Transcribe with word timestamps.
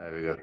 There 0.00 0.14
we 0.14 0.22
go. 0.22 0.36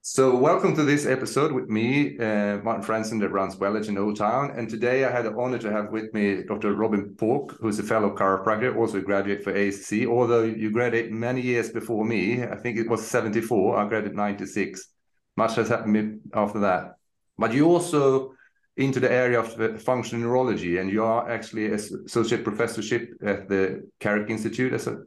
So, 0.00 0.36
welcome 0.36 0.76
to 0.76 0.84
this 0.84 1.06
episode 1.06 1.50
with 1.50 1.68
me, 1.68 2.16
uh, 2.16 2.58
Martin 2.58 2.84
Fransson, 2.84 3.18
that 3.18 3.30
runs 3.30 3.56
Welledge 3.56 3.88
in 3.88 3.98
Old 3.98 4.16
Town. 4.16 4.52
And 4.56 4.70
today 4.70 5.04
I 5.04 5.10
had 5.10 5.24
the 5.24 5.36
honor 5.36 5.58
to 5.58 5.72
have 5.72 5.90
with 5.90 6.14
me 6.14 6.44
Dr. 6.44 6.74
Robin 6.74 7.16
Pauc, 7.16 7.56
who's 7.58 7.80
a 7.80 7.82
fellow 7.82 8.14
chiropractor, 8.14 8.76
also 8.76 8.98
a 8.98 9.00
graduate 9.00 9.42
for 9.42 9.52
ASC, 9.52 10.06
Although 10.06 10.44
you 10.44 10.70
graduated 10.70 11.10
many 11.10 11.40
years 11.40 11.70
before 11.70 12.04
me, 12.04 12.44
I 12.44 12.54
think 12.54 12.78
it 12.78 12.88
was 12.88 13.04
74, 13.04 13.76
I 13.76 13.88
graduated 13.88 14.16
96. 14.16 14.88
Much 15.36 15.56
has 15.56 15.68
happened 15.68 16.20
after 16.32 16.60
that. 16.60 16.94
But 17.38 17.52
you 17.52 17.66
also 17.66 18.34
into 18.76 19.00
the 19.00 19.10
area 19.10 19.40
of 19.40 19.60
uh, 19.60 19.78
functional 19.78 20.24
neurology, 20.24 20.78
and 20.78 20.92
you 20.92 21.02
are 21.02 21.28
actually 21.28 21.72
associate 21.72 22.44
professorship 22.44 23.10
at 23.20 23.48
the 23.48 23.90
Carrick 23.98 24.30
Institute 24.30 24.72
as 24.72 24.86
a 24.86 25.02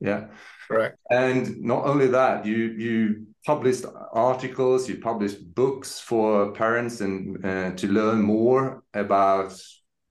yeah. 0.00 0.26
Correct. 0.68 0.98
And 1.10 1.60
not 1.60 1.86
only 1.86 2.08
that 2.08 2.44
you 2.44 2.56
you 2.56 3.26
published 3.46 3.84
articles, 4.12 4.88
you 4.88 4.98
published 4.98 5.54
books 5.54 5.98
for 5.98 6.52
parents 6.52 7.00
and 7.00 7.44
uh, 7.44 7.70
to 7.72 7.88
learn 7.88 8.20
more 8.20 8.82
about 8.92 9.58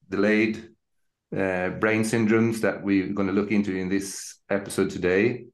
delayed 0.09 0.69
uh, 1.35 1.69
brain 1.69 2.03
syndromes 2.03 2.61
that 2.61 2.83
we're 2.83 3.13
going 3.13 3.27
to 3.27 3.33
look 3.33 3.51
into 3.51 3.75
in 3.75 3.89
this 3.89 4.37
episode 4.49 4.89
today. 4.89 5.45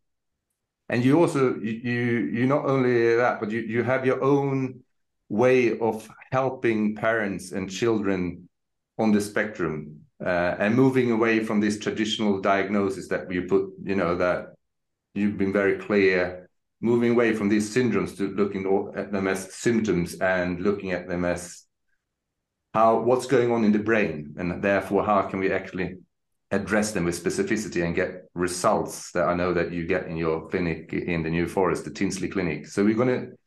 And 0.89 1.03
you 1.03 1.19
also 1.19 1.55
you 1.55 2.29
you 2.31 2.47
not 2.47 2.65
only 2.65 3.15
that, 3.15 3.39
but 3.39 3.51
you 3.51 3.61
you 3.61 3.83
have 3.83 4.05
your 4.05 4.23
own 4.23 4.81
way 5.29 5.77
of 5.79 6.07
helping 6.31 6.95
parents 6.95 7.51
and 7.51 7.69
children 7.69 8.47
on 8.97 9.11
the 9.11 9.21
spectrum 9.21 10.01
uh, 10.25 10.55
and 10.59 10.75
moving 10.75 11.11
away 11.11 11.43
from 11.43 11.59
this 11.59 11.79
traditional 11.79 12.39
diagnosis 12.39 13.07
that 13.09 13.31
you 13.31 13.43
put, 13.43 13.69
you 13.83 13.95
know, 13.95 14.15
that 14.15 14.53
you've 15.13 15.37
been 15.37 15.53
very 15.53 15.77
clear 15.77 16.49
moving 16.83 17.11
away 17.11 17.33
from 17.33 17.47
these 17.47 17.73
syndromes 17.73 18.15
to 18.17 18.27
looking 18.35 18.91
at 18.95 19.11
them 19.11 19.25
as 19.27 19.53
symptoms 19.53 20.15
and 20.15 20.59
looking 20.59 20.91
at 20.91 21.07
them 21.07 21.23
as 21.23 21.63
how 22.73 22.99
what's 22.99 23.25
going 23.25 23.51
on 23.51 23.63
in 23.63 23.71
the 23.71 23.79
brain 23.79 24.35
and 24.37 24.61
therefore 24.61 25.05
how 25.05 25.21
can 25.21 25.39
we 25.39 25.51
actually 25.51 25.95
address 26.51 26.91
them 26.91 27.05
with 27.05 27.23
specificity 27.23 27.85
and 27.85 27.95
get 27.95 28.25
results 28.33 29.11
that 29.11 29.27
I 29.27 29.33
know 29.33 29.53
that 29.53 29.71
you 29.71 29.87
get 29.87 30.07
in 30.07 30.17
your 30.17 30.49
clinic 30.49 30.91
in 30.93 31.23
the 31.23 31.29
New 31.29 31.47
Forest, 31.47 31.85
the 31.85 31.91
Tinsley 31.91 32.27
Clinic. 32.27 32.67
So 32.67 32.83
we're 32.83 32.95
going 32.95 33.07
to 33.07 33.37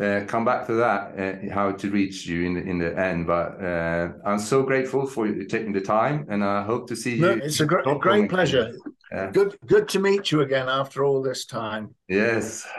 uh, 0.00 0.24
come 0.26 0.44
back 0.44 0.66
to 0.66 0.74
that, 0.74 1.18
uh, 1.18 1.54
how 1.54 1.72
to 1.72 1.90
reach 1.90 2.26
you 2.26 2.42
in 2.42 2.54
the, 2.54 2.62
in 2.62 2.78
the 2.78 2.98
end. 2.98 3.26
But 3.26 3.62
uh, 3.62 4.08
I'm 4.24 4.38
so 4.38 4.62
grateful 4.62 5.06
for 5.06 5.26
you 5.26 5.44
taking 5.46 5.72
the 5.72 5.80
time, 5.80 6.26
and 6.28 6.42
I 6.42 6.62
hope 6.62 6.88
to 6.88 6.96
see 6.96 7.16
you. 7.16 7.30
It's 7.30 7.60
a 7.60 7.66
great, 7.66 7.84
great 8.00 8.28
pleasure. 8.28 8.74
Yeah. 9.12 9.30
Good, 9.30 9.56
good 9.66 9.88
to 9.90 10.00
meet 10.00 10.32
you 10.32 10.40
again 10.40 10.68
after 10.68 11.04
all 11.04 11.22
this 11.22 11.44
time. 11.44 11.94
Yes. 12.08 12.66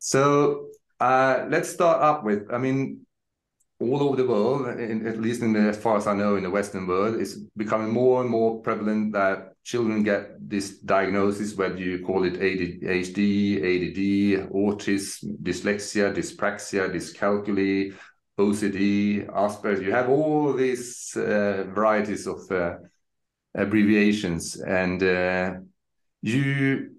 So 0.00 0.68
uh, 1.00 1.46
let's 1.48 1.68
start 1.68 2.00
up 2.00 2.24
with. 2.24 2.52
I 2.52 2.58
mean, 2.58 3.06
all 3.80 4.02
over 4.02 4.16
the 4.16 4.26
world, 4.26 4.66
in, 4.80 5.06
at 5.06 5.20
least 5.20 5.42
in 5.42 5.52
the, 5.52 5.60
as 5.60 5.78
far 5.78 5.96
as 5.96 6.06
I 6.06 6.14
know, 6.14 6.36
in 6.36 6.42
the 6.42 6.50
Western 6.50 6.86
world, 6.86 7.20
it's 7.20 7.34
becoming 7.56 7.92
more 7.92 8.20
and 8.20 8.30
more 8.30 8.60
prevalent 8.60 9.12
that 9.12 9.54
children 9.62 10.02
get 10.02 10.36
this 10.40 10.78
diagnosis, 10.78 11.54
whether 11.54 11.76
you 11.76 12.04
call 12.04 12.24
it 12.24 12.34
ADHD, 12.34 13.58
ADD, 13.58 14.50
autism, 14.50 15.38
dyslexia, 15.42 16.12
dyspraxia, 16.12 16.92
dyscalculia, 16.92 17.94
OCD, 18.38 19.26
Asperger's. 19.26 19.82
You 19.82 19.92
have 19.92 20.08
all 20.08 20.52
these 20.52 21.16
uh, 21.16 21.64
varieties 21.72 22.26
of 22.26 22.50
uh, 22.50 22.76
abbreviations, 23.54 24.60
and 24.60 25.02
uh, 25.02 25.54
you 26.22 26.96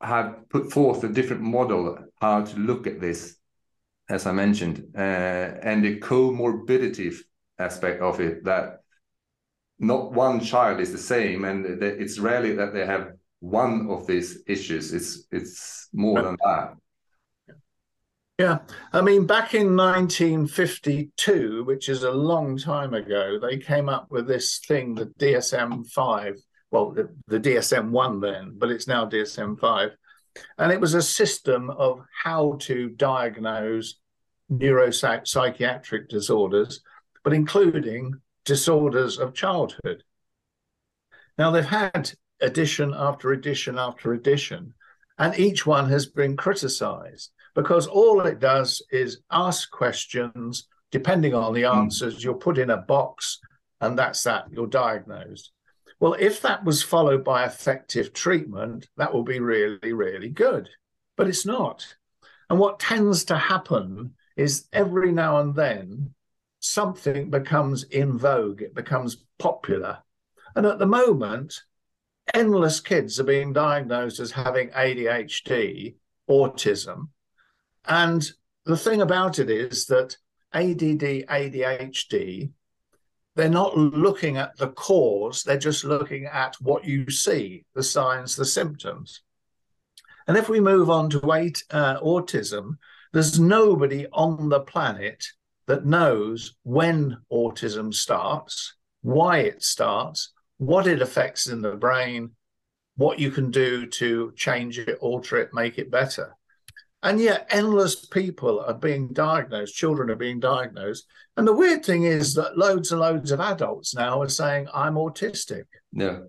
have 0.00 0.48
put 0.48 0.72
forth 0.72 1.04
a 1.04 1.08
different 1.08 1.42
model 1.42 1.98
how 2.20 2.44
to 2.44 2.56
look 2.58 2.86
at 2.86 3.00
this, 3.00 3.36
as 4.12 4.26
I 4.26 4.32
mentioned, 4.32 4.92
uh, 4.94 5.00
and 5.62 5.82
the 5.82 5.98
comorbidity 5.98 7.16
aspect 7.58 8.02
of 8.02 8.20
it 8.20 8.44
that 8.44 8.80
not 9.78 10.12
one 10.12 10.38
child 10.38 10.80
is 10.80 10.92
the 10.92 10.98
same, 10.98 11.44
and 11.46 11.64
it's 11.82 12.18
rarely 12.18 12.54
that 12.54 12.74
they 12.74 12.84
have 12.84 13.12
one 13.40 13.88
of 13.90 14.06
these 14.06 14.42
issues. 14.46 14.92
It's 14.92 15.26
it's 15.32 15.88
more 15.94 16.22
than 16.22 16.36
that. 16.44 16.74
Yeah, 18.38 18.58
I 18.92 19.00
mean, 19.00 19.26
back 19.26 19.54
in 19.54 19.76
1952, 19.76 21.64
which 21.64 21.88
is 21.88 22.02
a 22.02 22.10
long 22.10 22.58
time 22.58 22.92
ago, 22.92 23.38
they 23.40 23.56
came 23.58 23.88
up 23.88 24.08
with 24.10 24.26
this 24.26 24.58
thing, 24.66 24.94
the 24.94 25.06
DSM 25.06 25.86
5. 25.86 26.36
Well, 26.70 26.92
the, 26.92 27.14
the 27.28 27.38
DSM 27.38 27.90
1 27.90 28.20
then, 28.20 28.54
but 28.56 28.70
it's 28.70 28.88
now 28.88 29.06
DSM 29.06 29.60
5. 29.60 29.90
And 30.58 30.72
it 30.72 30.80
was 30.80 30.94
a 30.94 31.02
system 31.02 31.70
of 31.70 32.00
how 32.24 32.56
to 32.62 32.88
diagnose 32.88 34.00
neuropsychiatric 34.58 36.08
disorders, 36.08 36.80
but 37.24 37.32
including 37.32 38.14
disorders 38.44 39.18
of 39.18 39.34
childhood. 39.34 40.02
Now, 41.38 41.50
they've 41.50 41.64
had 41.64 42.12
edition 42.40 42.92
after 42.96 43.32
edition 43.32 43.78
after 43.78 44.12
edition, 44.12 44.74
and 45.18 45.38
each 45.38 45.66
one 45.66 45.88
has 45.88 46.06
been 46.06 46.36
criticized 46.36 47.30
because 47.54 47.86
all 47.86 48.20
it 48.22 48.40
does 48.40 48.82
is 48.90 49.20
ask 49.30 49.70
questions. 49.70 50.68
Depending 50.90 51.34
on 51.34 51.54
the 51.54 51.62
hmm. 51.62 51.78
answers, 51.78 52.18
mm. 52.18 52.24
you're 52.24 52.34
put 52.34 52.58
in 52.58 52.68
a 52.68 52.76
box, 52.76 53.38
and 53.80 53.98
that's 53.98 54.22
that. 54.24 54.44
You're 54.50 54.66
diagnosed. 54.66 55.52
Well, 56.00 56.16
if 56.18 56.42
that 56.42 56.64
was 56.64 56.82
followed 56.82 57.24
by 57.24 57.46
effective 57.46 58.12
treatment, 58.12 58.88
that 58.98 59.14
will 59.14 59.22
be 59.22 59.40
really, 59.40 59.92
really 59.92 60.28
good. 60.28 60.68
But 61.16 61.28
it's 61.28 61.46
not. 61.46 61.96
And 62.50 62.58
what 62.58 62.80
tends 62.80 63.24
to 63.26 63.38
happen 63.38 64.14
is 64.36 64.68
every 64.72 65.12
now 65.12 65.40
and 65.40 65.54
then 65.54 66.14
something 66.60 67.30
becomes 67.30 67.84
in 67.84 68.18
vogue, 68.18 68.62
it 68.62 68.74
becomes 68.74 69.24
popular. 69.38 69.98
And 70.54 70.66
at 70.66 70.78
the 70.78 70.86
moment, 70.86 71.60
endless 72.34 72.80
kids 72.80 73.18
are 73.18 73.24
being 73.24 73.52
diagnosed 73.52 74.20
as 74.20 74.30
having 74.30 74.68
ADHD, 74.70 75.96
autism, 76.28 77.08
and 77.86 78.30
the 78.64 78.76
thing 78.76 79.02
about 79.02 79.38
it 79.38 79.50
is 79.50 79.86
that 79.86 80.16
ADD, 80.52 81.26
ADHD, 81.28 82.50
they're 83.34 83.48
not 83.48 83.76
looking 83.76 84.36
at 84.36 84.56
the 84.56 84.68
cause, 84.68 85.42
they're 85.42 85.58
just 85.58 85.84
looking 85.84 86.26
at 86.26 86.54
what 86.60 86.84
you 86.84 87.10
see, 87.10 87.64
the 87.74 87.82
signs, 87.82 88.36
the 88.36 88.44
symptoms. 88.44 89.22
And 90.28 90.36
if 90.36 90.48
we 90.48 90.60
move 90.60 90.90
on 90.90 91.10
to 91.10 91.32
eight, 91.32 91.64
uh, 91.70 91.98
autism, 92.00 92.76
there's 93.12 93.38
nobody 93.38 94.06
on 94.12 94.48
the 94.48 94.60
planet 94.60 95.24
that 95.66 95.86
knows 95.86 96.54
when 96.62 97.18
autism 97.32 97.94
starts, 97.94 98.74
why 99.02 99.38
it 99.38 99.62
starts, 99.62 100.32
what 100.58 100.86
it 100.86 101.02
affects 101.02 101.46
in 101.46 101.62
the 101.62 101.76
brain, 101.76 102.30
what 102.96 103.18
you 103.18 103.30
can 103.30 103.50
do 103.50 103.86
to 103.86 104.32
change 104.36 104.78
it, 104.78 104.98
alter 105.00 105.36
it, 105.38 105.50
make 105.52 105.78
it 105.78 105.90
better. 105.90 106.36
And 107.02 107.20
yet, 107.20 107.48
endless 107.50 108.06
people 108.06 108.60
are 108.60 108.74
being 108.74 109.12
diagnosed, 109.12 109.74
children 109.74 110.08
are 110.08 110.16
being 110.16 110.38
diagnosed. 110.38 111.06
And 111.36 111.46
the 111.48 111.52
weird 111.52 111.84
thing 111.84 112.04
is 112.04 112.34
that 112.34 112.56
loads 112.56 112.92
and 112.92 113.00
loads 113.00 113.32
of 113.32 113.40
adults 113.40 113.94
now 113.94 114.22
are 114.22 114.28
saying, 114.28 114.68
I'm 114.72 114.94
autistic. 114.94 115.64
Yeah. 115.92 116.20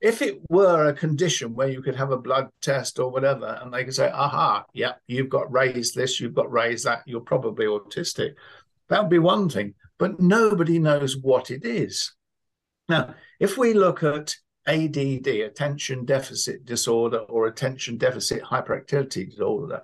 If 0.00 0.22
it 0.22 0.40
were 0.48 0.86
a 0.86 0.94
condition 0.94 1.54
where 1.54 1.68
you 1.68 1.82
could 1.82 1.96
have 1.96 2.12
a 2.12 2.18
blood 2.18 2.48
test 2.62 2.98
or 2.98 3.10
whatever, 3.10 3.58
and 3.60 3.72
they 3.74 3.84
could 3.84 3.94
say, 3.94 4.10
aha, 4.10 4.64
yeah, 4.72 4.92
you've 5.08 5.28
got 5.28 5.52
raised 5.52 5.96
this, 5.96 6.20
you've 6.20 6.34
got 6.34 6.52
raised 6.52 6.84
that, 6.84 7.02
you're 7.04 7.20
probably 7.20 7.66
autistic, 7.66 8.34
that 8.88 9.02
would 9.02 9.10
be 9.10 9.18
one 9.18 9.48
thing. 9.48 9.74
But 9.98 10.20
nobody 10.20 10.78
knows 10.78 11.16
what 11.16 11.50
it 11.50 11.64
is. 11.64 12.14
Now, 12.88 13.14
if 13.40 13.58
we 13.58 13.74
look 13.74 14.04
at 14.04 14.36
ADD, 14.68 15.26
attention 15.26 16.04
deficit 16.04 16.64
disorder, 16.64 17.18
or 17.18 17.46
attention 17.46 17.96
deficit 17.96 18.42
hyperactivity 18.42 19.30
disorder. 19.30 19.82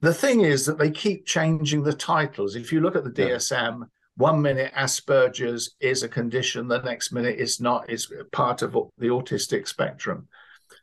The 0.00 0.14
thing 0.14 0.42
is 0.42 0.64
that 0.66 0.78
they 0.78 0.90
keep 0.90 1.26
changing 1.26 1.82
the 1.82 1.92
titles. 1.92 2.54
If 2.54 2.72
you 2.72 2.80
look 2.80 2.94
at 2.96 3.04
the 3.04 3.10
DSM. 3.10 3.88
One 4.16 4.40
minute 4.40 4.72
Asperger's 4.74 5.74
is 5.80 6.02
a 6.02 6.08
condition, 6.08 6.68
the 6.68 6.82
next 6.82 7.12
minute 7.12 7.36
it's 7.38 7.60
not, 7.60 7.88
it's 7.88 8.10
part 8.32 8.62
of 8.62 8.72
the 8.72 9.08
autistic 9.08 9.66
spectrum. 9.66 10.28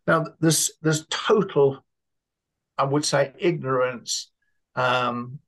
Now, 0.07 0.25
there's, 0.39 0.71
there's 0.81 1.05
total, 1.09 1.83
I 2.77 2.83
would 2.83 3.05
say, 3.05 3.31
ignorance. 3.37 4.31
Um, 4.75 5.39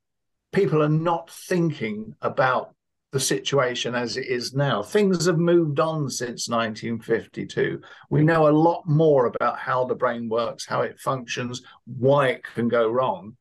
people 0.52 0.82
are 0.82 0.88
not 0.88 1.30
thinking 1.30 2.14
about 2.22 2.74
the 3.12 3.20
situation 3.20 3.94
as 3.94 4.16
it 4.16 4.26
is 4.26 4.54
now. 4.54 4.82
Things 4.82 5.26
have 5.26 5.38
moved 5.38 5.78
on 5.78 6.10
since 6.10 6.48
1952. 6.48 7.80
We 8.10 8.24
know 8.24 8.48
a 8.48 8.50
lot 8.50 8.88
more 8.88 9.26
about 9.26 9.58
how 9.58 9.84
the 9.84 9.94
brain 9.94 10.28
works, 10.28 10.66
how 10.66 10.80
it 10.80 10.98
functions, 10.98 11.62
why 11.86 12.28
it 12.28 12.42
can 12.42 12.66
go 12.68 12.90
wrong. 12.90 13.36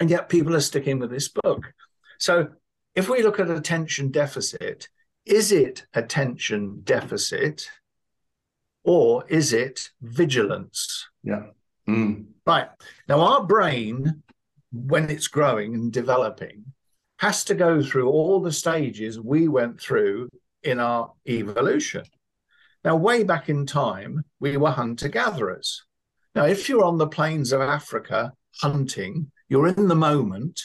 And 0.00 0.10
yet 0.10 0.28
people 0.28 0.56
are 0.56 0.60
sticking 0.60 0.98
with 0.98 1.10
this 1.10 1.28
book. 1.28 1.72
So 2.18 2.48
if 3.00 3.08
we 3.08 3.22
look 3.22 3.40
at 3.40 3.50
attention 3.50 4.10
deficit, 4.10 4.86
is 5.24 5.52
it 5.52 5.86
attention 5.94 6.82
deficit 6.84 7.66
or 8.84 9.24
is 9.26 9.54
it 9.54 9.88
vigilance? 10.02 11.08
Yeah. 11.22 11.46
Mm. 11.88 12.26
Right. 12.46 12.68
Now, 13.08 13.20
our 13.20 13.42
brain, 13.44 14.22
when 14.70 15.08
it's 15.08 15.28
growing 15.28 15.74
and 15.74 15.90
developing, 15.90 16.66
has 17.20 17.42
to 17.44 17.54
go 17.54 17.82
through 17.82 18.10
all 18.10 18.38
the 18.38 18.52
stages 18.52 19.18
we 19.18 19.48
went 19.48 19.80
through 19.80 20.28
in 20.62 20.78
our 20.78 21.12
evolution. 21.26 22.04
Now, 22.84 22.96
way 22.96 23.24
back 23.24 23.48
in 23.48 23.64
time, 23.64 24.24
we 24.40 24.58
were 24.58 24.72
hunter 24.72 25.08
gatherers. 25.08 25.82
Now, 26.34 26.44
if 26.44 26.68
you're 26.68 26.84
on 26.84 26.98
the 26.98 27.08
plains 27.08 27.52
of 27.52 27.62
Africa 27.62 28.34
hunting, 28.60 29.30
you're 29.48 29.68
in 29.68 29.88
the 29.88 29.94
moment 29.94 30.60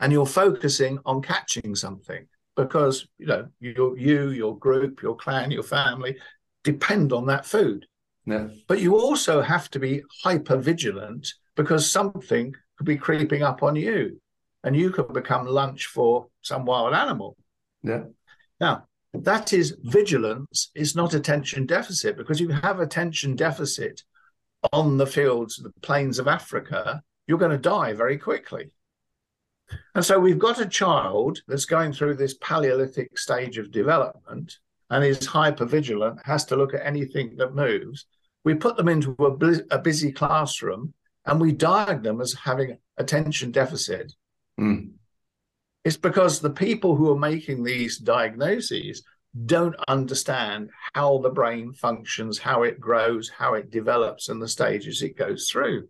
and 0.00 0.12
you're 0.12 0.26
focusing 0.26 0.98
on 1.04 1.22
catching 1.22 1.74
something 1.74 2.26
because 2.56 3.06
you 3.18 3.26
know 3.26 3.48
your 3.60 3.98
you 3.98 4.30
your 4.30 4.56
group 4.58 5.02
your 5.02 5.16
clan 5.16 5.50
your 5.50 5.62
family 5.62 6.16
depend 6.62 7.12
on 7.12 7.26
that 7.26 7.46
food. 7.46 7.86
Yeah. 8.26 8.48
but 8.68 8.80
you 8.80 8.96
also 8.96 9.42
have 9.42 9.70
to 9.72 9.78
be 9.78 10.02
hyper 10.22 10.56
vigilant 10.56 11.28
because 11.56 11.90
something 11.90 12.54
could 12.78 12.86
be 12.86 12.96
creeping 12.96 13.42
up 13.42 13.62
on 13.62 13.76
you 13.76 14.18
and 14.62 14.74
you 14.74 14.88
could 14.88 15.12
become 15.12 15.46
lunch 15.46 15.86
for 15.86 16.28
some 16.40 16.64
wild 16.64 16.94
animal. 16.94 17.36
Yeah. 17.82 18.04
Now 18.60 18.86
that 19.12 19.52
is 19.52 19.76
vigilance 19.82 20.70
is 20.74 20.96
not 20.96 21.14
attention 21.14 21.66
deficit 21.66 22.16
because 22.16 22.40
you 22.40 22.48
have 22.48 22.80
attention 22.80 23.36
deficit 23.36 24.02
on 24.72 24.96
the 24.96 25.06
fields 25.06 25.56
the 25.56 25.70
plains 25.82 26.18
of 26.18 26.26
africa 26.26 27.02
you're 27.26 27.38
going 27.38 27.50
to 27.50 27.58
die 27.58 27.92
very 27.92 28.18
quickly 28.18 28.70
and 29.94 30.04
so 30.04 30.18
we've 30.18 30.38
got 30.38 30.60
a 30.60 30.66
child 30.66 31.40
that's 31.46 31.64
going 31.64 31.92
through 31.92 32.14
this 32.14 32.34
Paleolithic 32.34 33.18
stage 33.18 33.58
of 33.58 33.70
development 33.70 34.58
and 34.90 35.04
is 35.04 35.24
hyper 35.24 35.64
vigilant, 35.64 36.20
has 36.24 36.44
to 36.46 36.56
look 36.56 36.74
at 36.74 36.86
anything 36.86 37.36
that 37.36 37.54
moves. 37.54 38.06
We 38.44 38.54
put 38.54 38.76
them 38.76 38.88
into 38.88 39.16
a, 39.18 39.74
a 39.74 39.78
busy 39.78 40.12
classroom 40.12 40.92
and 41.24 41.40
we 41.40 41.52
diagnose 41.52 42.02
them 42.04 42.20
as 42.20 42.34
having 42.34 42.76
attention 42.98 43.50
deficit. 43.50 44.12
Mm. 44.60 44.92
It's 45.84 45.96
because 45.96 46.40
the 46.40 46.50
people 46.50 46.96
who 46.96 47.10
are 47.10 47.18
making 47.18 47.62
these 47.62 47.98
diagnoses 47.98 49.02
don't 49.46 49.74
understand 49.88 50.70
how 50.92 51.18
the 51.18 51.30
brain 51.30 51.72
functions, 51.72 52.38
how 52.38 52.62
it 52.62 52.80
grows, 52.80 53.28
how 53.28 53.54
it 53.54 53.70
develops, 53.70 54.28
and 54.28 54.40
the 54.40 54.48
stages 54.48 55.02
it 55.02 55.16
goes 55.16 55.48
through. 55.50 55.88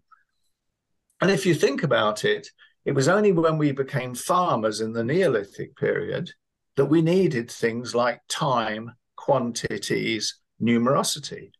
And 1.20 1.30
if 1.30 1.46
you 1.46 1.54
think 1.54 1.82
about 1.82 2.24
it, 2.24 2.48
it 2.84 2.92
was 2.92 3.08
only 3.08 3.32
when 3.32 3.58
we 3.58 3.72
became 3.72 4.14
farmers 4.14 4.80
in 4.80 4.92
the 4.92 5.04
Neolithic 5.04 5.76
period 5.76 6.30
that 6.76 6.86
we 6.86 7.02
needed 7.02 7.50
things 7.50 7.94
like 7.94 8.20
time, 8.28 8.92
quantities, 9.16 10.40
numerosity, 10.60 11.50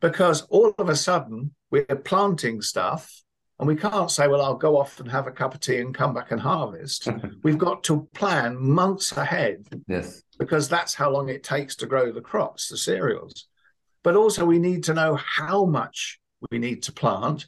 because 0.00 0.42
all 0.42 0.74
of 0.78 0.88
a 0.88 0.96
sudden 0.96 1.54
we're 1.70 1.84
planting 1.84 2.60
stuff 2.60 3.10
and 3.58 3.66
we 3.66 3.76
can't 3.76 4.10
say, 4.10 4.28
well, 4.28 4.42
I'll 4.42 4.56
go 4.56 4.78
off 4.78 5.00
and 5.00 5.10
have 5.10 5.26
a 5.26 5.32
cup 5.32 5.54
of 5.54 5.60
tea 5.60 5.78
and 5.78 5.94
come 5.94 6.12
back 6.12 6.30
and 6.30 6.40
harvest. 6.40 7.08
We've 7.42 7.56
got 7.56 7.82
to 7.84 8.06
plan 8.14 8.60
months 8.60 9.16
ahead. 9.16 9.66
Yes. 9.88 10.22
Because 10.38 10.68
that's 10.68 10.92
how 10.92 11.10
long 11.10 11.30
it 11.30 11.42
takes 11.42 11.74
to 11.76 11.86
grow 11.86 12.12
the 12.12 12.20
crops, 12.20 12.68
the 12.68 12.76
cereals. 12.76 13.46
But 14.02 14.14
also, 14.14 14.44
we 14.44 14.58
need 14.58 14.84
to 14.84 14.94
know 14.94 15.16
how 15.16 15.64
much 15.64 16.20
we 16.50 16.58
need 16.58 16.82
to 16.84 16.92
plant 16.92 17.46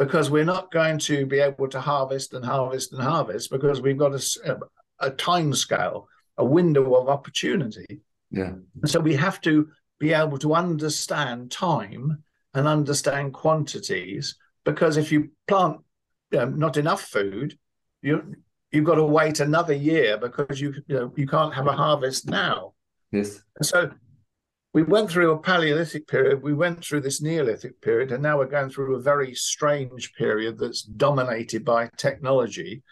because 0.00 0.30
we're 0.30 0.44
not 0.44 0.72
going 0.72 0.96
to 0.96 1.26
be 1.26 1.40
able 1.40 1.68
to 1.68 1.78
harvest 1.78 2.32
and 2.32 2.42
harvest 2.42 2.90
and 2.94 3.02
harvest 3.02 3.50
because 3.50 3.82
we've 3.82 3.98
got 3.98 4.14
a, 4.14 4.58
a 5.00 5.10
time 5.10 5.52
scale, 5.52 6.08
a 6.38 6.44
window 6.44 6.94
of 6.94 7.10
opportunity. 7.10 8.00
Yeah. 8.30 8.54
So 8.86 8.98
we 8.98 9.14
have 9.16 9.42
to 9.42 9.68
be 9.98 10.14
able 10.14 10.38
to 10.38 10.54
understand 10.54 11.50
time 11.50 12.24
and 12.54 12.66
understand 12.66 13.34
quantities 13.34 14.36
because 14.64 14.96
if 14.96 15.12
you 15.12 15.32
plant 15.46 15.80
you 16.32 16.38
know, 16.38 16.46
not 16.46 16.78
enough 16.78 17.02
food, 17.02 17.58
you 18.00 18.36
you've 18.70 18.86
got 18.86 18.94
to 18.94 19.04
wait 19.04 19.40
another 19.40 19.74
year 19.74 20.16
because 20.16 20.62
you 20.62 20.72
you 20.86 20.96
know 20.96 21.12
you 21.14 21.26
can't 21.26 21.52
have 21.52 21.66
a 21.66 21.72
harvest 21.72 22.26
now. 22.26 22.72
Yes. 23.12 23.42
And 23.56 23.66
so 23.66 23.90
we 24.72 24.82
went 24.82 25.10
through 25.10 25.32
a 25.32 25.38
Paleolithic 25.38 26.06
period, 26.06 26.42
we 26.42 26.54
went 26.54 26.84
through 26.84 27.00
this 27.00 27.20
Neolithic 27.20 27.80
period, 27.80 28.12
and 28.12 28.22
now 28.22 28.38
we're 28.38 28.46
going 28.46 28.70
through 28.70 28.94
a 28.94 29.02
very 29.02 29.34
strange 29.34 30.14
period 30.14 30.58
that's 30.58 30.82
dominated 30.82 31.64
by 31.64 31.90
technology. 31.96 32.82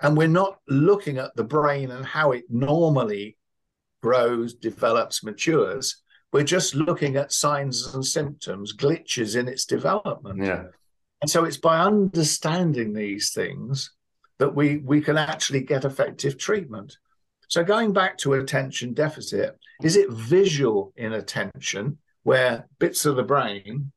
And 0.00 0.16
we're 0.16 0.28
not 0.28 0.58
looking 0.68 1.18
at 1.18 1.34
the 1.34 1.44
brain 1.44 1.90
and 1.90 2.04
how 2.04 2.32
it 2.32 2.44
normally 2.50 3.38
grows, 4.02 4.52
develops, 4.52 5.24
matures. 5.24 6.02
We're 6.30 6.44
just 6.44 6.74
looking 6.74 7.16
at 7.16 7.32
signs 7.32 7.94
and 7.94 8.04
symptoms, 8.04 8.76
glitches 8.76 9.34
in 9.38 9.48
its 9.48 9.64
development. 9.64 10.44
Yeah. 10.44 10.64
And 11.22 11.30
so 11.30 11.44
it's 11.44 11.56
by 11.56 11.80
understanding 11.80 12.92
these 12.92 13.32
things 13.32 13.92
that 14.38 14.54
we, 14.54 14.78
we 14.78 15.00
can 15.00 15.16
actually 15.16 15.62
get 15.62 15.86
effective 15.86 16.36
treatment. 16.36 16.98
So 17.54 17.62
going 17.62 17.92
back 17.92 18.18
to 18.18 18.32
attention 18.32 18.94
deficit, 18.94 19.56
is 19.80 19.94
it 19.94 20.10
visual 20.10 20.92
inattention 20.96 21.98
where 22.24 22.66
bits 22.80 23.06
of 23.06 23.14
the 23.14 23.22
brain? 23.22 23.92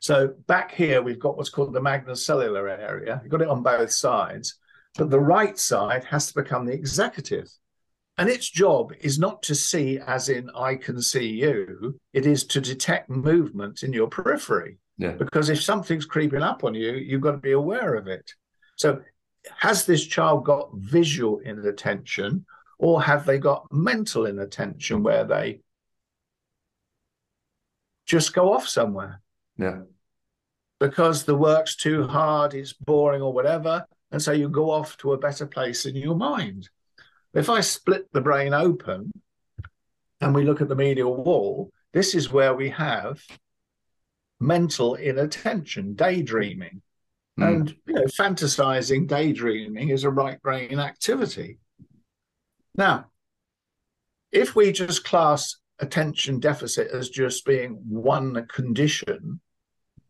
So 0.00 0.34
back 0.46 0.70
here 0.70 1.00
we've 1.00 1.18
got 1.18 1.38
what's 1.38 1.48
called 1.48 1.72
the 1.72 1.80
magnocellular 1.80 2.68
area. 2.78 3.18
You've 3.22 3.32
got 3.32 3.40
it 3.40 3.48
on 3.48 3.62
both 3.62 3.92
sides, 3.92 4.58
but 4.98 5.08
the 5.08 5.18
right 5.18 5.58
side 5.58 6.04
has 6.04 6.26
to 6.26 6.42
become 6.42 6.66
the 6.66 6.74
executive. 6.74 7.48
And 8.18 8.28
its 8.28 8.50
job 8.50 8.92
is 9.00 9.18
not 9.18 9.42
to 9.44 9.54
see 9.54 9.98
as 10.06 10.28
in 10.28 10.50
I 10.54 10.74
can 10.74 11.00
see 11.00 11.26
you, 11.26 11.98
it 12.12 12.26
is 12.26 12.44
to 12.48 12.60
detect 12.60 13.08
movement 13.08 13.82
in 13.82 13.94
your 13.94 14.08
periphery. 14.08 14.76
Yeah. 14.98 15.12
Because 15.12 15.48
if 15.48 15.62
something's 15.62 16.04
creeping 16.04 16.42
up 16.42 16.62
on 16.62 16.74
you, 16.74 16.92
you've 16.92 17.22
got 17.22 17.32
to 17.32 17.38
be 17.38 17.52
aware 17.52 17.94
of 17.94 18.06
it. 18.06 18.30
So 18.76 19.00
has 19.58 19.86
this 19.86 20.06
child 20.06 20.44
got 20.44 20.70
visual 20.74 21.38
inattention 21.40 22.44
or 22.78 23.02
have 23.02 23.24
they 23.24 23.38
got 23.38 23.72
mental 23.72 24.26
inattention 24.26 25.02
where 25.02 25.24
they 25.24 25.60
just 28.06 28.34
go 28.34 28.52
off 28.52 28.68
somewhere? 28.68 29.20
Yeah. 29.56 29.82
Because 30.80 31.24
the 31.24 31.36
work's 31.36 31.76
too 31.76 32.06
hard, 32.06 32.54
it's 32.54 32.72
boring 32.72 33.22
or 33.22 33.32
whatever. 33.32 33.86
And 34.10 34.20
so 34.20 34.32
you 34.32 34.48
go 34.48 34.70
off 34.70 34.96
to 34.98 35.12
a 35.12 35.18
better 35.18 35.46
place 35.46 35.86
in 35.86 35.96
your 35.96 36.16
mind. 36.16 36.68
If 37.32 37.48
I 37.50 37.60
split 37.60 38.12
the 38.12 38.20
brain 38.20 38.54
open 38.54 39.12
and 40.20 40.34
we 40.34 40.44
look 40.44 40.60
at 40.60 40.68
the 40.68 40.76
medial 40.76 41.22
wall, 41.22 41.70
this 41.92 42.14
is 42.14 42.32
where 42.32 42.54
we 42.54 42.70
have 42.70 43.22
mental 44.40 44.94
inattention, 44.94 45.94
daydreaming. 45.94 46.82
Mm. 47.38 47.48
And 47.48 47.76
you 47.86 47.94
know, 47.94 48.04
fantasizing, 48.04 49.06
daydreaming 49.06 49.88
is 49.90 50.04
a 50.04 50.10
right 50.10 50.40
brain 50.42 50.78
activity. 50.78 51.58
Now, 52.76 53.06
if 54.32 54.56
we 54.56 54.72
just 54.72 55.04
class 55.04 55.56
attention 55.78 56.40
deficit 56.40 56.90
as 56.92 57.08
just 57.08 57.44
being 57.44 57.80
one 57.88 58.46
condition, 58.46 59.40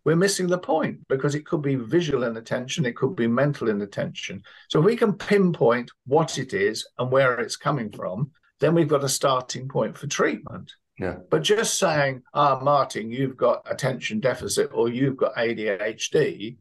we're 0.04 0.16
missing 0.16 0.46
the 0.46 0.58
point 0.58 1.06
because 1.08 1.34
it 1.34 1.46
could 1.46 1.62
be 1.62 1.76
visual 1.76 2.24
inattention, 2.24 2.84
it 2.84 2.96
could 2.96 3.16
be 3.16 3.26
mental 3.26 3.70
inattention. 3.70 4.42
So 4.68 4.78
if 4.78 4.84
we 4.84 4.96
can 4.96 5.14
pinpoint 5.14 5.90
what 6.06 6.38
it 6.38 6.52
is 6.52 6.86
and 6.98 7.10
where 7.10 7.40
it's 7.40 7.56
coming 7.56 7.90
from, 7.90 8.30
then 8.60 8.74
we've 8.74 8.88
got 8.88 9.04
a 9.04 9.08
starting 9.08 9.68
point 9.68 9.96
for 9.96 10.06
treatment. 10.06 10.72
Yeah. 10.98 11.16
But 11.30 11.42
just 11.42 11.78
saying, 11.78 12.22
ah, 12.34 12.60
Martin, 12.62 13.10
you've 13.10 13.36
got 13.36 13.66
attention 13.68 14.20
deficit 14.20 14.70
or 14.72 14.88
you've 14.88 15.16
got 15.16 15.34
ADHD, 15.36 16.56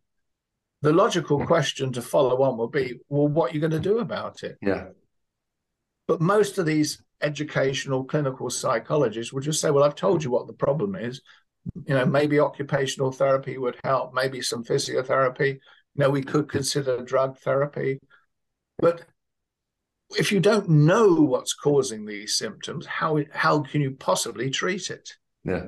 the 0.84 0.92
logical 0.92 1.46
question 1.46 1.94
to 1.94 2.02
follow 2.02 2.44
on 2.44 2.58
will 2.58 2.68
be, 2.68 3.00
well, 3.08 3.30
what 3.30 3.50
are 3.50 3.54
you 3.54 3.62
going 3.62 3.72
to 3.72 3.80
do 3.80 4.00
about 4.00 4.44
it? 4.44 4.58
Yeah. 4.62 4.88
But 6.10 6.20
most 6.20 6.58
of 6.58 6.66
these 6.66 7.02
educational 7.22 8.04
clinical 8.04 8.50
psychologists 8.50 9.32
will 9.32 9.40
just 9.42 9.62
say, 9.62 9.72
well, 9.72 9.86
I've 9.86 9.96
told 9.96 10.26
you 10.26 10.30
what 10.30 10.46
the 10.46 10.54
problem 10.54 10.96
is. 10.96 11.22
You 11.88 11.96
know, 11.96 12.06
maybe 12.06 12.42
occupational 12.42 13.14
therapy 13.14 13.58
would 13.58 13.78
help, 13.86 14.14
maybe 14.14 14.42
some 14.42 14.66
physiotherapy. 14.66 15.54
You 15.54 15.60
know, 15.96 16.10
we 16.10 16.22
could 16.22 16.50
consider 16.50 17.02
drug 17.02 17.38
therapy. 17.38 18.00
But 18.78 19.06
if 20.18 20.34
you 20.34 20.42
don't 20.42 20.68
know 20.68 21.14
what's 21.14 21.54
causing 21.54 22.06
these 22.06 22.36
symptoms, 22.36 22.86
how 22.86 23.22
how 23.32 23.62
can 23.62 23.80
you 23.80 23.92
possibly 23.92 24.50
treat 24.50 24.90
it? 24.90 25.16
Yeah. 25.46 25.68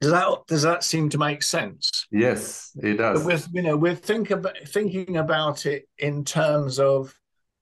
Does 0.00 0.10
that 0.12 0.28
does 0.46 0.62
that 0.62 0.82
seem 0.82 1.10
to 1.10 1.18
make 1.18 1.42
sense? 1.42 2.06
Yes, 2.10 2.70
it 2.82 2.94
does. 2.96 3.22
With 3.24 3.48
you 3.52 3.62
know, 3.62 3.76
we're 3.76 3.94
think 3.94 4.30
about, 4.30 4.56
thinking 4.66 5.18
about 5.18 5.66
it 5.66 5.86
in 5.98 6.24
terms 6.24 6.78
of 6.80 7.14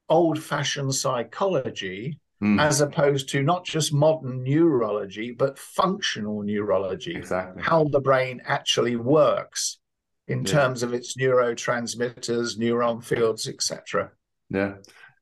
old-fashioned 0.09 0.95
psychology, 0.95 2.19
Mm. 2.41 2.61
as 2.61 2.81
opposed 2.81 3.29
to 3.31 3.43
not 3.43 3.65
just 3.65 3.93
modern 3.93 4.45
neurology, 4.45 5.33
but 5.33 5.59
functional 5.59 6.43
neurology. 6.43 7.17
Exactly. 7.17 7.61
How 7.61 7.83
the 7.83 7.99
brain 8.01 8.41
actually 8.47 8.95
works 8.95 9.81
in 10.29 10.45
Yeah. 10.45 10.53
terms 10.53 10.85
of 10.85 10.95
its 10.95 11.17
neurotransmitters, 11.17 12.57
neuron 12.57 13.03
fields, 13.03 13.49
etc. 13.49 14.13
Yeah, 14.51 14.75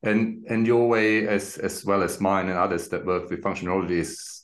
and 0.03 0.45
and 0.47 0.67
your 0.67 0.87
way 0.87 1.27
as 1.27 1.57
as 1.57 1.83
well 1.83 2.03
as 2.03 2.21
mine 2.21 2.49
and 2.49 2.57
others 2.59 2.87
that 2.89 3.03
work 3.03 3.31
with 3.31 3.41
functionality 3.41 3.97
is 3.97 4.36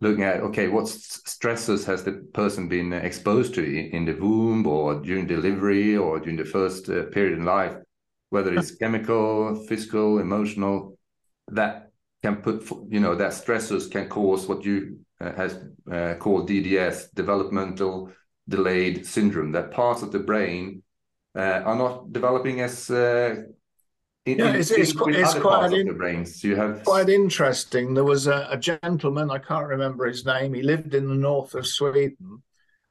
looking 0.00 0.24
at 0.24 0.40
okay, 0.40 0.68
what 0.68 0.86
stressors 0.86 1.84
has 1.84 2.04
the 2.04 2.12
person 2.32 2.68
been 2.68 2.92
exposed 2.92 3.54
to 3.54 3.62
in 3.64 4.04
the 4.04 4.14
womb 4.14 4.66
or 4.66 5.00
during 5.00 5.26
delivery 5.26 5.96
or 5.96 6.18
during 6.18 6.36
the 6.36 6.44
first 6.44 6.88
uh, 6.88 7.04
period 7.04 7.38
in 7.38 7.44
life, 7.44 7.76
whether 8.30 8.52
it's 8.52 8.74
chemical, 8.76 9.54
physical, 9.66 10.18
emotional, 10.18 10.96
that 11.48 11.90
can 12.22 12.36
put 12.36 12.68
you 12.88 13.00
know 13.00 13.14
that 13.14 13.32
stressors 13.32 13.90
can 13.90 14.08
cause 14.08 14.46
what 14.46 14.64
you 14.64 14.98
uh, 15.20 15.32
has 15.32 15.58
uh, 15.90 16.14
called 16.18 16.48
DDS, 16.48 17.12
developmental 17.14 18.10
delayed 18.48 19.06
syndrome. 19.06 19.52
That 19.52 19.70
parts 19.70 20.02
of 20.02 20.12
the 20.12 20.18
brain 20.18 20.82
uh, 21.36 21.62
are 21.64 21.76
not 21.76 22.12
developing 22.12 22.60
as 22.60 22.90
uh, 22.90 23.42
in, 24.26 24.38
yeah, 24.38 24.52
it's, 24.52 24.70
it's, 24.70 24.92
quite, 24.92 25.14
it's 25.14 25.34
quite, 25.34 25.72
in, 25.72 25.96
brains. 25.96 26.42
Have 26.42 26.84
quite 26.84 27.08
interesting. 27.08 27.94
There 27.94 28.04
was 28.04 28.26
a, 28.26 28.48
a, 28.50 28.58
gentleman, 28.58 29.30
I 29.30 29.38
can't 29.38 29.66
remember 29.66 30.06
his 30.06 30.26
name, 30.26 30.52
he 30.52 30.62
lived 30.62 30.94
in 30.94 31.08
the 31.08 31.14
north 31.14 31.54
of 31.54 31.66
Sweden 31.66 32.42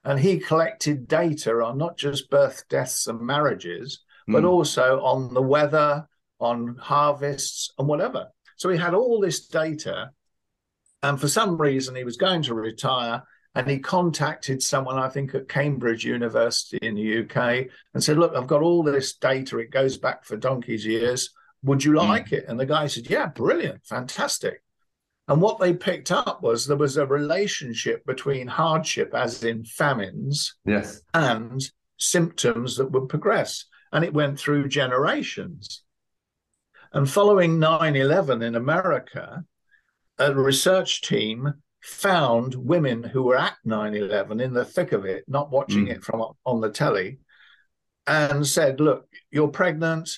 and 0.03 0.19
he 0.19 0.39
collected 0.39 1.07
data 1.07 1.51
on 1.61 1.77
not 1.77 1.97
just 1.97 2.29
birth, 2.29 2.63
deaths, 2.69 3.07
and 3.07 3.21
marriages, 3.21 4.01
mm. 4.27 4.33
but 4.33 4.45
also 4.45 5.01
on 5.01 5.33
the 5.33 5.41
weather, 5.41 6.07
on 6.39 6.75
harvests, 6.79 7.71
and 7.77 7.87
whatever. 7.87 8.27
So 8.55 8.69
he 8.69 8.77
had 8.77 8.93
all 8.93 9.19
this 9.19 9.47
data. 9.47 10.11
And 11.03 11.19
for 11.19 11.27
some 11.27 11.61
reason, 11.61 11.95
he 11.95 12.03
was 12.03 12.17
going 12.17 12.41
to 12.43 12.53
retire 12.53 13.23
and 13.55 13.69
he 13.69 13.79
contacted 13.79 14.61
someone, 14.61 14.97
I 14.97 15.09
think, 15.09 15.33
at 15.33 15.49
Cambridge 15.49 16.05
University 16.05 16.77
in 16.81 16.95
the 16.95 17.23
UK 17.23 17.67
and 17.93 18.03
said, 18.03 18.17
Look, 18.17 18.35
I've 18.35 18.47
got 18.47 18.61
all 18.61 18.83
this 18.83 19.15
data. 19.15 19.57
It 19.57 19.71
goes 19.71 19.97
back 19.97 20.23
for 20.23 20.37
donkey's 20.37 20.85
years. 20.85 21.31
Would 21.63 21.83
you 21.83 21.91
hmm. 21.91 21.97
like 21.97 22.27
mm. 22.27 22.33
it? 22.33 22.45
And 22.47 22.59
the 22.59 22.65
guy 22.65 22.87
said, 22.87 23.09
Yeah, 23.09 23.27
brilliant, 23.27 23.85
fantastic. 23.85 24.61
And 25.27 25.41
what 25.41 25.59
they 25.59 25.73
picked 25.73 26.11
up 26.11 26.41
was 26.41 26.65
there 26.65 26.77
was 26.77 26.97
a 26.97 27.05
relationship 27.05 28.05
between 28.05 28.47
hardship, 28.47 29.13
as 29.13 29.43
in 29.43 29.63
famines, 29.63 30.55
yes, 30.65 31.01
and 31.13 31.61
symptoms 31.97 32.77
that 32.77 32.91
would 32.91 33.09
progress. 33.09 33.65
And 33.91 34.03
it 34.03 34.13
went 34.13 34.39
through 34.39 34.69
generations. 34.69 35.83
And 36.93 37.09
following 37.09 37.59
9 37.59 37.95
11 37.95 38.41
in 38.41 38.55
America, 38.55 39.43
a 40.17 40.33
research 40.33 41.01
team 41.01 41.53
found 41.81 42.55
women 42.55 43.03
who 43.03 43.23
were 43.23 43.37
at 43.37 43.55
9-11 43.65 44.41
in 44.41 44.53
the 44.53 44.65
thick 44.65 44.91
of 44.91 45.05
it 45.05 45.23
not 45.27 45.51
watching 45.51 45.85
mm. 45.85 45.91
it 45.91 46.03
from 46.03 46.23
on 46.45 46.59
the 46.59 46.69
telly 46.69 47.19
and 48.05 48.45
said 48.45 48.79
look 48.79 49.07
you're 49.31 49.47
pregnant 49.47 50.09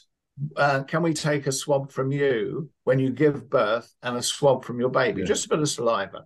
uh, 0.56 0.82
can 0.84 1.04
we 1.04 1.14
take 1.14 1.46
a 1.46 1.52
swab 1.52 1.92
from 1.92 2.12
you 2.12 2.70
when 2.84 2.98
you 2.98 3.12
give 3.12 3.50
birth 3.50 3.94
and 4.02 4.18
a 4.18 4.24
swab 4.24 4.66
from 4.66 4.80
your 4.80 4.90
baby 4.90 5.22
yeah. 5.22 5.28
just 5.28 5.46
a 5.46 5.50
bit 5.50 5.60
of 5.60 5.70
saliva 5.70 6.26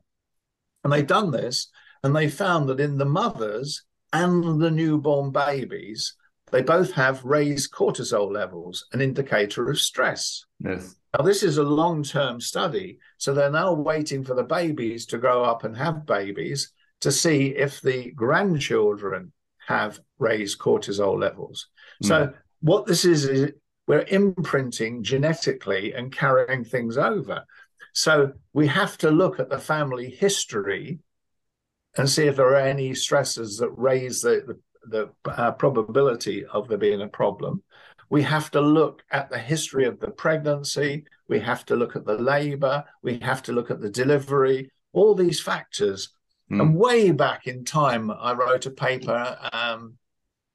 and 0.83 0.93
they've 0.93 1.07
done 1.07 1.31
this 1.31 1.69
and 2.03 2.15
they 2.15 2.29
found 2.29 2.69
that 2.69 2.79
in 2.79 2.97
the 2.97 3.05
mothers 3.05 3.83
and 4.13 4.61
the 4.61 4.71
newborn 4.71 5.31
babies 5.31 6.15
they 6.51 6.61
both 6.61 6.93
have 6.93 7.25
raised 7.25 7.73
cortisol 7.73 8.31
levels 8.31 8.85
an 8.93 9.01
indicator 9.01 9.69
of 9.69 9.77
stress 9.77 10.44
yes 10.59 10.95
now, 11.17 11.23
this 11.23 11.43
is 11.43 11.57
a 11.57 11.63
long 11.63 12.03
term 12.03 12.41
study. 12.41 12.99
So 13.17 13.33
they're 13.33 13.51
now 13.51 13.73
waiting 13.73 14.23
for 14.23 14.33
the 14.33 14.43
babies 14.43 15.05
to 15.07 15.17
grow 15.17 15.43
up 15.43 15.63
and 15.63 15.75
have 15.77 16.05
babies 16.05 16.71
to 17.01 17.11
see 17.11 17.47
if 17.47 17.81
the 17.81 18.11
grandchildren 18.11 19.31
have 19.67 19.99
raised 20.19 20.59
cortisol 20.59 21.19
levels. 21.19 21.67
Mm. 22.03 22.07
So, 22.07 22.33
what 22.61 22.85
this 22.85 23.05
is, 23.05 23.25
is 23.25 23.51
we're 23.87 24.05
imprinting 24.07 25.03
genetically 25.03 25.93
and 25.93 26.11
carrying 26.11 26.63
things 26.63 26.97
over. 26.97 27.43
So, 27.93 28.33
we 28.53 28.67
have 28.67 28.97
to 28.99 29.11
look 29.11 29.39
at 29.39 29.49
the 29.49 29.59
family 29.59 30.09
history 30.09 30.99
and 31.97 32.09
see 32.09 32.27
if 32.27 32.35
there 32.35 32.47
are 32.47 32.55
any 32.55 32.93
stresses 32.93 33.57
that 33.57 33.69
raise 33.69 34.21
the, 34.21 34.59
the, 34.85 35.09
the 35.25 35.31
uh, 35.31 35.51
probability 35.51 36.45
of 36.45 36.67
there 36.67 36.77
being 36.77 37.01
a 37.01 37.07
problem 37.07 37.63
we 38.09 38.21
have 38.23 38.51
to 38.51 38.61
look 38.61 39.03
at 39.11 39.29
the 39.29 39.39
history 39.39 39.85
of 39.85 39.99
the 39.99 40.11
pregnancy, 40.11 41.05
we 41.27 41.39
have 41.39 41.65
to 41.65 41.75
look 41.75 41.95
at 41.95 42.05
the 42.05 42.17
labor, 42.17 42.83
we 43.01 43.19
have 43.19 43.41
to 43.43 43.51
look 43.51 43.71
at 43.71 43.81
the 43.81 43.89
delivery, 43.89 44.71
all 44.93 45.15
these 45.15 45.41
factors. 45.41 46.09
Mm. 46.51 46.61
And 46.61 46.75
way 46.75 47.11
back 47.11 47.47
in 47.47 47.65
time, 47.65 48.11
I 48.11 48.33
wrote 48.33 48.65
a 48.65 48.71
paper 48.71 49.37
um, 49.51 49.97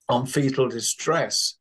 on 0.09 0.27
fetal 0.27 0.69
distress. 0.69 1.57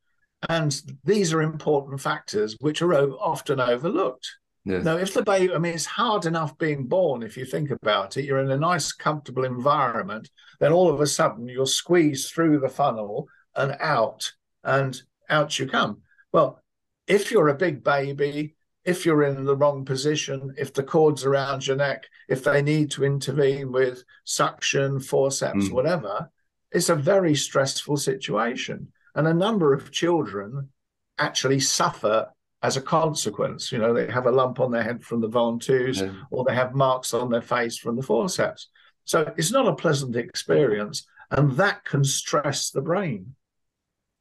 And 0.48 0.80
these 1.04 1.34
are 1.34 1.42
important 1.42 2.00
factors 2.00 2.56
which 2.60 2.82
are 2.82 2.94
often 2.94 3.60
overlooked. 3.60 4.28
Yes. 4.66 4.84
Now, 4.84 4.98
if 4.98 5.14
the 5.14 5.24
baby, 5.24 5.54
I 5.54 5.58
mean, 5.58 5.74
it's 5.74 5.86
hard 5.86 6.26
enough 6.26 6.58
being 6.58 6.86
born 6.86 7.24
if 7.24 7.38
you 7.38 7.46
think 7.46 7.72
about 7.72 8.18
it. 8.18 8.26
You're 8.26 8.40
in 8.40 8.52
a 8.52 8.58
nice, 8.58 8.92
comfortable 8.92 9.44
environment. 9.44 10.30
Then 10.60 10.72
all 10.72 10.90
of 10.90 11.02
a 11.02 11.08
sudden, 11.08 11.48
you're 11.48 11.66
squeezed 11.66 12.32
through 12.32 12.60
the 12.60 12.70
funnel 12.70 13.28
and 13.56 13.76
out. 13.80 14.32
And 14.64 15.02
out 15.30 15.58
you 15.60 15.68
come. 15.68 16.02
Well, 16.32 16.62
if 17.08 17.32
you're 17.32 17.50
a 17.50 17.56
big 17.56 17.84
baby, 17.84 18.56
if 18.86 19.06
you're 19.06 19.24
in 19.24 19.46
the 19.46 19.56
wrong 19.56 19.86
position, 19.86 20.54
if 20.58 20.74
the 20.74 20.84
cords 20.84 21.26
around 21.26 21.68
your 21.68 21.76
neck, 21.76 22.06
if 22.28 22.44
they 22.44 22.62
need 22.62 22.92
to 22.92 23.04
intervene 23.04 23.72
with 23.72 24.04
suction, 24.24 25.00
forceps, 25.00 25.66
mm. 25.66 25.72
whatever, 25.72 26.30
it's 26.72 26.90
a 26.90 26.96
very 26.96 27.36
stressful 27.36 27.98
situation. 27.98 28.92
And 29.16 29.28
a 29.28 29.34
number 29.34 29.74
of 29.74 29.92
children 29.92 30.70
actually 31.18 31.60
suffer 31.60 32.28
as 32.62 32.78
a 32.78 32.82
consequence. 32.82 33.72
You 33.72 33.80
know, 33.80 33.94
they 33.94 34.10
have 34.12 34.26
a 34.26 34.32
lump 34.32 34.60
on 34.60 34.72
their 34.72 34.84
head 34.84 35.04
from 35.04 35.22
the 35.22 35.30
Ventouse, 35.30 36.02
yeah. 36.02 36.14
or 36.32 36.44
they 36.44 36.56
have 36.56 36.76
marks 36.76 37.14
on 37.14 37.30
their 37.30 37.42
face 37.42 37.78
from 37.78 37.96
the 37.96 38.04
forceps. 38.04 38.70
So 39.06 39.34
it's 39.38 39.52
not 39.52 39.68
a 39.68 39.76
pleasant 39.76 40.16
experience, 40.16 41.08
and 41.32 41.52
that 41.54 41.84
can 41.84 42.04
stress 42.04 42.70
the 42.70 42.82
brain. 42.82 43.36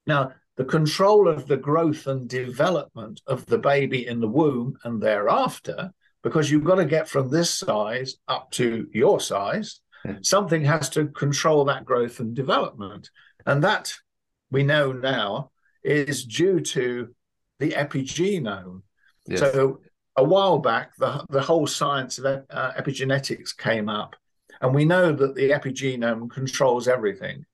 Now, 0.07 0.33
the 0.59 0.65
control 0.65 1.29
of 1.29 1.47
the 1.47 1.57
growth 1.57 2.07
and 2.09 2.29
development 2.29 3.23
of 3.27 3.47
the 3.47 3.59
baby 3.59 4.07
in 4.07 4.21
the 4.21 4.29
womb 4.29 4.77
and 4.85 5.01
thereafter, 5.01 5.93
because 6.23 6.51
you've 6.51 6.65
got 6.65 6.75
to 6.75 6.85
get 6.85 7.09
from 7.09 7.31
this 7.31 7.49
size 7.49 8.17
up 8.27 8.51
to 8.51 8.89
your 8.93 9.21
size, 9.21 9.81
something 10.23 10.65
has 10.65 10.91
to 10.91 11.07
control 11.07 11.65
that 11.65 11.85
growth 11.85 12.19
and 12.19 12.35
development. 12.35 13.09
And 13.47 13.63
that 13.63 13.95
we 14.51 14.65
know 14.65 14.93
now 14.93 15.53
is 15.85 16.25
due 16.25 16.61
to 16.61 17.15
the 17.61 17.71
epigenome. 17.71 18.83
Yes. 19.27 19.41
So 19.41 19.81
a 20.17 20.25
while 20.25 20.59
back, 20.59 20.97
the, 20.97 21.25
the 21.31 21.41
whole 21.41 21.69
science 21.69 22.19
of 22.19 22.27
uh, 22.27 22.73
epigenetics 22.73 23.57
came 23.57 23.89
up, 23.89 24.17
and 24.61 24.75
we 24.75 24.85
know 24.85 25.13
that 25.13 25.37
the 25.37 25.51
epigenome 25.51 26.29
controls 26.29 26.89
everything. 26.89 27.45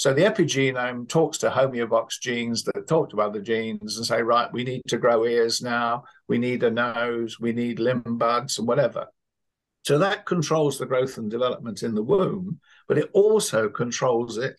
So 0.00 0.14
the 0.14 0.22
epigenome 0.22 1.06
talks 1.10 1.36
to 1.38 1.50
homeobox 1.50 2.22
genes 2.22 2.64
that 2.64 2.88
talk 2.88 3.10
to 3.10 3.20
other 3.20 3.42
genes 3.42 3.98
and 3.98 4.06
say, 4.06 4.22
right, 4.22 4.50
we 4.50 4.64
need 4.64 4.80
to 4.88 4.96
grow 4.96 5.26
ears 5.26 5.60
now, 5.60 6.04
we 6.26 6.38
need 6.38 6.62
a 6.62 6.70
nose, 6.70 7.38
we 7.38 7.52
need 7.52 7.78
limb 7.78 8.16
buds, 8.16 8.58
and 8.58 8.66
whatever. 8.66 9.08
So 9.84 9.98
that 9.98 10.24
controls 10.24 10.78
the 10.78 10.86
growth 10.86 11.18
and 11.18 11.30
development 11.30 11.82
in 11.82 11.94
the 11.94 12.02
womb, 12.02 12.60
but 12.88 12.96
it 12.96 13.10
also 13.12 13.68
controls 13.68 14.38
it 14.38 14.58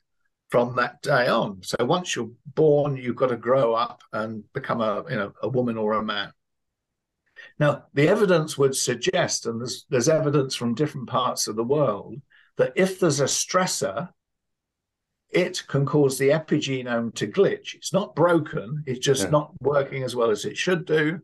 from 0.49 0.75
that 0.75 1.01
day 1.01 1.27
on. 1.27 1.63
So 1.63 1.85
once 1.85 2.15
you're 2.15 2.29
born, 2.45 2.95
you've 2.95 3.15
got 3.15 3.29
to 3.29 3.35
grow 3.35 3.73
up 3.73 4.03
and 4.13 4.43
become 4.53 4.79
a 4.79 5.03
you 5.09 5.15
know 5.15 5.33
a 5.41 5.49
woman 5.49 5.75
or 5.75 5.93
a 5.93 6.03
man. 6.03 6.31
Now, 7.57 7.85
the 7.95 8.09
evidence 8.09 8.59
would 8.59 8.75
suggest, 8.75 9.47
and 9.47 9.59
there's 9.59 9.87
there's 9.89 10.07
evidence 10.07 10.53
from 10.53 10.75
different 10.75 11.09
parts 11.09 11.47
of 11.47 11.55
the 11.55 11.63
world, 11.63 12.21
that 12.57 12.73
if 12.75 12.99
there's 12.99 13.21
a 13.21 13.25
stressor 13.25 14.09
it 15.31 15.63
can 15.67 15.85
cause 15.85 16.17
the 16.17 16.29
epigenome 16.29 17.13
to 17.15 17.27
glitch. 17.27 17.75
It's 17.75 17.93
not 17.93 18.15
broken, 18.15 18.83
it's 18.85 19.05
just 19.05 19.23
yeah. 19.23 19.29
not 19.29 19.53
working 19.61 20.03
as 20.03 20.15
well 20.15 20.29
as 20.29 20.45
it 20.45 20.57
should 20.57 20.85
do. 20.85 21.19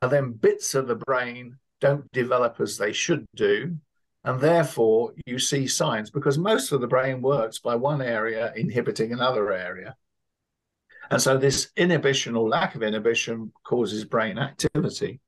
And 0.00 0.10
then 0.10 0.32
bits 0.32 0.74
of 0.74 0.88
the 0.88 0.96
brain 0.96 1.58
don't 1.80 2.10
develop 2.12 2.60
as 2.60 2.78
they 2.78 2.92
should 2.92 3.26
do. 3.34 3.76
And 4.24 4.40
therefore, 4.40 5.12
you 5.26 5.38
see 5.38 5.66
signs 5.66 6.10
because 6.10 6.38
most 6.38 6.70
of 6.70 6.80
the 6.80 6.86
brain 6.86 7.20
works 7.20 7.58
by 7.58 7.74
one 7.74 8.00
area 8.00 8.52
inhibiting 8.54 9.12
another 9.12 9.52
area. 9.52 9.96
And 11.10 11.20
so, 11.20 11.36
this 11.36 11.70
inhibition 11.76 12.36
or 12.36 12.48
lack 12.48 12.74
of 12.74 12.82
inhibition 12.82 13.52
causes 13.64 14.04
brain 14.04 14.38
activity. 14.38 15.20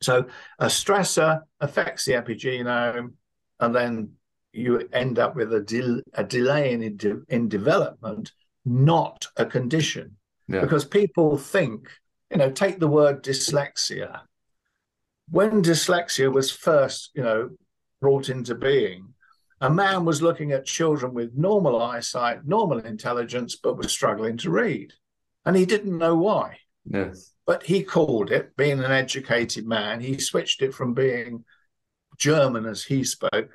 So, 0.00 0.26
a 0.58 0.66
stressor 0.66 1.42
affects 1.60 2.06
the 2.06 2.12
epigenome, 2.12 3.12
and 3.60 3.74
then 3.74 4.12
you 4.54 4.88
end 4.92 5.18
up 5.18 5.36
with 5.36 5.52
a, 5.52 6.02
a 6.14 6.24
delay 6.24 6.72
in, 6.72 6.96
de- 6.96 7.22
in 7.28 7.48
development, 7.48 8.32
not 8.64 9.26
a 9.36 9.44
condition. 9.44 10.16
Yeah. 10.48 10.60
Because 10.60 10.84
people 10.84 11.36
think, 11.38 11.88
you 12.30 12.38
know, 12.38 12.50
take 12.50 12.78
the 12.78 12.88
word 12.88 13.22
dyslexia. 13.22 14.20
When 15.30 15.62
dyslexia 15.62 16.32
was 16.32 16.50
first, 16.50 17.10
you 17.14 17.22
know, 17.22 17.50
brought 18.00 18.28
into 18.28 18.54
being, 18.54 19.14
a 19.60 19.70
man 19.70 20.04
was 20.04 20.20
looking 20.20 20.52
at 20.52 20.66
children 20.66 21.14
with 21.14 21.34
normal 21.34 21.80
eyesight, 21.80 22.46
normal 22.46 22.80
intelligence, 22.80 23.56
but 23.56 23.78
was 23.78 23.90
struggling 23.90 24.36
to 24.38 24.50
read. 24.50 24.92
And 25.46 25.56
he 25.56 25.64
didn't 25.64 25.96
know 25.96 26.14
why. 26.14 26.58
Yes. 26.84 27.32
But 27.46 27.62
he 27.62 27.82
called 27.82 28.30
it, 28.30 28.56
being 28.56 28.80
an 28.80 28.90
educated 28.90 29.66
man, 29.66 30.00
he 30.00 30.18
switched 30.18 30.60
it 30.62 30.74
from 30.74 30.92
being 30.92 31.44
German 32.18 32.66
as 32.66 32.84
he 32.84 33.04
spoke 33.04 33.50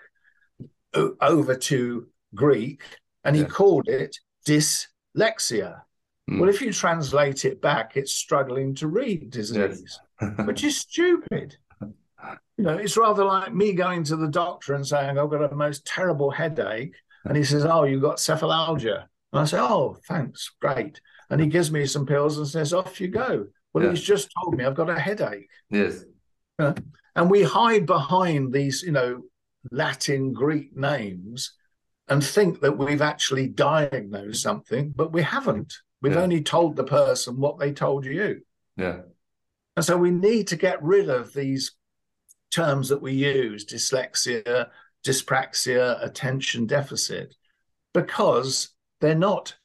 over 0.93 1.55
to 1.55 2.07
Greek 2.35 2.81
and 3.23 3.35
he 3.35 3.43
yeah. 3.43 3.47
called 3.47 3.87
it 3.87 4.17
dyslexia. 4.47 5.81
Mm. 6.29 6.39
Well, 6.39 6.49
if 6.49 6.61
you 6.61 6.71
translate 6.71 7.45
it 7.45 7.61
back, 7.61 7.97
it's 7.97 8.11
struggling 8.11 8.75
to 8.75 8.87
read 8.87 9.29
disease, 9.31 9.99
yes. 10.21 10.33
which 10.45 10.63
is 10.63 10.77
stupid. 10.77 11.57
You 12.57 12.65
know, 12.65 12.77
it's 12.77 12.97
rather 12.97 13.23
like 13.23 13.53
me 13.53 13.73
going 13.73 14.03
to 14.05 14.17
the 14.17 14.27
doctor 14.27 14.73
and 14.73 14.85
saying, 14.85 15.17
I've 15.17 15.29
got 15.29 15.51
a 15.51 15.55
most 15.55 15.85
terrible 15.85 16.29
headache. 16.29 16.93
And 17.23 17.37
he 17.37 17.43
says, 17.43 17.65
Oh, 17.65 17.83
you've 17.83 18.01
got 18.01 18.17
cephalalgia. 18.17 19.05
And 19.31 19.41
I 19.41 19.45
say, 19.45 19.59
Oh, 19.59 19.97
thanks, 20.07 20.51
great. 20.59 20.99
And 21.29 21.39
he 21.39 21.47
gives 21.47 21.71
me 21.71 21.85
some 21.85 22.05
pills 22.05 22.37
and 22.37 22.47
says, 22.47 22.73
Off 22.73 22.99
you 22.99 23.07
go. 23.07 23.47
Well, 23.73 23.85
yeah. 23.85 23.91
he's 23.91 24.01
just 24.01 24.29
told 24.41 24.57
me 24.57 24.65
I've 24.65 24.75
got 24.75 24.89
a 24.89 24.99
headache. 24.99 25.47
Yes. 25.69 26.03
Uh, 26.57 26.73
and 27.15 27.29
we 27.29 27.43
hide 27.43 27.85
behind 27.85 28.51
these, 28.51 28.81
you 28.81 28.91
know, 28.91 29.21
Latin, 29.71 30.33
Greek 30.33 30.75
names 30.75 31.53
and 32.07 32.23
think 32.23 32.61
that 32.61 32.77
we've 32.77 33.01
actually 33.01 33.47
diagnosed 33.47 34.41
something, 34.41 34.93
but 34.95 35.13
we 35.13 35.21
haven't. 35.21 35.73
We've 36.01 36.13
yeah. 36.13 36.21
only 36.21 36.41
told 36.41 36.75
the 36.75 36.83
person 36.83 37.37
what 37.37 37.59
they 37.59 37.71
told 37.71 38.05
you. 38.05 38.41
Yeah. 38.77 39.01
And 39.75 39.85
so 39.85 39.95
we 39.97 40.11
need 40.11 40.47
to 40.47 40.55
get 40.55 40.81
rid 40.81 41.09
of 41.09 41.33
these 41.33 41.73
terms 42.51 42.89
that 42.89 43.01
we 43.01 43.13
use 43.13 43.65
dyslexia, 43.65 44.69
dyspraxia, 45.05 46.03
attention 46.03 46.65
deficit, 46.65 47.35
because 47.93 48.69
they're 49.01 49.15
not 49.15 49.55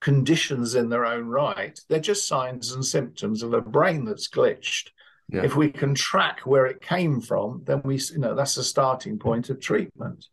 conditions 0.00 0.74
in 0.74 0.88
their 0.88 1.04
own 1.04 1.26
right. 1.26 1.78
They're 1.88 2.00
just 2.00 2.26
signs 2.26 2.72
and 2.72 2.84
symptoms 2.84 3.42
of 3.42 3.52
a 3.52 3.60
brain 3.60 4.04
that's 4.04 4.28
glitched. 4.28 4.88
Yeah. 5.32 5.44
If 5.44 5.56
we 5.56 5.70
can 5.70 5.94
track 5.94 6.40
where 6.40 6.66
it 6.66 6.82
came 6.82 7.20
from, 7.22 7.62
then 7.64 7.80
we, 7.84 7.96
you 7.96 8.18
know, 8.18 8.34
that's 8.34 8.54
the 8.54 8.62
starting 8.62 9.18
point 9.18 9.48
of 9.48 9.60
treatment. 9.60 10.26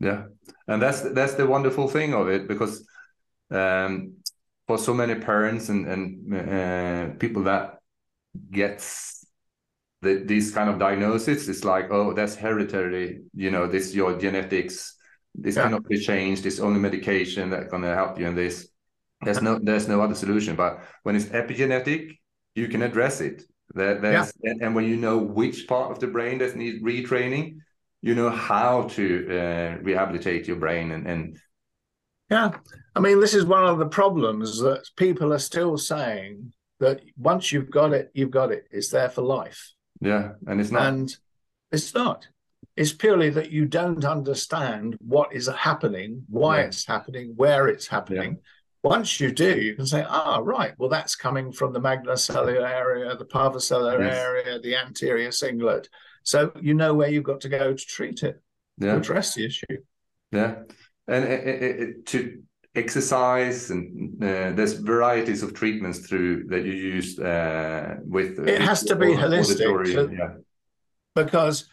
Yeah, 0.00 0.24
and 0.66 0.80
that's 0.80 1.02
that's 1.02 1.34
the 1.34 1.46
wonderful 1.46 1.88
thing 1.88 2.14
of 2.14 2.28
it 2.28 2.48
because 2.48 2.86
um, 3.50 4.14
for 4.66 4.78
so 4.78 4.94
many 4.94 5.14
parents 5.16 5.68
and 5.68 5.86
and 5.86 6.34
uh, 6.34 7.14
people 7.18 7.42
that 7.44 7.78
gets 8.50 9.26
the, 10.00 10.22
these 10.24 10.52
kind 10.52 10.70
of 10.70 10.78
diagnosis, 10.78 11.48
it's 11.48 11.64
like, 11.64 11.90
oh, 11.90 12.14
that's 12.14 12.34
hereditary. 12.34 13.22
You 13.34 13.50
know, 13.50 13.66
this 13.66 13.94
your 13.94 14.18
genetics. 14.18 14.96
This 15.34 15.56
yeah. 15.56 15.64
cannot 15.64 15.86
be 15.86 15.98
changed. 15.98 16.46
It's 16.46 16.60
only 16.60 16.80
medication 16.80 17.50
that's 17.50 17.70
gonna 17.70 17.94
help 17.94 18.18
you 18.18 18.26
in 18.26 18.34
this. 18.34 18.68
There's 19.20 19.42
no 19.42 19.58
there's 19.62 19.88
no 19.88 20.00
other 20.00 20.14
solution. 20.14 20.56
But 20.56 20.80
when 21.02 21.14
it's 21.14 21.26
epigenetic, 21.26 22.18
you 22.54 22.68
can 22.68 22.82
address 22.82 23.20
it. 23.20 23.44
There, 23.74 24.00
there's 24.00 24.32
yeah. 24.40 24.52
and, 24.52 24.62
and 24.62 24.74
when 24.74 24.84
you 24.84 24.96
know 24.96 25.18
which 25.18 25.66
part 25.66 25.90
of 25.90 25.98
the 25.98 26.06
brain 26.06 26.38
that 26.38 26.56
needs 26.56 26.82
retraining, 26.82 27.58
you 28.04 28.14
know 28.14 28.28
how 28.28 28.82
to 28.82 29.26
uh, 29.30 29.78
rehabilitate 29.82 30.46
your 30.46 30.58
brain 30.58 30.92
and, 30.92 31.06
and 31.06 31.38
yeah 32.30 32.50
i 32.94 33.00
mean 33.00 33.18
this 33.18 33.32
is 33.32 33.46
one 33.46 33.64
of 33.64 33.78
the 33.78 33.86
problems 33.86 34.60
that 34.60 34.84
people 34.96 35.32
are 35.32 35.38
still 35.38 35.78
saying 35.78 36.52
that 36.80 37.00
once 37.16 37.50
you've 37.50 37.70
got 37.70 37.94
it 37.94 38.10
you've 38.12 38.30
got 38.30 38.52
it 38.52 38.66
it's 38.70 38.90
there 38.90 39.08
for 39.08 39.22
life 39.22 39.72
yeah 40.02 40.32
and 40.46 40.60
it's 40.60 40.70
not 40.70 40.86
and 40.86 41.16
it's 41.72 41.94
not 41.94 42.28
it's 42.76 42.92
purely 42.92 43.30
that 43.30 43.50
you 43.50 43.64
don't 43.64 44.04
understand 44.04 44.98
what 45.00 45.32
is 45.32 45.46
happening 45.48 46.24
why 46.28 46.58
yeah. 46.58 46.66
it's 46.66 46.84
happening 46.84 47.32
where 47.36 47.68
it's 47.68 47.86
happening 47.86 48.32
yeah. 48.32 48.50
Once 48.84 49.18
you 49.18 49.32
do, 49.32 49.58
you 49.58 49.74
can 49.74 49.86
say, 49.86 50.04
ah, 50.06 50.40
right, 50.42 50.74
well, 50.78 50.90
that's 50.90 51.16
coming 51.16 51.50
from 51.50 51.72
the 51.72 51.80
magnocellular 51.80 52.68
area, 52.68 53.16
the 53.16 53.24
parvocellular 53.24 53.98
yes. 53.98 54.16
area, 54.16 54.58
the 54.60 54.76
anterior 54.76 55.30
cingulate. 55.30 55.86
So 56.22 56.52
you 56.60 56.74
know 56.74 56.92
where 56.92 57.08
you've 57.08 57.24
got 57.24 57.40
to 57.40 57.48
go 57.48 57.72
to 57.72 57.86
treat 57.86 58.22
it, 58.22 58.42
yeah. 58.78 58.96
address 58.96 59.34
the 59.34 59.46
issue. 59.46 59.78
Yeah, 60.32 60.56
and 61.08 61.24
it, 61.24 61.46
it, 61.46 61.80
it, 61.80 62.06
to 62.08 62.42
exercise 62.74 63.70
and 63.70 64.22
uh, 64.22 64.50
there's 64.52 64.74
varieties 64.74 65.42
of 65.42 65.54
treatments 65.54 66.00
through 66.00 66.44
that 66.48 66.66
you 66.66 66.72
use 66.72 67.18
uh, 67.18 67.96
with. 68.04 68.38
It 68.46 68.60
has 68.60 68.82
to 68.84 68.96
be 68.96 69.06
holistic, 69.06 70.18
yeah. 70.18 70.34
because 71.14 71.68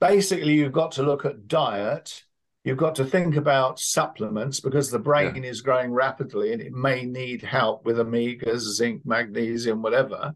basically 0.00 0.54
you've 0.54 0.72
got 0.72 0.92
to 0.92 1.04
look 1.04 1.24
at 1.24 1.46
diet. 1.46 2.24
You've 2.66 2.76
got 2.76 2.96
to 2.96 3.04
think 3.04 3.36
about 3.36 3.78
supplements 3.78 4.58
because 4.58 4.90
the 4.90 4.98
brain 4.98 5.44
yeah. 5.44 5.50
is 5.50 5.60
growing 5.60 5.92
rapidly 5.92 6.52
and 6.52 6.60
it 6.60 6.72
may 6.72 7.04
need 7.04 7.40
help 7.40 7.84
with 7.84 7.98
omegas, 7.98 8.58
zinc, 8.58 9.02
magnesium, 9.06 9.82
whatever. 9.82 10.34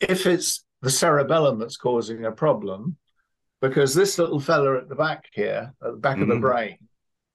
If 0.00 0.24
it's 0.24 0.64
the 0.80 0.88
cerebellum 0.88 1.58
that's 1.58 1.76
causing 1.76 2.24
a 2.24 2.32
problem 2.32 2.96
because 3.60 3.94
this 3.94 4.18
little 4.18 4.40
fella 4.40 4.78
at 4.78 4.88
the 4.88 4.94
back 4.94 5.26
here, 5.34 5.74
at 5.84 5.90
the 5.92 5.98
back 5.98 6.16
mm. 6.16 6.22
of 6.22 6.28
the 6.28 6.34
mm-hmm. 6.34 6.44
brain, 6.44 6.78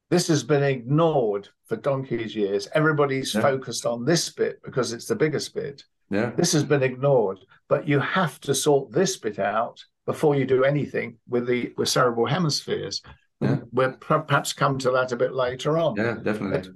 this 0.09 0.27
has 0.27 0.43
been 0.43 0.63
ignored 0.63 1.47
for 1.67 1.75
donkey's 1.75 2.35
years. 2.35 2.67
Everybody's 2.73 3.35
yeah. 3.35 3.41
focused 3.41 3.85
on 3.85 4.05
this 4.05 4.31
bit 4.31 4.59
because 4.63 4.91
it's 4.91 5.05
the 5.05 5.15
biggest 5.15 5.53
bit. 5.53 5.83
Yeah. 6.09 6.31
This 6.35 6.51
has 6.53 6.63
been 6.63 6.81
ignored, 6.81 7.37
but 7.69 7.87
you 7.87 7.99
have 7.99 8.39
to 8.41 8.55
sort 8.55 8.91
this 8.91 9.17
bit 9.17 9.37
out 9.37 9.85
before 10.07 10.35
you 10.35 10.45
do 10.45 10.63
anything 10.63 11.17
with 11.29 11.45
the 11.45 11.73
with 11.77 11.89
cerebral 11.89 12.25
hemispheres. 12.25 13.03
Yeah. 13.39 13.57
We'll 13.71 13.93
perhaps 13.93 14.53
come 14.53 14.79
to 14.79 14.91
that 14.91 15.11
a 15.11 15.15
bit 15.15 15.33
later 15.33 15.77
on. 15.77 15.95
Yeah, 15.95 16.15
definitely. 16.21 16.59
But 16.59 16.69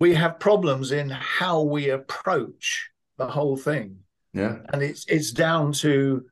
we 0.00 0.14
have 0.14 0.38
problems 0.38 0.92
in 0.92 1.10
how 1.10 1.62
we 1.62 1.90
approach 1.90 2.90
the 3.18 3.26
whole 3.26 3.56
thing. 3.56 3.98
Yeah. 4.32 4.58
And 4.72 4.82
it's 4.82 5.04
it's 5.08 5.30
down 5.30 5.72
to 5.74 6.24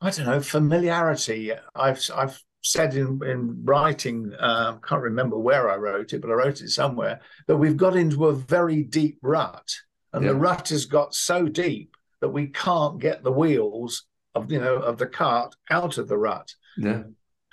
I 0.00 0.10
don't 0.10 0.26
know 0.26 0.40
familiarity. 0.40 1.52
I've 1.74 2.02
I've 2.14 2.38
said 2.62 2.94
in 2.94 3.20
in 3.24 3.64
writing, 3.64 4.32
uh, 4.38 4.76
can't 4.78 5.02
remember 5.02 5.38
where 5.38 5.70
I 5.70 5.76
wrote 5.76 6.12
it, 6.12 6.20
but 6.20 6.30
I 6.30 6.34
wrote 6.34 6.60
it 6.60 6.70
somewhere 6.70 7.20
that 7.46 7.56
we've 7.56 7.76
got 7.76 7.96
into 7.96 8.26
a 8.26 8.34
very 8.34 8.82
deep 8.82 9.18
rut, 9.22 9.70
and 10.12 10.24
yeah. 10.24 10.32
the 10.32 10.36
rut 10.36 10.68
has 10.70 10.84
got 10.86 11.14
so 11.14 11.46
deep 11.46 11.96
that 12.20 12.28
we 12.28 12.48
can't 12.48 12.98
get 12.98 13.22
the 13.22 13.32
wheels 13.32 14.04
of 14.34 14.50
you 14.52 14.60
know 14.60 14.76
of 14.76 14.98
the 14.98 15.06
cart 15.06 15.54
out 15.70 15.98
of 15.98 16.08
the 16.08 16.18
rut. 16.18 16.54
Yeah. 16.76 17.04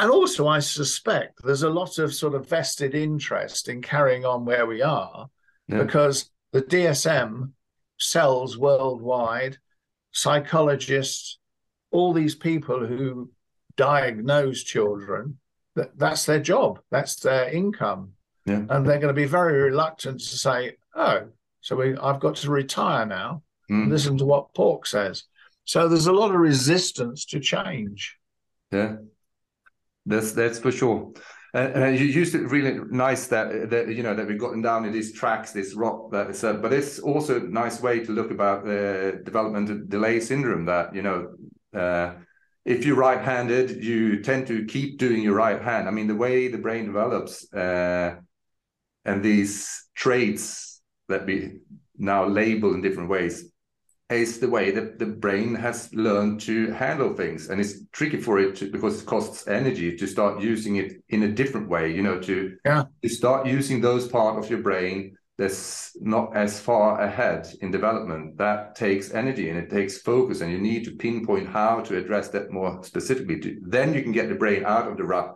And 0.03 0.11
also, 0.11 0.47
I 0.49 0.59
suspect 0.59 1.41
there's 1.45 1.63
a 1.63 1.69
lot 1.69 1.97
of 1.97 2.13
sort 2.13 2.35
of 2.35 2.49
vested 2.49 2.93
interest 2.93 3.69
in 3.69 3.81
carrying 3.81 4.25
on 4.25 4.43
where 4.43 4.65
we 4.65 4.81
are 4.81 5.29
yeah. 5.69 5.81
because 5.81 6.29
the 6.51 6.61
DSM 6.61 7.51
sells 7.97 8.57
worldwide 8.57 9.59
psychologists, 10.11 11.39
all 11.89 12.11
these 12.11 12.35
people 12.35 12.85
who 12.85 13.31
diagnose 13.77 14.61
children, 14.61 15.37
that, 15.75 15.97
that's 15.97 16.25
their 16.25 16.41
job, 16.41 16.81
that's 16.91 17.15
their 17.21 17.47
income. 17.47 18.11
Yeah. 18.45 18.65
And 18.69 18.85
they're 18.85 18.99
going 18.99 19.07
to 19.07 19.13
be 19.13 19.23
very 19.23 19.61
reluctant 19.61 20.19
to 20.19 20.37
say, 20.37 20.73
oh, 20.95 21.29
so 21.61 21.77
we, 21.77 21.95
I've 21.95 22.19
got 22.19 22.35
to 22.35 22.51
retire 22.51 23.05
now. 23.05 23.43
Mm. 23.71 23.87
Listen 23.87 24.17
to 24.17 24.25
what 24.25 24.53
Pauc 24.53 24.85
says. 24.85 25.23
So 25.63 25.87
there's 25.87 26.07
a 26.07 26.11
lot 26.11 26.31
of 26.31 26.41
resistance 26.41 27.23
to 27.27 27.39
change. 27.39 28.17
Yeah, 28.69 28.97
that's 30.05 30.31
that's 30.33 30.59
for 30.59 30.71
sure. 30.71 31.11
And, 31.53 31.83
and 31.83 31.99
you 31.99 32.05
used 32.05 32.33
it 32.33 32.49
really 32.49 32.79
nice 32.89 33.27
that 33.27 33.69
that 33.69 33.87
you 33.87 34.03
know 34.03 34.15
that 34.15 34.27
we've 34.27 34.39
gotten 34.39 34.61
down 34.61 34.85
in 34.85 34.91
these 34.91 35.13
tracks, 35.13 35.51
this 35.51 35.75
rock 35.75 36.11
that 36.11 36.29
is, 36.31 36.43
uh, 36.43 36.53
but 36.53 36.73
it's 36.73 36.99
also 36.99 37.39
a 37.39 37.43
nice 37.43 37.81
way 37.81 38.03
to 38.03 38.11
look 38.11 38.31
about 38.31 38.65
the 38.65 39.21
development 39.23 39.69
of 39.69 39.89
delay 39.89 40.19
syndrome. 40.19 40.65
That 40.65 40.95
you 40.95 41.03
know, 41.03 41.33
uh, 41.73 42.13
if 42.65 42.85
you're 42.85 42.95
right-handed, 42.95 43.83
you 43.83 44.21
tend 44.21 44.47
to 44.47 44.65
keep 44.65 44.97
doing 44.97 45.21
your 45.21 45.35
right 45.35 45.61
hand. 45.61 45.87
I 45.87 45.91
mean, 45.91 46.07
the 46.07 46.15
way 46.15 46.47
the 46.47 46.57
brain 46.57 46.85
develops, 46.85 47.53
uh, 47.53 48.15
and 49.05 49.23
these 49.23 49.87
traits 49.95 50.81
that 51.07 51.25
we 51.25 51.59
now 51.97 52.25
label 52.25 52.73
in 52.73 52.81
different 52.81 53.09
ways 53.09 53.52
is 54.13 54.39
the 54.39 54.49
way 54.49 54.71
that 54.71 54.99
the 54.99 55.06
brain 55.06 55.56
has 55.56 55.93
learned 55.93 56.41
to 56.41 56.71
handle 56.71 57.13
things. 57.13 57.49
And 57.49 57.60
it's 57.60 57.86
tricky 57.91 58.17
for 58.17 58.39
it 58.39 58.56
to, 58.58 58.71
because 58.71 59.02
it 59.02 59.06
costs 59.06 59.47
energy 59.47 59.95
to 59.97 60.08
start 60.08 60.41
using 60.41 60.78
it 60.78 61.04
in 61.10 61.23
a 61.23 61.28
different 61.32 61.69
way 61.69 61.93
you 61.93 62.02
know 62.02 62.19
to 62.19 62.58
yeah. 62.65 62.86
to 63.02 63.10
start 63.10 63.47
using 63.47 63.82
those 63.82 64.08
part 64.08 64.38
of 64.38 64.49
your 64.49 64.60
brain 64.60 65.17
that's 65.38 65.97
not 65.99 66.36
as 66.36 66.60
far 66.60 67.02
ahead 67.02 67.47
in 67.62 67.71
development. 67.71 68.38
That 68.38 68.76
takes 68.76 69.13
energy 69.13 69.49
and 69.49 69.58
it 69.58 69.69
takes 69.69 69.97
focus 69.97 70.41
and 70.41 70.52
you 70.52 70.60
need 70.60 70.86
to 70.86 70.91
pinpoint 70.91 71.49
how 71.49 71.82
to 71.82 71.97
address 71.97 72.30
that 72.30 72.52
more 72.52 72.84
specifically 72.84 73.39
to, 73.39 73.60
then 73.63 73.93
you 73.93 74.04
can 74.04 74.12
get 74.12 74.30
the 74.30 74.36
brain 74.36 74.63
out 74.63 74.88
of 74.88 74.97
the 74.97 75.04
rut 75.04 75.36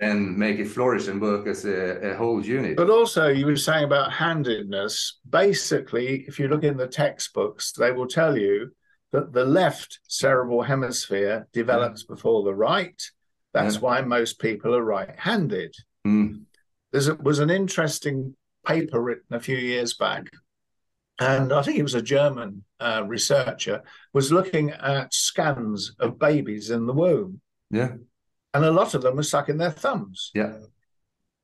and 0.00 0.36
make 0.36 0.58
it 0.58 0.68
flourish 0.68 1.08
and 1.08 1.20
work 1.20 1.46
as 1.46 1.64
a, 1.64 2.12
a, 2.12 2.16
whole 2.16 2.44
unit. 2.44 2.76
But 2.76 2.90
also, 2.90 3.28
you 3.28 3.46
were 3.46 3.56
saying 3.56 3.84
about 3.84 4.12
handedness. 4.12 5.18
Basically, 5.28 6.24
if 6.26 6.38
you 6.38 6.48
look 6.48 6.64
in 6.64 6.76
the 6.76 6.86
textbooks, 6.86 7.72
they 7.72 7.92
will 7.92 8.06
tell 8.06 8.38
you 8.38 8.70
that 9.12 9.32
the 9.32 9.44
left 9.44 10.00
cerebral 10.08 10.62
hemisphere 10.62 11.46
develops 11.52 12.02
yeah. 12.02 12.14
before 12.14 12.42
the 12.42 12.54
right. 12.54 13.00
That's 13.52 13.76
yeah. 13.76 13.80
why 13.80 14.00
most 14.00 14.40
people 14.40 14.74
are 14.74 14.84
right 14.84 15.14
handed. 15.18 15.74
Mm. 16.06 16.44
There 16.92 17.14
was 17.16 17.38
an 17.38 17.50
interesting 17.50 18.34
paper 18.66 19.00
written 19.00 19.34
a 19.34 19.40
few 19.40 19.58
years 19.58 19.94
back. 19.94 20.28
And 21.18 21.52
I 21.52 21.62
think 21.62 21.78
it 21.78 21.82
was 21.82 21.94
a 21.94 22.02
German 22.02 22.64
uh, 22.78 23.04
researcher 23.06 23.82
was 24.12 24.32
looking 24.32 24.70
at 24.70 25.14
scans 25.14 25.94
of 25.98 26.18
babies 26.18 26.70
in 26.70 26.86
the 26.86 26.92
womb. 26.92 27.40
Yeah 27.70 27.92
and 28.56 28.64
a 28.64 28.70
lot 28.70 28.94
of 28.94 29.02
them 29.02 29.16
were 29.16 29.22
sucking 29.22 29.58
their 29.58 29.70
thumbs. 29.70 30.30
Yeah. 30.34 30.56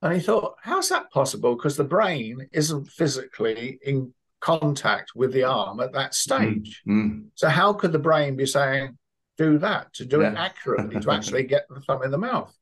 And 0.01 0.15
he 0.15 0.21
thought, 0.21 0.57
how's 0.63 0.89
that 0.89 1.11
possible? 1.11 1.55
Because 1.55 1.77
the 1.77 1.85
brain 1.85 2.49
isn't 2.53 2.91
physically 2.91 3.79
in 3.83 4.15
contact 4.41 5.13
with 5.15 5.31
the 5.35 5.45
arm 5.45 5.81
at 5.81 5.93
that 5.93 6.15
stage. 6.15 6.83
Mm. 6.89 7.27
So 7.35 7.51
how 7.51 7.75
could 7.75 7.93
the 7.93 7.99
brain 7.99 8.35
be 8.35 8.47
saying, 8.47 8.97
do 9.37 9.59
that, 9.59 9.93
to 9.95 10.07
do 10.07 10.23
it 10.23 10.35
accurately, 10.35 11.01
to 11.01 11.11
actually 11.13 11.43
get 11.43 11.67
the 11.69 11.81
thumb 11.83 12.03
in 12.03 12.11
the 12.11 12.17
mouth? 12.17 12.57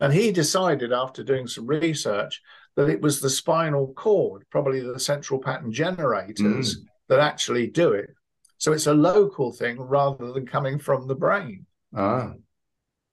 And 0.00 0.12
he 0.12 0.30
decided 0.30 0.92
after 0.92 1.24
doing 1.24 1.48
some 1.48 1.66
research 1.66 2.40
that 2.76 2.88
it 2.88 3.00
was 3.00 3.20
the 3.20 3.30
spinal 3.30 3.92
cord, 3.94 4.44
probably 4.48 4.78
the 4.78 5.00
central 5.00 5.40
pattern 5.40 5.72
generators, 5.72 6.78
that 7.08 7.18
actually 7.18 7.66
do 7.66 7.94
it. 7.94 8.10
So 8.58 8.72
it's 8.72 8.86
a 8.86 8.94
local 8.94 9.50
thing 9.50 9.80
rather 9.80 10.32
than 10.32 10.46
coming 10.46 10.78
from 10.78 11.08
the 11.08 11.16
brain. 11.16 11.66
Ah. 11.94 12.34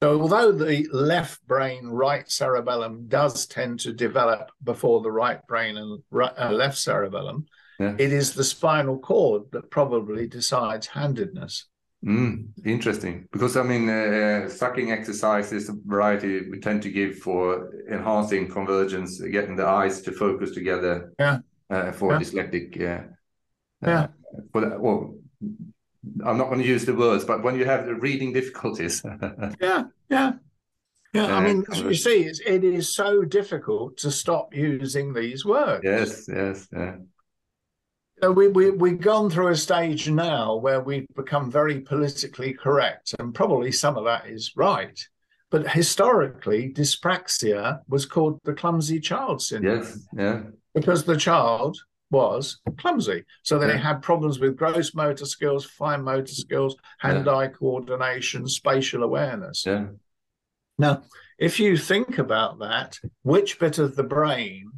So 0.02 0.22
although 0.22 0.54
the 0.54 0.88
left 0.94 1.46
brain, 1.46 1.86
right 1.88 2.30
cerebellum 2.32 3.08
does 3.08 3.46
tend 3.46 3.82
to 3.82 3.92
develop 3.92 4.50
before 4.64 5.02
the 5.02 5.12
right 5.12 5.46
brain 5.46 5.76
and 5.76 6.02
right, 6.10 6.32
uh, 6.38 6.52
left 6.52 6.78
cerebellum, 6.78 7.48
Yeah. 7.80 7.96
it 7.98 8.14
is 8.14 8.34
the 8.34 8.44
spinal 8.46 8.98
cord 9.00 9.52
that 9.52 9.70
probably 9.70 10.26
decides 10.28 10.88
handedness. 10.88 11.66
Mm, 12.06 12.48
interesting. 12.64 13.28
Because 13.34 13.58
I 13.58 13.64
mean, 13.64 13.90
uh, 13.90 14.48
sucking 14.48 14.90
exercise 14.90 15.52
is 15.52 15.68
a 15.68 15.76
variety 15.86 16.50
we 16.50 16.62
tend 16.62 16.82
to 16.84 16.92
give 16.92 17.18
for 17.18 17.70
enhancing 17.92 18.48
convergence, 18.48 19.20
getting 19.20 19.58
the 19.58 19.68
eyes 19.68 20.02
to 20.04 20.14
focus 20.14 20.52
together. 20.52 21.12
Yeah. 21.20 21.40
Uh, 21.70 21.92
for 21.92 22.14
Yeah. 22.14 22.20
dyslexic. 22.20 22.68
Uh, 22.82 23.04
Yeah. 23.82 24.04
Uh, 24.04 24.42
for 24.54 24.62
that, 24.62 24.80
well, 24.80 25.16
I'm 26.26 26.38
not 26.38 26.48
going 26.48 26.60
to 26.60 26.68
use 26.68 26.86
the 26.86 26.96
words, 26.96 27.26
but 27.26 27.44
when 27.44 27.56
you 27.58 27.66
have 27.66 27.86
the 27.86 27.96
reading 27.96 28.34
difficulties. 28.34 29.04
Yeah, 29.62 29.84
yeah. 30.10 30.34
Yeah, 31.14 31.36
I 31.36 31.42
mean, 31.44 31.66
you 31.74 31.96
see, 31.96 32.22
it's, 32.24 32.40
it 32.46 32.64
is 32.64 32.94
so 32.94 33.24
difficult 33.24 33.98
to 33.98 34.12
stop 34.12 34.54
using 34.54 35.12
these 35.12 35.44
words. 35.44 35.82
yes. 35.84 36.30
Yes. 36.32 36.68
Yeah. 36.72 36.98
So 38.22 38.32
we, 38.32 38.48
we, 38.50 38.70
we've 38.70 39.00
gone 39.02 39.30
through 39.30 39.48
a 39.48 39.56
stage 39.56 40.10
now 40.10 40.56
where 40.58 40.82
we've 40.82 41.08
become 41.16 41.50
very 41.50 41.80
politically 41.80 42.54
correct, 42.54 43.16
and 43.18 43.34
probably 43.34 43.72
some 43.72 43.98
of 43.98 44.06
that 44.06 44.28
is 44.28 44.52
right. 44.56 45.00
But 45.50 45.68
historically, 45.72 46.72
dyspraxia 46.72 47.80
was 47.88 48.06
called 48.06 48.40
the 48.44 48.54
clumsy 48.54 49.00
child 49.00 49.42
syndrome 49.42 49.80
Yes. 49.80 50.08
Yeah. 50.16 50.42
because 50.76 51.06
the 51.06 51.18
child 51.18 51.76
was 52.12 52.60
clumsy. 52.78 53.24
So 53.44 53.60
they 53.60 53.68
Yeah. 53.68 53.78
had 53.78 54.02
problems 54.02 54.40
with 54.40 54.58
gross 54.58 54.96
motor 54.96 55.26
skills, 55.26 55.66
fine 55.66 56.04
motor 56.04 56.34
skills, 56.34 56.76
hand 57.00 57.28
eye 57.28 57.48
coordination, 57.48 58.48
spatial 58.48 59.04
awareness. 59.04 59.66
Yeah. 59.66 59.88
Now, 60.78 61.04
if 61.38 61.60
you 61.60 61.78
think 61.78 62.18
about 62.18 62.60
that, 62.60 63.00
which 63.24 63.60
bit 63.60 63.78
of 63.80 63.96
the 63.96 64.04
brain 64.04 64.72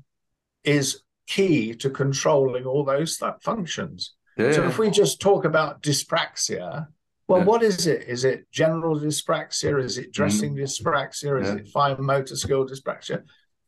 is 0.63 1.03
key 1.27 1.73
to 1.75 1.89
controlling 1.89 2.65
all 2.65 2.83
those 2.83 3.17
th- 3.17 3.33
functions? 3.41 4.15
Yeah. 4.37 4.51
So 4.51 4.63
if 4.67 4.77
we 4.77 4.89
just 4.89 5.21
talk 5.21 5.45
about 5.45 5.81
dyspraxia, 5.81 6.87
well, 7.27 7.39
Yeah. 7.39 7.45
what 7.45 7.63
is 7.63 7.87
it? 7.87 8.07
Is 8.07 8.25
it 8.25 8.45
general 8.51 8.99
dyspraxia? 8.99 9.81
Is 9.81 9.97
it 9.97 10.11
dressing 10.11 10.55
mm-hmm. 10.55 10.63
dyspraxia? 10.63 11.41
Is. 11.41 11.47
Yeah. 11.47 11.55
it 11.55 11.67
fine 11.69 12.03
motor 12.03 12.35
skill 12.35 12.67
dyspraxia? 12.67 13.23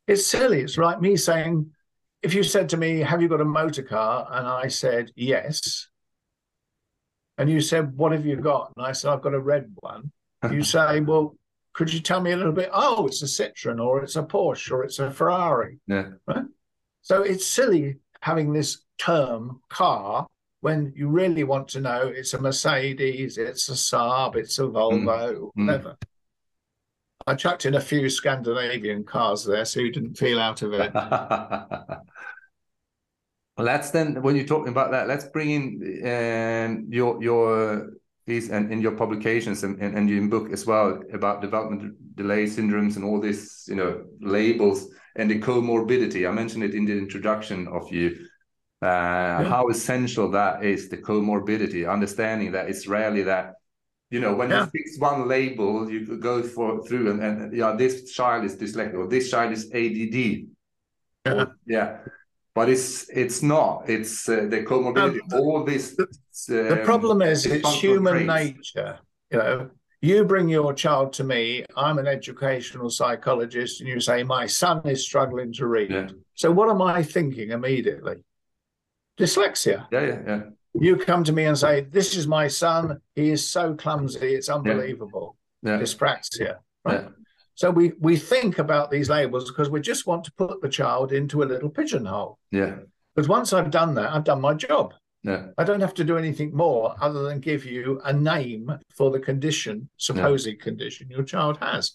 It's 0.05 0.25
silly. 0.25 0.61
It's 0.61 0.77
like 0.77 0.99
me 0.99 1.15
saying, 1.15 1.71
if 2.23 2.33
you 2.33 2.43
said 2.43 2.69
to 2.69 2.77
me, 2.77 2.99
Have 2.99 3.21
you 3.21 3.27
got 3.27 3.41
a 3.41 3.45
motor 3.45 3.83
car? 3.83 4.27
And 4.31 4.47
I 4.47 4.67
said, 4.67 5.11
Yes. 5.15 5.87
And 7.37 7.49
you 7.49 7.61
said, 7.61 7.97
What 7.97 8.11
have 8.11 8.25
you 8.25 8.35
got? 8.37 8.71
And 8.77 8.85
I 8.85 8.91
said, 8.93 9.11
I've 9.11 9.21
got 9.21 9.33
a 9.33 9.39
red 9.39 9.71
one. 9.81 10.11
You 10.51 10.63
say, 10.75 10.99
Well, 11.01 11.35
could 11.73 11.91
you 11.93 11.99
tell 11.99 12.21
me 12.21 12.31
a 12.31 12.37
little 12.37 12.51
bit? 12.53 12.69
Oh, 12.71 13.07
it's 13.07 13.21
a 13.23 13.25
Citroen 13.25 13.83
or 13.83 14.03
it's 14.03 14.15
a 14.15 14.23
Porsche 14.23 14.71
or 14.71 14.83
it's 14.83 14.99
a 14.99 15.11
Ferrari. 15.11 15.79
yeah. 15.87 16.09
Right? 16.27 16.45
So 17.01 17.21
it's 17.23 17.45
silly 17.45 17.97
having 18.21 18.53
this 18.53 18.79
term 18.97 19.61
car 19.69 20.27
when 20.61 20.93
you 20.95 21.09
really 21.09 21.43
want 21.43 21.67
to 21.69 21.81
know 21.81 22.03
it's 22.07 22.33
a 22.33 22.39
Mercedes, 22.39 23.37
it's 23.37 23.67
a 23.67 23.73
Saab, 23.73 24.37
it's 24.37 24.59
a 24.59 24.61
Volvo, 24.63 25.51
Mm. 25.57 25.65
whatever. 25.67 25.97
I 27.25 27.35
chucked 27.35 27.65
in 27.65 27.75
a 27.75 27.81
few 27.81 28.09
Scandinavian 28.09 29.03
cars 29.03 29.45
there 29.45 29.65
so 29.65 29.79
you 29.79 29.91
didn't 29.91 30.17
feel 30.17 30.39
out 30.39 30.61
of 30.61 30.73
it. 30.73 30.93
well, 30.93 32.03
let's 33.57 33.91
then 33.91 34.21
when 34.21 34.35
you're 34.35 34.45
talking 34.45 34.69
about 34.69 34.91
that, 34.91 35.07
let's 35.07 35.25
bring 35.25 35.49
in 35.49 36.05
um, 36.05 36.87
your 36.89 37.21
your 37.23 37.91
these 38.25 38.49
and 38.49 38.71
in 38.71 38.81
your 38.81 38.93
publications 38.93 39.63
and, 39.63 39.81
and, 39.81 39.97
and 39.97 40.09
your 40.09 40.27
book 40.27 40.51
as 40.51 40.65
well 40.65 41.01
about 41.13 41.41
development 41.41 42.15
delay 42.15 42.45
syndromes 42.45 42.95
and 42.95 43.03
all 43.03 43.19
these 43.19 43.65
you 43.67 43.75
know 43.75 44.03
labels 44.21 44.87
and 45.15 45.29
the 45.29 45.39
comorbidity. 45.39 46.27
I 46.27 46.31
mentioned 46.31 46.63
it 46.63 46.73
in 46.73 46.85
the 46.85 46.97
introduction 46.97 47.67
of 47.67 47.91
you. 47.91 48.27
Uh, 48.81 49.43
How 49.45 49.69
essential 49.69 50.29
that 50.31 50.65
is 50.65 50.89
the 50.89 50.97
comorbidity, 50.97 51.89
understanding 51.89 52.51
that 52.51 52.67
it's 52.67 52.85
rarely 52.85 53.23
that 53.23 53.53
you 54.13 54.19
know 54.23 54.33
when 54.39 54.49
Yeah. 54.49 54.65
you 54.65 54.69
fix 54.77 54.99
one 54.99 55.27
label, 55.27 55.71
you 55.91 55.99
go 56.31 56.35
for 56.43 56.67
through 56.85 57.05
and, 57.11 57.19
and 57.27 57.37
yeah, 57.61 57.71
this 57.83 57.93
child 58.17 58.41
is 58.45 58.53
dyslexic 58.55 58.95
or 59.01 59.07
this 59.07 59.25
child 59.31 59.51
is 59.57 59.63
ADD. 59.81 60.17
Yeah. 61.25 61.45
Yeah, 61.75 61.87
but 62.57 62.69
it's 62.73 63.09
it's 63.09 63.41
not. 63.41 63.89
It's 63.95 64.29
uh, 64.29 64.45
the 64.53 64.59
comorbidity. 64.71 65.33
Um, 65.33 65.39
all 65.39 65.63
this. 65.71 65.83
The 66.47 66.79
um, 66.79 66.85
problem 66.91 67.21
is 67.31 67.45
it's 67.45 67.73
human 67.85 68.25
traits. 68.25 68.75
nature. 68.75 68.99
You 69.31 69.37
know, 69.39 69.69
you 70.03 70.25
bring 70.25 70.49
your 70.49 70.73
child 70.73 71.13
to 71.13 71.23
me, 71.23 71.65
I'm 71.77 71.97
an 71.97 72.07
educational 72.07 72.89
psychologist, 72.89 73.79
and 73.79 73.87
you 73.89 73.99
say, 73.99 74.21
My 74.21 74.45
son 74.45 74.81
is 74.85 75.05
struggling 75.09 75.53
to 75.53 75.65
read. 75.65 75.91
Yeah. 75.91 76.09
So 76.35 76.51
what 76.51 76.69
am 76.69 76.81
I 76.81 77.01
thinking 77.01 77.51
immediately? 77.51 78.17
Dyslexia. 79.17 79.87
Yeah, 79.91 80.05
yeah, 80.09 80.19
yeah. 80.27 80.41
You 80.79 80.97
come 80.97 81.23
to 81.25 81.31
me 81.33 81.45
and 81.45 81.57
say, 81.57 81.81
This 81.81 82.15
is 82.15 82.27
my 82.27 82.47
son. 82.47 82.99
He 83.15 83.29
is 83.29 83.47
so 83.47 83.75
clumsy, 83.75 84.33
it's 84.35 84.49
unbelievable. 84.49 85.37
Yeah, 85.61 85.79
Dyspraxia. 85.79 86.57
Right. 86.83 87.01
yeah, 87.03 87.09
So 87.55 87.71
we 87.71 87.93
we 87.99 88.17
think 88.17 88.59
about 88.59 88.91
these 88.91 89.09
labels 89.09 89.49
because 89.49 89.69
we 89.69 89.79
just 89.81 90.07
want 90.07 90.23
to 90.25 90.31
put 90.33 90.61
the 90.61 90.69
child 90.69 91.13
into 91.13 91.43
a 91.43 91.45
little 91.45 91.69
pigeonhole. 91.69 92.37
yeah, 92.51 92.77
Because 93.15 93.29
once 93.29 93.53
I've 93.53 93.71
done 93.71 93.93
that, 93.95 94.11
I've 94.13 94.25
done 94.25 94.41
my 94.41 94.53
job. 94.55 94.93
yeah, 95.23 95.47
I 95.57 95.63
don't 95.63 95.79
have 95.79 95.93
to 95.95 96.03
do 96.03 96.17
anything 96.17 96.53
more 96.53 96.95
other 96.99 97.23
than 97.23 97.39
give 97.39 97.63
you 97.65 98.01
a 98.03 98.11
name 98.11 98.69
for 98.97 99.11
the 99.11 99.19
condition, 99.19 99.87
supposed 99.97 100.59
condition 100.59 101.09
your 101.09 101.23
child 101.23 101.57
has. 101.61 101.93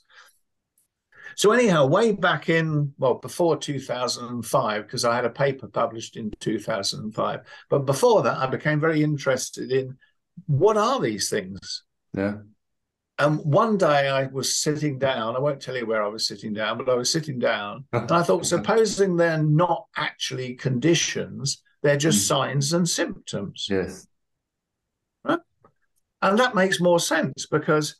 So 1.38 1.52
anyhow, 1.52 1.86
way 1.86 2.10
back 2.10 2.48
in 2.48 2.92
well 2.98 3.14
before 3.14 3.56
2005, 3.56 4.82
because 4.82 5.04
I 5.04 5.14
had 5.14 5.24
a 5.24 5.30
paper 5.30 5.68
published 5.68 6.16
in 6.16 6.32
2005, 6.40 7.40
but 7.70 7.86
before 7.86 8.22
that, 8.22 8.38
I 8.38 8.46
became 8.46 8.80
very 8.80 9.04
interested 9.04 9.70
in 9.70 9.96
what 10.46 10.76
are 10.76 11.00
these 11.00 11.30
things. 11.30 11.84
yeah. 12.12 12.38
And 13.20 13.38
one 13.38 13.78
day 13.78 14.08
I 14.08 14.26
was 14.26 14.56
sitting 14.56 14.98
down. 14.98 15.36
I 15.36 15.38
won't 15.38 15.62
tell 15.62 15.76
you 15.76 15.86
where 15.86 16.02
I 16.02 16.08
was 16.08 16.26
sitting 16.26 16.52
down, 16.54 16.76
but 16.76 16.88
I 16.88 16.94
was 16.94 17.12
sitting 17.12 17.38
down, 17.38 17.84
and 17.92 18.10
I 18.10 18.24
thought, 18.24 18.44
supposing 18.56 19.14
they're 19.16 19.40
not 19.42 19.86
actually 19.96 20.54
conditions, 20.54 21.62
they're 21.82 21.96
just 21.96 22.24
Mm. 22.24 22.28
signs 22.28 22.72
and 22.72 22.88
symptoms. 22.88 23.68
Yes. 23.70 24.08
And 25.24 26.36
that 26.40 26.56
makes 26.56 26.80
more 26.80 26.98
sense 26.98 27.46
because 27.46 27.94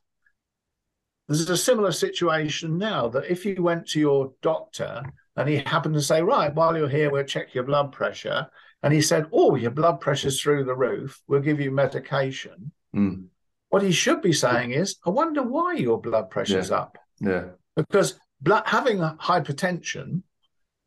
there's 1.28 1.50
a 1.50 1.56
similar 1.56 1.92
situation 1.92 2.78
now 2.78 3.08
that 3.08 3.30
if 3.30 3.44
you 3.44 3.62
went 3.62 3.86
to 3.88 4.00
your 4.00 4.32
doctor 4.40 5.02
and 5.36 5.48
he 5.48 5.56
happened 5.58 5.94
to 5.94 6.02
say, 6.02 6.22
Right, 6.22 6.54
while 6.54 6.76
you're 6.76 6.88
here, 6.88 7.10
we'll 7.10 7.24
check 7.24 7.54
your 7.54 7.64
blood 7.64 7.92
pressure. 7.92 8.46
And 8.82 8.94
he 8.94 9.02
said, 9.02 9.26
Oh, 9.32 9.54
your 9.54 9.70
blood 9.70 10.00
pressure's 10.00 10.40
through 10.40 10.64
the 10.64 10.74
roof. 10.74 11.20
We'll 11.28 11.40
give 11.40 11.60
you 11.60 11.70
medication. 11.70 12.72
Mm. 12.96 13.26
What 13.68 13.82
he 13.82 13.92
should 13.92 14.22
be 14.22 14.32
saying 14.32 14.72
is, 14.72 14.96
I 15.04 15.10
wonder 15.10 15.42
why 15.42 15.74
your 15.74 16.00
blood 16.00 16.30
pressure's 16.30 16.70
up. 16.70 16.96
Yeah. 17.20 17.48
Because 17.76 18.18
blood, 18.40 18.62
having 18.64 18.98
hypertension 18.98 20.22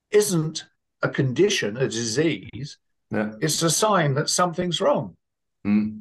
isn't 0.09 0.65
a 1.03 1.09
condition, 1.09 1.77
a 1.77 1.87
disease. 1.87 2.77
Yeah. 3.11 3.33
It's 3.41 3.61
a 3.61 3.69
sign 3.69 4.15
that 4.15 4.29
something's 4.29 4.81
wrong. 4.81 5.15
Mm. 5.65 6.00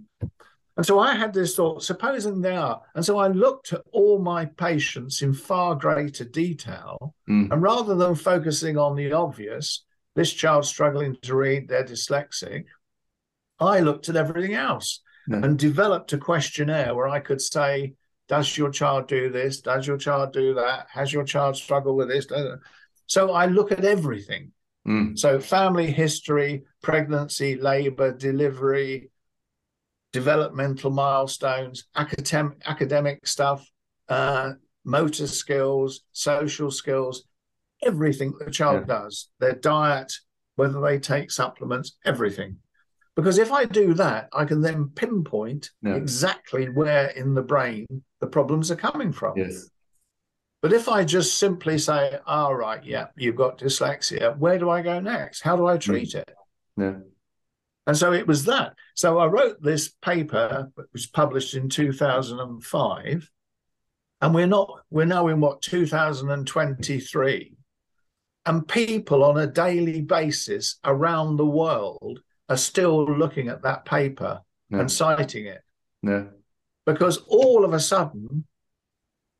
And 0.81 0.87
so 0.87 0.99
I 0.99 1.15
had 1.15 1.35
this 1.35 1.57
thought, 1.57 1.83
supposing 1.83 2.41
they 2.41 2.57
are. 2.57 2.81
And 2.95 3.05
so 3.05 3.19
I 3.19 3.29
looked 3.29 3.75
at 3.75 3.83
all 3.93 4.19
my 4.19 4.47
patients 4.47 5.21
in 5.21 5.35
far 5.35 5.75
greater 5.75 6.25
detail. 6.25 7.15
Mm. 7.29 7.53
And 7.53 7.61
rather 7.61 7.95
than 7.95 8.15
focusing 8.15 8.79
on 8.79 8.97
the 8.97 9.13
obvious, 9.13 9.85
this 10.17 10.33
child's 10.33 10.69
struggling 10.71 11.19
to 11.21 11.37
read, 11.37 11.69
they're 11.69 11.85
dyslexic, 11.85 12.65
I 13.59 13.81
looked 13.81 14.09
at 14.09 14.17
everything 14.17 14.55
else 14.55 15.03
Yeah. 15.29 15.43
and 15.45 15.59
developed 15.59 16.15
a 16.15 16.17
questionnaire 16.17 16.95
where 16.95 17.09
I 17.09 17.21
could 17.21 17.43
say, 17.43 17.93
Does 18.29 18.57
your 18.57 18.71
child 18.71 19.07
do 19.07 19.29
this? 19.29 19.61
Does 19.61 19.87
your 19.87 19.99
child 19.99 20.33
do 20.33 20.55
that? 20.55 20.87
Has 20.91 21.13
your 21.13 21.25
child 21.25 21.57
struggled 21.57 21.99
with 21.99 22.09
this? 22.09 22.27
So 23.07 23.33
I 23.33 23.45
look 23.45 23.71
at 23.71 23.85
everything. 23.85 24.53
Mm. 24.89 25.19
So 25.19 25.41
family 25.41 25.91
history, 25.91 26.63
pregnancy, 26.81 27.57
labor, 27.57 28.13
delivery, 28.17 29.11
developmental 30.13 30.91
milestones, 30.91 31.85
academic 31.97 32.59
academic 32.67 33.27
stuff, 33.27 33.69
uh, 34.09 34.53
motor 34.85 35.27
skills, 35.27 36.03
social 36.13 36.71
skills, 36.71 37.25
everything 37.83 38.35
the 38.45 38.51
child 38.51 38.85
yeah. 38.87 38.95
does, 38.95 39.31
their 39.39 39.55
diet, 39.55 40.13
whether 40.57 40.81
they 40.81 40.99
take 40.99 41.31
supplements, 41.31 41.97
everything. 42.05 42.57
Because 43.17 43.39
if 43.39 43.53
I 43.53 43.65
do 43.65 43.95
that, 43.95 44.29
I 44.33 44.45
can 44.45 44.61
then 44.61 44.91
pinpoint 44.95 45.71
yeah. 45.83 45.95
exactly 45.95 46.69
where 46.69 47.09
in 47.09 47.35
the 47.35 47.43
brain 47.43 47.87
the 48.21 48.27
problems 48.27 48.71
are 48.71 48.77
coming 48.77 49.13
from. 49.13 49.37
Yes. 49.37 49.69
But 50.63 50.73
if 50.73 50.89
I 50.89 51.05
just 51.05 51.39
simply 51.39 51.79
say, 51.79 52.19
all 52.27 52.55
right, 52.55 52.85
yeah, 52.85 53.07
you've 53.17 53.37
got 53.37 53.59
dyslexia, 53.59 54.37
where 54.39 54.59
do 54.59 54.69
I 54.69 54.83
go 54.83 55.01
next? 55.01 55.41
How 55.41 55.57
do 55.57 55.67
I 55.67 55.79
treat 55.79 56.15
it? 56.15 56.31
Yeah. 56.77 56.99
And 57.87 57.97
so 57.97 58.13
it 58.13 58.27
was 58.27 58.45
that. 58.45 58.75
So 58.95 59.19
I 59.19 59.27
wrote 59.27 59.63
this 59.63 59.89
paper, 60.03 60.71
which 60.75 60.89
was 60.93 61.07
published 61.07 61.55
in 61.55 61.69
2005. 61.69 63.31
And 64.23 64.35
we're 64.35 64.47
not, 64.47 64.71
we're 64.91 65.07
now 65.07 65.29
in 65.29 65.41
what, 65.41 65.63
2023. 65.63 67.55
And 68.47 68.69
people 68.69 69.25
on 69.25 69.39
a 69.39 69.47
daily 69.47 70.03
basis 70.03 70.79
around 70.85 71.37
the 71.37 71.47
world 71.47 72.21
are 72.49 72.57
still 72.57 73.05
looking 73.05 73.49
at 73.49 73.63
that 73.63 73.85
paper 73.85 74.41
yeah. 74.69 74.81
and 74.81 74.91
citing 74.91 75.47
it. 75.47 75.63
Yeah. 76.03 76.25
Because 76.87 77.19
all 77.29 77.65
of 77.65 77.73
a 77.73 77.81
sudden, 77.81 78.45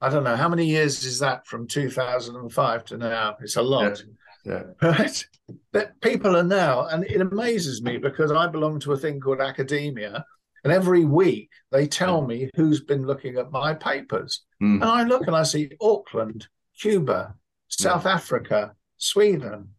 I 0.01 0.09
don't 0.09 0.25
know 0.25 0.37
how 0.37 0.49
many 0.49 0.67
years 0.67 1.05
is 1.05 1.19
that 1.19 1.47
from 1.47 1.67
2005 1.67 2.85
to 2.87 2.97
now? 2.97 3.37
It's 3.41 3.57
a 3.57 3.63
lot. 3.63 3.99
Yeah. 3.99 4.13
Yeah. 4.45 4.63
Right. 4.83 5.27
But 5.73 6.01
people 6.01 6.37
are 6.37 6.45
now, 6.45 6.87
and 6.87 7.05
it 7.05 7.21
amazes 7.21 7.83
me 7.83 7.99
because 7.99 8.31
I 8.31 8.47
belong 8.47 8.81
to 8.81 8.93
a 8.93 8.97
thing 8.97 9.21
called 9.21 9.41
academia, 9.41 10.25
and 10.65 10.73
every 10.73 11.05
week 11.05 11.51
they 11.73 11.87
tell 11.87 12.23
me 12.23 12.51
who's 12.55 12.81
been 12.81 13.07
looking 13.07 13.37
at 13.37 13.51
my 13.51 13.75
papers. 13.75 14.45
Mm. 14.63 14.75
And 14.75 14.85
I 14.85 15.05
look 15.05 15.27
and 15.27 15.37
I 15.37 15.43
see 15.43 15.71
Auckland, 15.81 16.47
Cuba, 16.79 17.35
South 17.69 18.05
yeah. 18.05 18.15
Africa, 18.15 18.75
Sweden, 18.97 19.71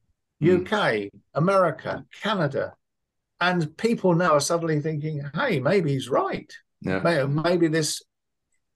mm. 0.41 0.61
UK, 0.61 1.11
America, 1.33 2.05
Canada. 2.21 2.73
And 3.39 3.75
people 3.77 4.13
now 4.13 4.33
are 4.33 4.39
suddenly 4.39 4.79
thinking, 4.81 5.23
hey, 5.33 5.59
maybe 5.59 5.93
he's 5.93 6.09
right. 6.09 6.51
Yeah. 6.81 7.25
Maybe 7.25 7.67
this, 7.67 8.01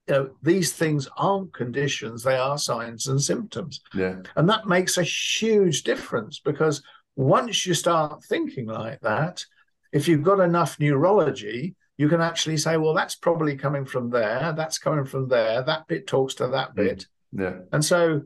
you 0.07 0.13
know, 0.13 0.29
these 0.41 0.73
things 0.73 1.07
aren't 1.17 1.53
conditions, 1.53 2.23
they 2.23 2.37
are 2.37 2.57
signs 2.57 3.07
and 3.07 3.21
symptoms. 3.21 3.81
Yeah. 3.93 4.17
And 4.35 4.47
that 4.49 4.67
makes 4.67 4.97
a 4.97 5.03
huge 5.03 5.83
difference 5.83 6.39
because 6.39 6.83
once 7.15 7.65
you 7.65 7.73
start 7.73 8.23
thinking 8.23 8.67
like 8.67 9.01
that, 9.01 9.45
if 9.91 10.07
you've 10.07 10.23
got 10.23 10.39
enough 10.39 10.79
neurology, 10.79 11.75
you 11.97 12.09
can 12.09 12.21
actually 12.21 12.57
say, 12.57 12.77
well, 12.77 12.93
that's 12.93 13.15
probably 13.15 13.55
coming 13.55 13.85
from 13.85 14.09
there, 14.09 14.53
that's 14.55 14.77
coming 14.77 15.05
from 15.05 15.27
there, 15.27 15.63
that 15.63 15.87
bit 15.87 16.07
talks 16.07 16.35
to 16.35 16.47
that 16.47 16.71
mm. 16.71 16.75
bit. 16.75 17.07
Yeah. 17.31 17.59
And 17.71 17.83
so 17.83 18.23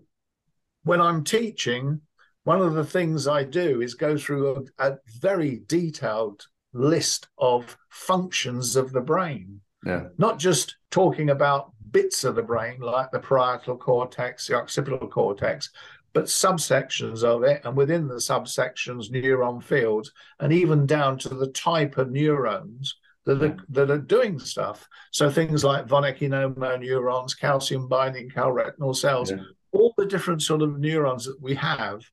when 0.84 1.02
I'm 1.02 1.24
teaching, 1.24 2.02
one 2.44 2.62
of 2.62 2.74
the 2.74 2.86
things 2.86 3.28
I 3.28 3.44
do 3.44 3.82
is 3.82 3.94
go 3.94 4.18
through 4.18 4.68
a, 4.80 4.92
a 4.92 4.98
very 5.22 5.62
detailed 5.68 6.46
list 6.74 7.28
of 7.38 7.78
functions 7.90 8.76
of 8.76 8.92
the 8.92 9.02
brain. 9.02 9.62
Yeah. 9.86 10.08
Not 10.18 10.40
just 10.40 10.76
talking 10.92 11.30
about 11.30 11.72
bits 11.92 12.24
of 12.24 12.36
the 12.36 12.44
brain 12.44 12.80
like 12.80 13.12
the 13.12 13.20
parietal 13.20 13.78
cortex, 13.78 14.48
the 14.48 14.56
occipital 14.56 15.08
cortex, 15.08 15.70
but 16.14 16.26
subsections 16.26 17.24
of 17.24 17.44
it, 17.44 17.62
and 17.64 17.78
within 17.78 18.08
the 18.08 18.16
subsections, 18.16 19.12
neuron 19.12 19.64
fields, 19.64 20.12
and 20.40 20.52
even 20.52 20.86
down 20.86 21.18
to 21.20 21.30
the 21.30 21.48
type 21.52 21.98
of 21.98 22.12
neurons 22.12 22.96
that 23.26 23.44
are, 23.44 23.58
that 23.70 23.92
are 23.92 23.98
doing 23.98 24.40
stuff. 24.40 24.88
So 25.12 25.30
things 25.30 25.64
like 25.64 25.88
von 25.88 26.04
Economo 26.04 26.80
neurons, 26.80 27.36
calcium 27.36 27.88
binding 27.88 28.30
calretinin 28.30 28.96
cells, 28.96 29.32
yeah. 29.32 29.38
all 29.72 29.94
the 29.98 30.06
different 30.06 30.42
sort 30.42 30.62
of 30.62 30.80
neurons 30.80 31.26
that 31.26 31.40
we 31.40 31.56
have 31.56 32.04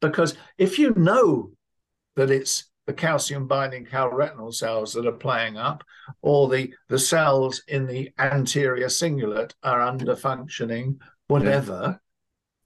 because 0.00 0.36
if 0.58 0.78
you 0.78 0.94
know 0.94 1.50
that 2.16 2.30
it's 2.30 2.70
the 2.86 2.92
calcium 2.92 3.46
binding 3.46 3.84
calretinin 3.84 4.54
cells 4.54 4.92
that 4.92 5.06
are 5.06 5.12
playing 5.12 5.56
up, 5.56 5.84
or 6.22 6.48
the, 6.48 6.72
the 6.88 6.98
cells 6.98 7.62
in 7.68 7.86
the 7.86 8.10
anterior 8.18 8.86
cingulate 8.86 9.52
are 9.62 9.80
under 9.80 10.14
functioning, 10.14 11.00
whatever, 11.26 11.80
yeah. 11.84 11.94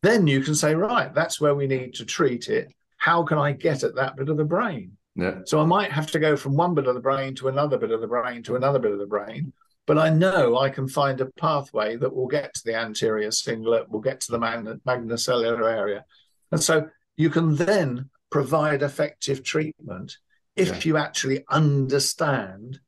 then 0.03 0.27
you 0.27 0.43
can 0.43 0.55
say, 0.55 0.75
right, 0.75 1.15
that's 1.15 1.41
where 1.41 1.55
we 1.55 1.67
need 1.67 1.95
to 1.95 2.05
treat 2.05 2.49
it. 2.49 2.69
How 2.99 3.23
can 3.23 3.39
I 3.39 3.53
get 3.53 3.83
at 3.83 3.95
that 3.95 4.17
bit 4.17 4.29
of 4.29 4.37
the 4.37 4.45
brain? 4.45 4.97
Yeah. 5.17 5.41
So 5.47 5.61
I 5.61 5.65
might 5.65 5.91
have 5.91 6.11
to 6.13 6.19
go 6.19 6.37
from 6.37 6.55
one 6.55 6.75
bit 6.75 6.87
of 6.87 6.95
the 6.95 7.01
brain 7.01 7.35
to 7.37 7.49
another 7.49 7.79
bit 7.79 7.91
of 7.91 8.01
the 8.01 8.07
brain 8.07 8.43
to 8.45 8.57
another 8.57 8.79
bit 8.79 8.93
of 8.93 8.99
the 8.99 9.07
brain. 9.07 9.53
But 9.87 9.99
I 9.99 10.11
know 10.11 10.59
I 10.59 10.69
can 10.69 10.87
find 10.87 11.21
a 11.21 11.27
pathway 11.27 11.97
that 11.97 12.15
will 12.15 12.29
get 12.29 12.55
to 12.55 12.63
the 12.65 12.77
anterior 12.77 13.29
cingulate, 13.29 13.89
will 13.89 14.01
get 14.01 14.21
to 14.21 14.33
the 14.33 14.39
magn- 14.39 14.81
magnocellular 14.87 15.73
area. 15.73 16.05
And 16.53 16.63
so 16.63 16.89
you 17.17 17.31
can 17.31 17.57
then 17.57 18.11
provide 18.31 18.83
effective 18.83 19.43
treatment 19.43 20.17
if 20.57 20.69
yeah. 20.69 20.81
you 20.83 20.97
actually 20.97 21.45
understand 21.49 22.81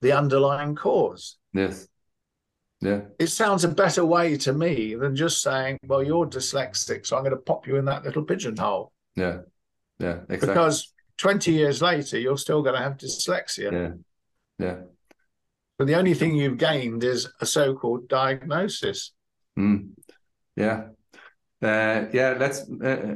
the 0.00 0.12
underlying 0.12 0.74
cause. 0.74 1.36
Yes. 1.52 1.88
Yeah. 2.80 3.02
It 3.18 3.28
sounds 3.28 3.62
a 3.64 3.68
better 3.68 4.04
way 4.04 4.36
to 4.38 4.52
me 4.52 4.96
than 4.96 5.14
just 5.14 5.40
saying, 5.40 5.78
well, 5.86 6.02
you're 6.02 6.26
dyslexic, 6.26 7.06
so 7.06 7.16
I'm 7.16 7.22
going 7.22 7.36
to 7.36 7.40
pop 7.40 7.66
you 7.66 7.76
in 7.76 7.84
that 7.84 8.04
little 8.04 8.24
pigeonhole. 8.24 8.92
Yeah. 9.14 9.42
Yeah. 10.00 10.20
Exactly. 10.28 10.48
Because 10.48 10.92
20 11.18 11.52
years 11.52 11.80
later, 11.80 12.18
you're 12.18 12.36
still 12.36 12.62
going 12.62 12.74
to 12.74 12.82
have 12.82 12.96
dyslexia. 12.96 13.70
Yeah. 13.70 13.90
Yeah. 14.58 14.76
But 15.78 15.86
the 15.86 15.94
only 15.94 16.14
thing 16.14 16.34
you've 16.34 16.58
gained 16.58 17.04
is 17.04 17.28
a 17.40 17.46
so 17.46 17.74
called 17.74 18.08
diagnosis. 18.08 19.12
Mm. 19.56 19.90
Yeah. 20.56 20.88
Uh, 21.62 22.06
yeah. 22.12 22.36
Let's. 22.38 22.68
Uh, 22.68 23.14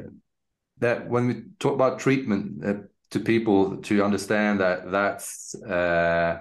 that 0.79 1.09
when 1.09 1.27
we 1.27 1.43
talk 1.59 1.75
about 1.75 1.99
treatment 1.99 2.65
uh, 2.65 2.75
to 3.11 3.21
people 3.21 3.79
to 3.79 4.05
understand 4.05 4.61
that 4.61 4.91
that's 4.91 5.55
uh, 5.63 6.39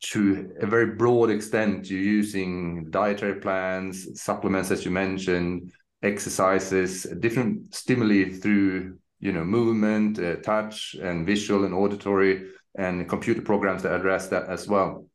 to 0.00 0.52
a 0.60 0.66
very 0.66 0.94
broad 0.94 1.30
extent 1.30 1.88
you're 1.88 2.00
using 2.00 2.90
dietary 2.90 3.40
plans 3.40 4.20
supplements 4.20 4.70
as 4.70 4.84
you 4.84 4.90
mentioned 4.90 5.72
exercises 6.02 7.04
different 7.20 7.74
stimuli 7.74 8.30
through 8.30 8.98
you 9.20 9.32
know 9.32 9.44
movement 9.44 10.18
uh, 10.18 10.36
touch 10.36 10.94
and 11.00 11.26
visual 11.26 11.64
and 11.64 11.74
auditory 11.74 12.50
and 12.76 13.08
computer 13.08 13.40
programs 13.40 13.82
that 13.82 13.94
address 13.94 14.28
that 14.28 14.48
as 14.48 14.68
well. 14.68 15.06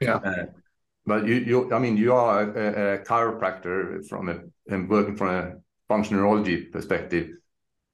Yeah. 0.00 0.16
Uh, 0.16 0.46
but 1.06 1.26
you 1.26 1.34
you 1.34 1.72
i 1.72 1.78
mean 1.78 1.96
you 1.96 2.12
are 2.12 2.42
a, 2.42 2.94
a 2.94 2.98
chiropractor 3.04 4.06
from 4.08 4.28
a 4.28 4.40
and 4.68 4.88
working 4.88 5.16
from 5.16 5.28
a 5.28 5.52
functional 5.88 6.22
neurology 6.22 6.64
perspective 6.66 7.30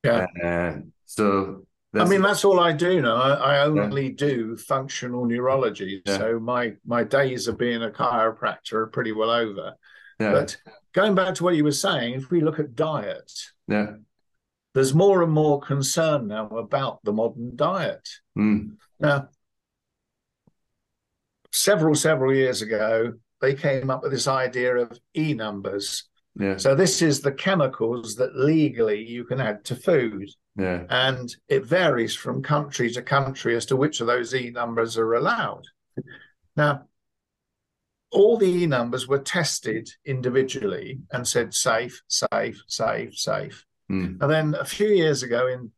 yeah. 0.09 0.49
Uh, 0.49 0.81
so 1.07 1.66
I 1.94 2.05
mean, 2.05 2.23
that's 2.23 2.44
all 2.44 2.61
I 2.61 2.73
do 2.73 3.01
now. 3.01 3.16
I, 3.16 3.57
I 3.57 3.59
only 3.64 4.09
yeah. 4.09 4.14
do 4.16 4.57
functional 4.57 5.25
neurology. 5.25 6.03
Yeah. 6.05 6.18
So 6.18 6.38
my 6.38 6.75
my 6.87 7.05
days 7.05 7.49
of 7.49 7.59
being 7.59 7.83
a 7.83 7.88
chiropractor 7.90 8.75
are 8.75 8.87
pretty 8.88 9.12
well 9.12 9.31
over. 9.31 9.75
Yeah. 10.21 10.33
But 10.33 10.57
going 10.92 11.14
back 11.14 11.35
to 11.37 11.44
what 11.44 11.57
you 11.57 11.64
were 11.64 11.73
saying, 11.73 12.14
if 12.14 12.31
we 12.31 12.40
look 12.40 12.59
at 12.59 12.75
diet, 12.75 13.33
yeah, 13.68 13.92
there's 14.75 14.94
more 14.94 15.23
and 15.23 15.33
more 15.33 15.61
concern 15.61 16.29
now 16.29 16.49
about 16.49 17.01
the 17.05 17.12
modern 17.12 17.57
diet. 17.57 18.07
Mm. 18.37 18.77
Now, 19.01 19.29
several 21.53 21.94
several 21.94 22.35
years 22.35 22.62
ago, 22.62 23.14
they 23.40 23.55
came 23.55 23.90
up 23.90 24.03
with 24.03 24.12
this 24.12 24.29
idea 24.29 24.77
of 24.77 24.99
e 25.16 25.35
numbers, 25.35 26.09
yeah. 26.38 26.57
So 26.57 26.74
this 26.74 27.03
is 27.03 27.20
the 27.20 27.33
chemicals 27.33 28.14
that 28.16 28.37
legally 28.37 29.03
you 29.03 29.24
can 29.24 29.40
add 29.40 29.64
to 29.66 29.74
food. 29.74 30.31
Yeah. 30.57 30.85
And 30.88 31.35
it 31.48 31.64
varies 31.64 32.14
from 32.14 32.42
country 32.42 32.90
to 32.92 33.03
country 33.03 33.57
as 33.57 33.66
to 33.66 33.77
which 33.77 34.01
of 34.01 34.07
those 34.07 34.35
E 34.35 34.51
numbers 34.51 34.96
are 34.96 35.14
allowed. 35.14 35.64
Now, 36.57 36.85
all 38.12 38.37
the 38.37 38.46
E 38.46 38.66
numbers 38.66 39.09
were 39.09 39.18
tested 39.18 39.90
individually 40.05 41.01
and 41.12 41.27
said 41.27 41.55
safe, 41.55 42.03
safe, 42.07 42.62
safe, 42.68 43.18
safe. 43.18 43.64
Mm. 43.90 44.20
And 44.20 44.31
then 44.31 44.55
a 44.55 44.64
few 44.64 44.88
years 44.88 45.22
ago 45.22 45.48
in 45.48 45.72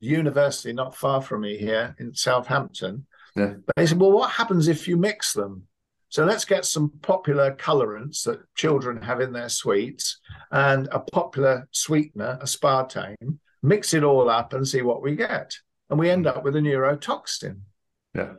university 0.00 0.72
not 0.72 0.96
far 0.96 1.22
from 1.22 1.42
me 1.42 1.56
here 1.56 1.94
in 1.98 2.14
Southampton, 2.14 3.06
yeah. 3.36 3.54
they 3.76 3.86
said, 3.86 4.00
well, 4.00 4.12
what 4.12 4.30
happens 4.30 4.66
if 4.66 4.88
you 4.88 4.96
mix 4.96 5.32
them? 5.32 5.64
So 6.10 6.24
let's 6.24 6.44
get 6.44 6.64
some 6.64 6.90
popular 7.02 7.54
colorants 7.54 8.24
that 8.24 8.40
children 8.56 9.00
have 9.00 9.20
in 9.20 9.32
their 9.32 9.48
sweets 9.48 10.18
and 10.50 10.88
a 10.90 10.98
popular 10.98 11.68
sweetener, 11.70 12.38
aspartame, 12.42 13.38
mix 13.62 13.94
it 13.94 14.02
all 14.02 14.28
up 14.28 14.52
and 14.52 14.66
see 14.66 14.82
what 14.82 15.02
we 15.02 15.14
get. 15.14 15.54
And 15.88 15.98
we 15.98 16.10
end 16.10 16.26
hmm. 16.26 16.36
up 16.36 16.44
with 16.44 16.56
a 16.56 16.60
neurotoxin. 16.60 17.60
Yeah. 18.14 18.34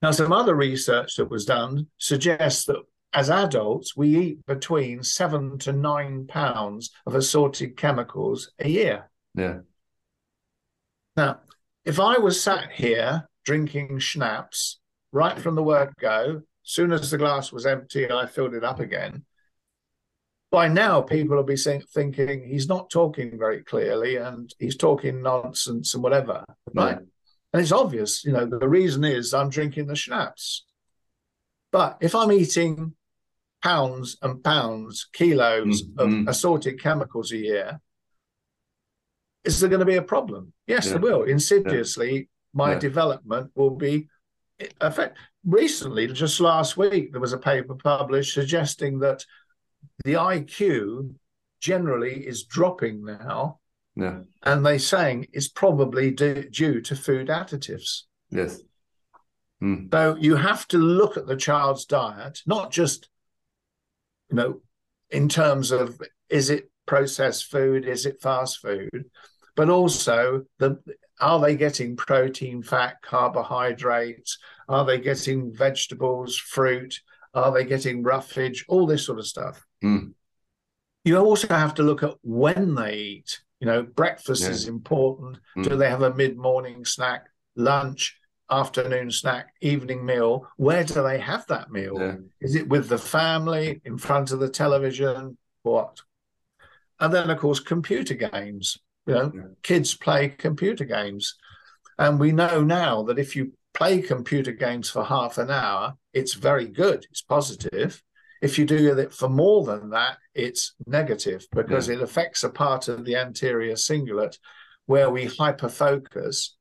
Now, 0.00 0.12
some 0.12 0.32
other 0.32 0.54
research 0.54 1.16
that 1.16 1.30
was 1.30 1.44
done 1.44 1.88
suggests 1.98 2.66
that 2.66 2.82
as 3.12 3.30
adults, 3.30 3.96
we 3.96 4.16
eat 4.16 4.46
between 4.46 5.02
seven 5.02 5.58
to 5.60 5.72
nine 5.72 6.26
pounds 6.26 6.90
of 7.06 7.14
assorted 7.14 7.76
chemicals 7.76 8.52
a 8.60 8.68
year. 8.68 9.10
Yeah. 9.34 9.60
Now, 11.16 11.40
if 11.84 11.98
I 11.98 12.18
was 12.18 12.40
sat 12.40 12.70
here 12.72 13.26
drinking 13.44 13.98
schnapps 14.00 14.78
right 15.12 15.38
from 15.38 15.54
the 15.54 15.62
word 15.62 15.94
go, 15.98 16.42
soon 16.70 16.92
as 16.92 17.10
the 17.10 17.18
glass 17.18 17.52
was 17.52 17.66
empty, 17.66 18.10
I 18.10 18.26
filled 18.26 18.54
it 18.54 18.64
up 18.64 18.80
again. 18.80 19.24
by 20.50 20.68
now 20.68 21.02
people 21.02 21.36
will 21.36 21.42
be 21.42 21.56
thinking 21.56 22.46
he's 22.46 22.68
not 22.68 22.88
talking 22.88 23.38
very 23.38 23.62
clearly 23.62 24.16
and 24.16 24.54
he's 24.58 24.76
talking 24.76 25.22
nonsense 25.22 25.94
and 25.94 26.02
whatever, 26.02 26.44
right? 26.72 26.98
And 27.52 27.62
it's 27.62 27.72
obvious, 27.72 28.24
you 28.24 28.32
know, 28.32 28.46
the 28.46 28.68
reason 28.68 29.04
is 29.04 29.34
I'm 29.34 29.50
drinking 29.50 29.86
the 29.86 29.96
schnapps. 29.96 30.64
But 31.72 31.98
if 32.00 32.14
I'm 32.14 32.32
eating 32.32 32.94
pounds 33.62 34.16
and 34.22 34.42
pounds, 34.42 35.08
kilos 35.12 35.82
mm-hmm. 35.82 36.22
of 36.22 36.28
assorted 36.28 36.80
chemicals 36.80 37.32
a 37.32 37.38
year, 37.38 37.80
is 39.44 39.60
there 39.60 39.70
going 39.70 39.80
to 39.80 39.86
be 39.86 39.96
a 39.96 40.02
problem? 40.02 40.52
Yes, 40.66 40.86
yeah. 40.86 40.92
there 40.92 41.00
will. 41.00 41.22
Insidiously, 41.24 42.12
yeah. 42.14 42.22
my 42.52 42.72
yeah. 42.72 42.78
development 42.78 43.50
will 43.54 43.70
be 43.70 44.08
affect. 44.80 45.18
Recently, 45.46 46.08
just 46.08 46.40
last 46.40 46.76
week, 46.76 47.12
there 47.12 47.20
was 47.20 47.32
a 47.32 47.38
paper 47.38 47.76
published 47.76 48.34
suggesting 48.34 48.98
that 48.98 49.24
the 50.04 50.14
IQ 50.14 51.14
generally 51.60 52.26
is 52.26 52.44
dropping 52.44 53.04
now. 53.04 53.60
Yeah. 53.94 54.20
And 54.42 54.66
they're 54.66 54.78
saying 54.78 55.28
it's 55.32 55.48
probably 55.48 56.10
due, 56.10 56.48
due 56.50 56.80
to 56.82 56.96
food 56.96 57.28
additives. 57.28 58.02
Yes. 58.30 58.60
Mm. 59.62 59.90
So 59.90 60.16
you 60.18 60.36
have 60.36 60.68
to 60.68 60.78
look 60.78 61.16
at 61.16 61.26
the 61.26 61.36
child's 61.36 61.86
diet, 61.86 62.40
not 62.46 62.70
just, 62.70 63.08
you 64.30 64.36
know, 64.36 64.60
in 65.10 65.28
terms 65.28 65.70
of 65.70 66.00
is 66.28 66.50
it 66.50 66.70
processed 66.86 67.46
food, 67.46 67.86
is 67.86 68.04
it 68.04 68.20
fast 68.20 68.58
food, 68.58 69.06
but 69.54 69.70
also 69.70 70.44
the 70.58 70.78
are 71.18 71.40
they 71.40 71.56
getting 71.56 71.96
protein, 71.96 72.62
fat, 72.62 72.96
carbohydrates? 73.02 74.38
Are 74.68 74.84
they 74.84 74.98
getting 74.98 75.54
vegetables, 75.54 76.36
fruit? 76.36 77.00
Are 77.34 77.52
they 77.52 77.64
getting 77.64 78.02
roughage? 78.02 78.64
All 78.68 78.86
this 78.86 79.04
sort 79.04 79.18
of 79.18 79.26
stuff. 79.26 79.64
Mm. 79.84 80.14
You 81.04 81.18
also 81.18 81.48
have 81.48 81.74
to 81.74 81.82
look 81.82 82.02
at 82.02 82.14
when 82.22 82.74
they 82.74 82.94
eat. 82.96 83.40
You 83.60 83.66
know, 83.66 83.82
breakfast 83.82 84.42
yeah. 84.42 84.50
is 84.50 84.68
important. 84.68 85.38
Mm. 85.56 85.68
Do 85.68 85.76
they 85.76 85.88
have 85.88 86.02
a 86.02 86.14
mid 86.14 86.36
morning 86.36 86.84
snack, 86.84 87.26
lunch, 87.54 88.18
afternoon 88.50 89.10
snack, 89.10 89.48
evening 89.60 90.04
meal? 90.04 90.48
Where 90.56 90.84
do 90.84 91.02
they 91.02 91.18
have 91.18 91.46
that 91.46 91.70
meal? 91.70 91.96
Yeah. 91.98 92.16
Is 92.40 92.54
it 92.54 92.68
with 92.68 92.88
the 92.88 92.98
family, 92.98 93.80
in 93.84 93.98
front 93.98 94.32
of 94.32 94.40
the 94.40 94.48
television? 94.48 95.38
What? 95.62 96.00
And 97.00 97.12
then, 97.12 97.30
of 97.30 97.38
course, 97.38 97.60
computer 97.60 98.14
games. 98.14 98.78
You 99.06 99.14
know, 99.14 99.32
yeah. 99.34 99.42
kids 99.62 99.94
play 99.94 100.30
computer 100.30 100.84
games. 100.84 101.36
And 101.98 102.18
we 102.18 102.32
know 102.32 102.62
now 102.62 103.04
that 103.04 103.18
if 103.18 103.36
you 103.36 103.52
play 103.76 104.00
computer 104.00 104.52
games 104.52 104.88
for 104.88 105.04
half 105.04 105.38
an 105.38 105.50
hour, 105.50 105.94
it's 106.12 106.34
very 106.34 106.66
good, 106.66 107.06
it's 107.10 107.22
positive. 107.22 108.02
If 108.42 108.58
you 108.58 108.64
do 108.64 108.98
it 108.98 109.12
for 109.12 109.28
more 109.28 109.64
than 109.64 109.90
that, 109.90 110.18
it's 110.34 110.74
negative 110.86 111.46
because 111.52 111.88
yeah. 111.88 111.96
it 111.96 112.02
affects 112.02 112.42
a 112.42 112.48
part 112.48 112.88
of 112.88 113.04
the 113.04 113.16
anterior 113.16 113.74
cingulate 113.74 114.38
where 114.86 115.10
we 115.10 115.26
hyper 115.26 115.68
focus. 115.68 116.56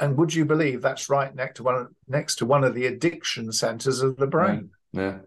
And 0.00 0.16
would 0.16 0.34
you 0.34 0.44
believe 0.44 0.82
that's 0.82 1.08
right 1.08 1.34
next 1.34 1.56
to 1.56 1.62
one 1.64 1.88
next 2.06 2.36
to 2.36 2.46
one 2.46 2.64
of 2.64 2.74
the 2.74 2.86
addiction 2.86 3.52
centers 3.52 4.00
of 4.00 4.16
the 4.16 4.28
brain? 4.28 4.70
Yeah. 4.92 5.02
yeah. 5.02 5.18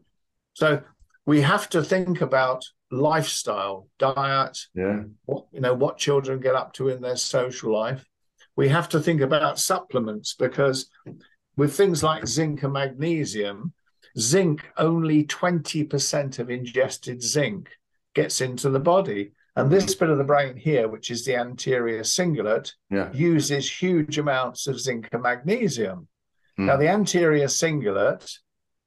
So 0.54 0.82
we 1.26 1.41
have 1.41 1.70
to 1.70 1.84
think 1.84 2.22
about 2.22 2.65
lifestyle, 2.89 3.88
diet, 4.00 4.58
yeah. 4.74 5.04
what 5.26 5.46
you 5.52 5.62
know, 5.62 5.74
what 5.74 5.98
children 5.98 6.39
get 6.39 6.56
up 6.56 6.74
to 6.74 6.89
in 6.89 7.02
their 7.02 7.17
social 7.17 7.74
life. 7.74 8.06
We 8.56 8.70
have 8.70 8.90
to 8.90 9.00
think 9.00 9.22
about 9.22 9.60
supplements 9.60 10.34
because 10.34 10.90
with 11.58 11.74
things 11.74 12.04
like 12.04 12.28
zinc 12.28 12.64
and 12.64 12.74
magnesium, 12.74 13.74
zinc, 14.18 14.66
only 14.78 15.24
20% 15.26 16.40
of 16.40 16.50
ingested 16.50 17.22
zinc 17.22 17.70
gets 18.14 18.42
into 18.42 18.70
the 18.70 18.80
body. 18.80 19.32
And 19.56 19.70
this 19.70 19.96
bit 19.96 20.10
of 20.10 20.18
the 20.18 20.24
brain 20.24 20.56
here, 20.56 20.88
which 20.88 21.12
is 21.12 21.26
the 21.26 21.36
anterior 21.36 22.02
cingulate, 22.02 22.74
yeah. 22.90 23.12
uses 23.12 23.70
huge 23.70 24.18
amounts 24.18 24.68
of 24.68 24.80
zinc 24.80 25.10
and 25.12 25.24
magnesium. 25.24 26.08
Mm. 26.58 26.66
Now, 26.66 26.78
the 26.78 26.90
anterior 26.90 27.48
cingulate, 27.48 28.40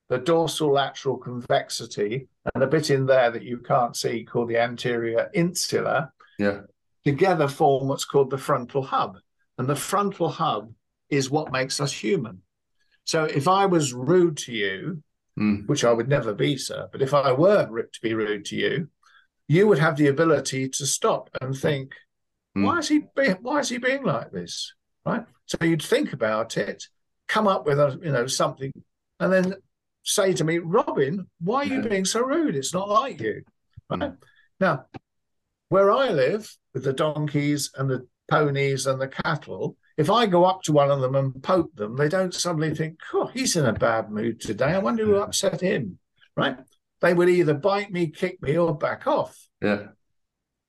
the 0.09 0.19
dorsal 0.19 0.73
lateral 0.73 1.19
convexity, 1.19 2.29
and 2.55 2.65
a 2.65 2.67
bit 2.67 2.91
in 2.91 3.07
there 3.07 3.31
that 3.31 3.43
you 3.43 3.59
can't 3.59 3.97
see 3.97 4.25
called 4.25 4.49
the 4.49 4.59
anterior 4.59 5.31
insula, 5.35 6.13
yeah. 6.39 6.61
together 7.05 7.49
form 7.49 7.89
what's 7.89 8.05
called 8.05 8.31
the 8.31 8.39
frontal 8.39 8.83
hub. 8.83 9.19
And 9.59 9.69
the 9.69 9.77
frontal 9.77 10.29
hub 10.29 10.73
is 11.11 11.31
what 11.31 11.53
makes 11.53 11.81
us 11.81 11.93
human. 11.93 12.43
So 13.05 13.25
if 13.25 13.47
I 13.47 13.67
was 13.67 13.93
rude 13.93 14.37
to 14.39 14.53
you, 14.53 15.03
mm. 15.39 15.67
which 15.67 15.85
I 15.85 15.93
would 15.93 16.09
never 16.09 16.35
be, 16.35 16.57
sir, 16.57 16.89
but 16.91 17.03
if 17.03 17.15
I 17.15 17.33
were 17.33 17.67
to 17.67 18.01
be 18.01 18.15
rude 18.15 18.47
to 18.47 18.57
you, 18.57 18.89
you 19.47 19.67
would 19.67 19.79
have 19.79 19.97
the 19.97 20.09
ability 20.09 20.69
to 20.71 20.87
stop 20.87 21.29
and 21.41 21.57
think, 21.57 21.93
mm. 22.57 22.65
why 22.65 22.79
is 22.79 22.89
he 22.89 23.03
being, 23.15 23.37
why 23.43 23.61
is 23.61 23.69
he 23.69 23.79
being 23.79 24.05
like 24.05 24.33
this? 24.33 24.73
Right. 25.05 25.25
So 25.47 25.59
you'd 25.61 25.83
think 25.83 26.15
about 26.15 26.57
it, 26.57 26.85
come 27.29 27.47
up 27.47 27.67
with 27.67 27.79
a 27.79 27.99
you 28.03 28.11
know 28.11 28.27
something, 28.27 28.73
and 29.21 29.33
then 29.33 29.55
say 30.03 30.33
to 30.33 30.45
me, 30.45 30.59
Robin, 30.59 31.27
why 31.41 31.63
are 31.63 31.67
you 31.67 31.83
being 31.83 32.07
so 32.07 32.21
rude? 32.21 32.57
It's 32.57 32.73
not 32.73 32.89
like 32.89 33.21
you. 33.21 33.43
Right? 33.91 34.13
Now, 34.61 34.87
where 35.69 35.91
I 35.91 36.09
live 36.11 36.57
with 36.73 36.85
the 36.85 36.93
donkeys 36.93 37.71
and 37.77 37.91
the 37.91 38.07
ponies 38.29 38.87
and 38.87 39.01
the 39.01 39.09
cattle, 39.09 39.77
if 39.97 40.11
I 40.11 40.27
go 40.27 40.45
up 40.45 40.63
to 40.63 40.73
one 40.73 40.91
of 40.91 41.01
them 41.01 41.15
and 41.15 41.43
poke 41.43 41.75
them, 41.77 41.97
they 41.97 42.09
don't 42.09 42.35
suddenly 42.35 42.75
think, 42.75 42.99
oh, 43.13 43.27
he's 43.27 43.57
in 43.57 43.65
a 43.67 43.73
bad 43.73 44.11
mood 44.11 44.41
today. 44.41 44.73
I 44.73 44.79
wonder 44.79 45.05
who 45.05 45.17
upset 45.17 45.61
him, 45.61 45.99
right? 46.37 46.57
They 47.01 47.15
would 47.15 47.29
either 47.29 47.55
bite 47.55 47.93
me, 47.93 48.09
kick 48.09 48.43
me, 48.43 48.57
or 48.57 48.77
back 48.77 49.07
off. 49.07 49.37
Yeah. 49.63 49.89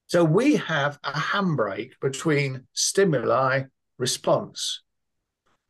So 0.08 0.24
we 0.24 0.58
have 0.58 1.00
a 1.04 1.12
handbrake 1.12 1.94
between 2.02 2.68
stimuli 2.74 3.64
response. 3.98 4.82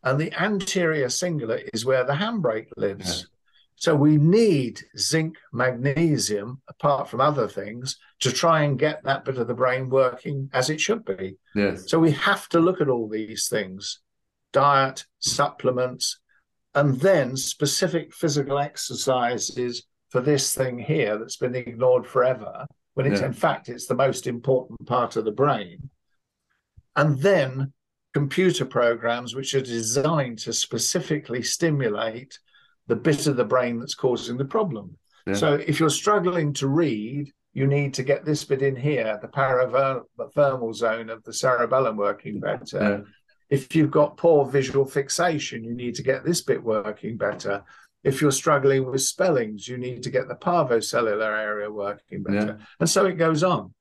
And 0.04 0.20
the 0.20 0.34
anterior 0.34 1.08
cingulate 1.08 1.70
is 1.74 1.86
where 1.86 2.04
the 2.04 2.14
handbrake 2.14 2.68
lives. 2.78 3.28
So 3.76 3.94
we 3.94 4.18
need 4.18 4.82
zinc, 4.98 5.36
magnesium, 5.52 6.62
apart 6.70 7.10
from 7.10 7.22
other 7.22 7.48
things, 7.48 7.98
to 8.22 8.32
try 8.32 8.64
and 8.64 8.80
get 8.80 9.04
that 9.04 9.26
bit 9.26 9.38
of 9.38 9.48
the 9.48 9.54
brain 9.54 9.90
working 9.90 10.50
as 10.54 10.70
it 10.70 10.80
should 10.80 11.04
be. 11.04 11.36
Yes. 11.54 11.90
So 11.90 12.00
we 12.00 12.12
have 12.12 12.48
to 12.50 12.60
look 12.60 12.82
at 12.82 12.90
all 12.90 13.10
these 13.10 13.48
things 13.50 14.00
diet, 14.54 15.06
supplements, 15.20 16.20
and 16.74 17.00
then 17.02 17.36
specific 17.36 18.14
physical 18.14 18.58
exercises 18.58 19.84
for 20.10 20.22
this 20.22 20.56
thing 20.56 20.80
here 20.80 21.18
that's 21.18 21.36
been 21.36 21.56
ignored 21.56 22.08
forever, 22.08 22.66
when 22.94 23.06
it's 23.06 23.20
yeah. 23.20 23.28
in 23.28 23.34
fact 23.34 23.68
it's 23.68 23.88
the 23.88 23.96
most 23.96 24.28
important 24.28 24.88
part 24.88 25.18
of 25.18 25.26
the 25.26 25.32
brain. 25.32 25.90
And 26.96 27.20
then 27.20 27.74
computer 28.14 28.64
programs 28.64 29.36
which 29.36 29.54
are 29.54 29.62
designed 29.62 30.40
to 30.40 30.54
specifically 30.54 31.44
stimulate 31.44 32.40
the 32.88 32.96
bit 32.96 33.28
of 33.28 33.36
the 33.36 33.46
brain 33.46 33.80
that's 33.80 33.96
causing 33.96 34.38
the 34.38 34.46
problem. 34.46 34.98
Yeah. 35.28 35.34
So 35.34 35.54
if 35.56 35.80
you're 35.80 35.90
struggling 35.90 36.54
to 36.54 36.68
read, 36.68 37.32
you 37.54 37.68
need 37.68 37.94
to 37.96 38.04
get 38.04 38.26
this 38.26 38.44
bit 38.44 38.62
in 38.62 38.76
here, 38.76 39.18
the 39.22 39.28
paravermal 39.28 40.76
zone 40.76 41.10
of 41.10 41.24
the 41.24 41.34
cerebellum 41.34 41.98
working 41.98 42.40
better. 42.40 42.80
Yeah. 42.80 43.00
If 43.50 43.76
you've 43.76 43.92
got 43.92 44.18
poor 44.18 44.46
visual 44.46 44.86
fixation, 44.86 45.64
you 45.64 45.74
need 45.74 45.96
to 45.96 46.04
get 46.04 46.26
this 46.26 46.42
bit 46.42 46.64
working 46.64 47.16
better. 47.18 47.64
If 48.04 48.22
you're 48.22 48.32
struggling 48.32 48.86
with 48.86 49.02
spellings, 49.02 49.68
you 49.68 49.78
need 49.78 50.04
to 50.04 50.10
get 50.10 50.28
the 50.28 50.36
parvocellular 50.36 51.40
area 51.40 51.72
working 51.72 52.24
better. 52.24 52.58
Yeah. 52.60 52.66
And 52.80 52.90
so 52.90 53.06
it 53.06 53.14
goes 53.14 53.44
on. 53.44 53.74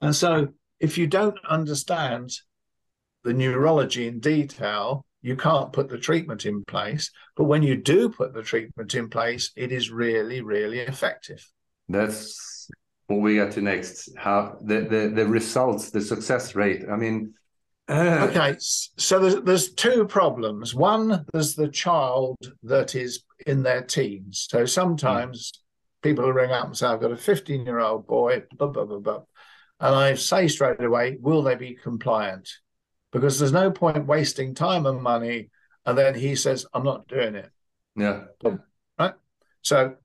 And 0.00 0.14
so 0.14 0.48
if 0.80 0.98
you 0.98 1.06
don't 1.06 1.38
understand 1.48 2.32
the 3.22 3.32
neurology 3.32 4.08
in 4.08 4.18
detail, 4.18 5.04
you 5.22 5.36
can't 5.36 5.72
put 5.72 5.88
the 5.88 5.98
treatment 5.98 6.44
in 6.44 6.64
place. 6.64 7.10
But 7.36 7.44
when 7.44 7.62
you 7.62 7.76
do 7.76 8.08
put 8.08 8.34
the 8.34 8.42
treatment 8.42 8.94
in 8.94 9.08
place, 9.08 9.52
it 9.56 9.72
is 9.72 9.90
really, 9.90 10.42
really 10.42 10.80
effective. 10.80 11.48
That's 11.88 12.68
what 13.06 13.20
we 13.20 13.34
get 13.34 13.52
to 13.52 13.62
next. 13.62 14.10
How 14.16 14.58
the 14.60 14.80
the, 14.80 15.12
the 15.14 15.26
results, 15.26 15.90
the 15.90 16.00
success 16.00 16.54
rate. 16.54 16.82
I 16.90 16.96
mean, 16.96 17.34
uh... 17.88 18.28
okay. 18.28 18.56
So 18.58 19.20
there's 19.20 19.42
there's 19.42 19.74
two 19.74 20.06
problems. 20.06 20.74
One, 20.74 21.24
there's 21.32 21.54
the 21.54 21.68
child 21.68 22.36
that 22.64 22.94
is 22.94 23.22
in 23.46 23.62
their 23.62 23.82
teens. 23.82 24.46
So 24.50 24.66
sometimes 24.66 25.52
mm. 25.52 26.08
people 26.08 26.32
ring 26.32 26.50
up 26.50 26.66
and 26.66 26.76
say, 26.76 26.86
"I've 26.86 27.00
got 27.00 27.12
a 27.12 27.16
15 27.16 27.64
year 27.64 27.78
old 27.78 28.06
boy," 28.06 28.42
blah 28.56 28.68
blah 28.68 28.84
blah 28.84 28.98
blah, 28.98 29.22
and 29.80 29.94
I 29.94 30.14
say 30.14 30.48
straight 30.48 30.82
away, 30.82 31.18
"Will 31.20 31.42
they 31.42 31.54
be 31.54 31.74
compliant?" 31.74 32.48
Because 33.12 33.38
there's 33.38 33.52
no 33.52 33.70
point 33.70 34.06
wasting 34.06 34.54
time 34.54 34.86
and 34.86 35.00
money. 35.00 35.50
And 35.84 35.96
then 35.96 36.14
he 36.14 36.34
says, 36.34 36.66
I'm 36.72 36.84
not 36.84 37.06
doing 37.06 37.34
it. 37.34 37.50
Yeah. 37.94 38.24
Right. 38.98 39.14
So, 39.60 39.96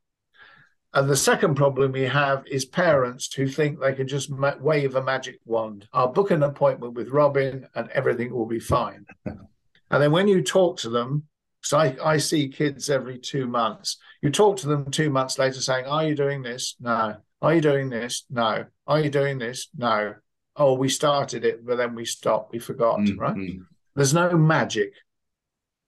and 0.93 1.10
the 1.10 1.16
second 1.16 1.55
problem 1.55 1.91
we 1.91 2.03
have 2.03 2.45
is 2.47 2.66
parents 2.66 3.34
who 3.34 3.47
think 3.47 3.80
they 3.80 3.93
can 3.93 4.08
just 4.08 4.30
ma- 4.30 4.58
wave 4.60 4.95
a 4.95 5.03
magic 5.03 5.39
wand. 5.45 5.88
I'll 5.93 6.12
book 6.12 6.32
an 6.32 6.43
appointment 6.43 6.93
with 6.93 7.10
Robin 7.10 7.68
and 7.76 7.89
everything 7.91 8.34
will 8.34 8.45
be 8.45 8.60
fine. 8.60 9.05
and 9.26 9.38
then 9.89 10.12
when 10.12 10.28
you 10.28 10.41
talk 10.41 10.78
to 10.80 10.89
them, 10.89 11.24
so 11.62 11.78
I, 11.78 11.95
I 12.03 12.18
see 12.18 12.49
kids 12.49 12.89
every 12.89 13.20
two 13.20 13.47
months. 13.47 13.97
You 14.22 14.30
talk 14.30 14.58
to 14.58 14.68
them 14.68 14.89
two 14.91 15.10
months 15.10 15.38
later 15.38 15.62
saying, 15.62 15.86
Are 15.86 16.05
you 16.05 16.16
doing 16.16 16.41
this? 16.41 16.76
No. 16.80 17.18
Are 17.41 17.53
you 17.53 17.62
doing 17.62 17.89
this? 17.89 18.26
No. 18.30 18.66
Are 18.86 18.99
you 18.99 19.10
doing 19.10 19.38
this? 19.38 19.70
No. 19.78 20.16
Oh, 20.58 20.74
we 20.74 20.89
started 20.89 21.45
it, 21.45 21.66
but 21.66 21.78
then 21.78 21.93
we 21.95 22.03
stopped. 22.05 22.51
We 22.51 22.60
forgot, 22.60 22.99
Mm, 22.99 23.18
right? 23.18 23.60
There's 23.95 24.14
no 24.14 24.36
magic. 24.38 24.93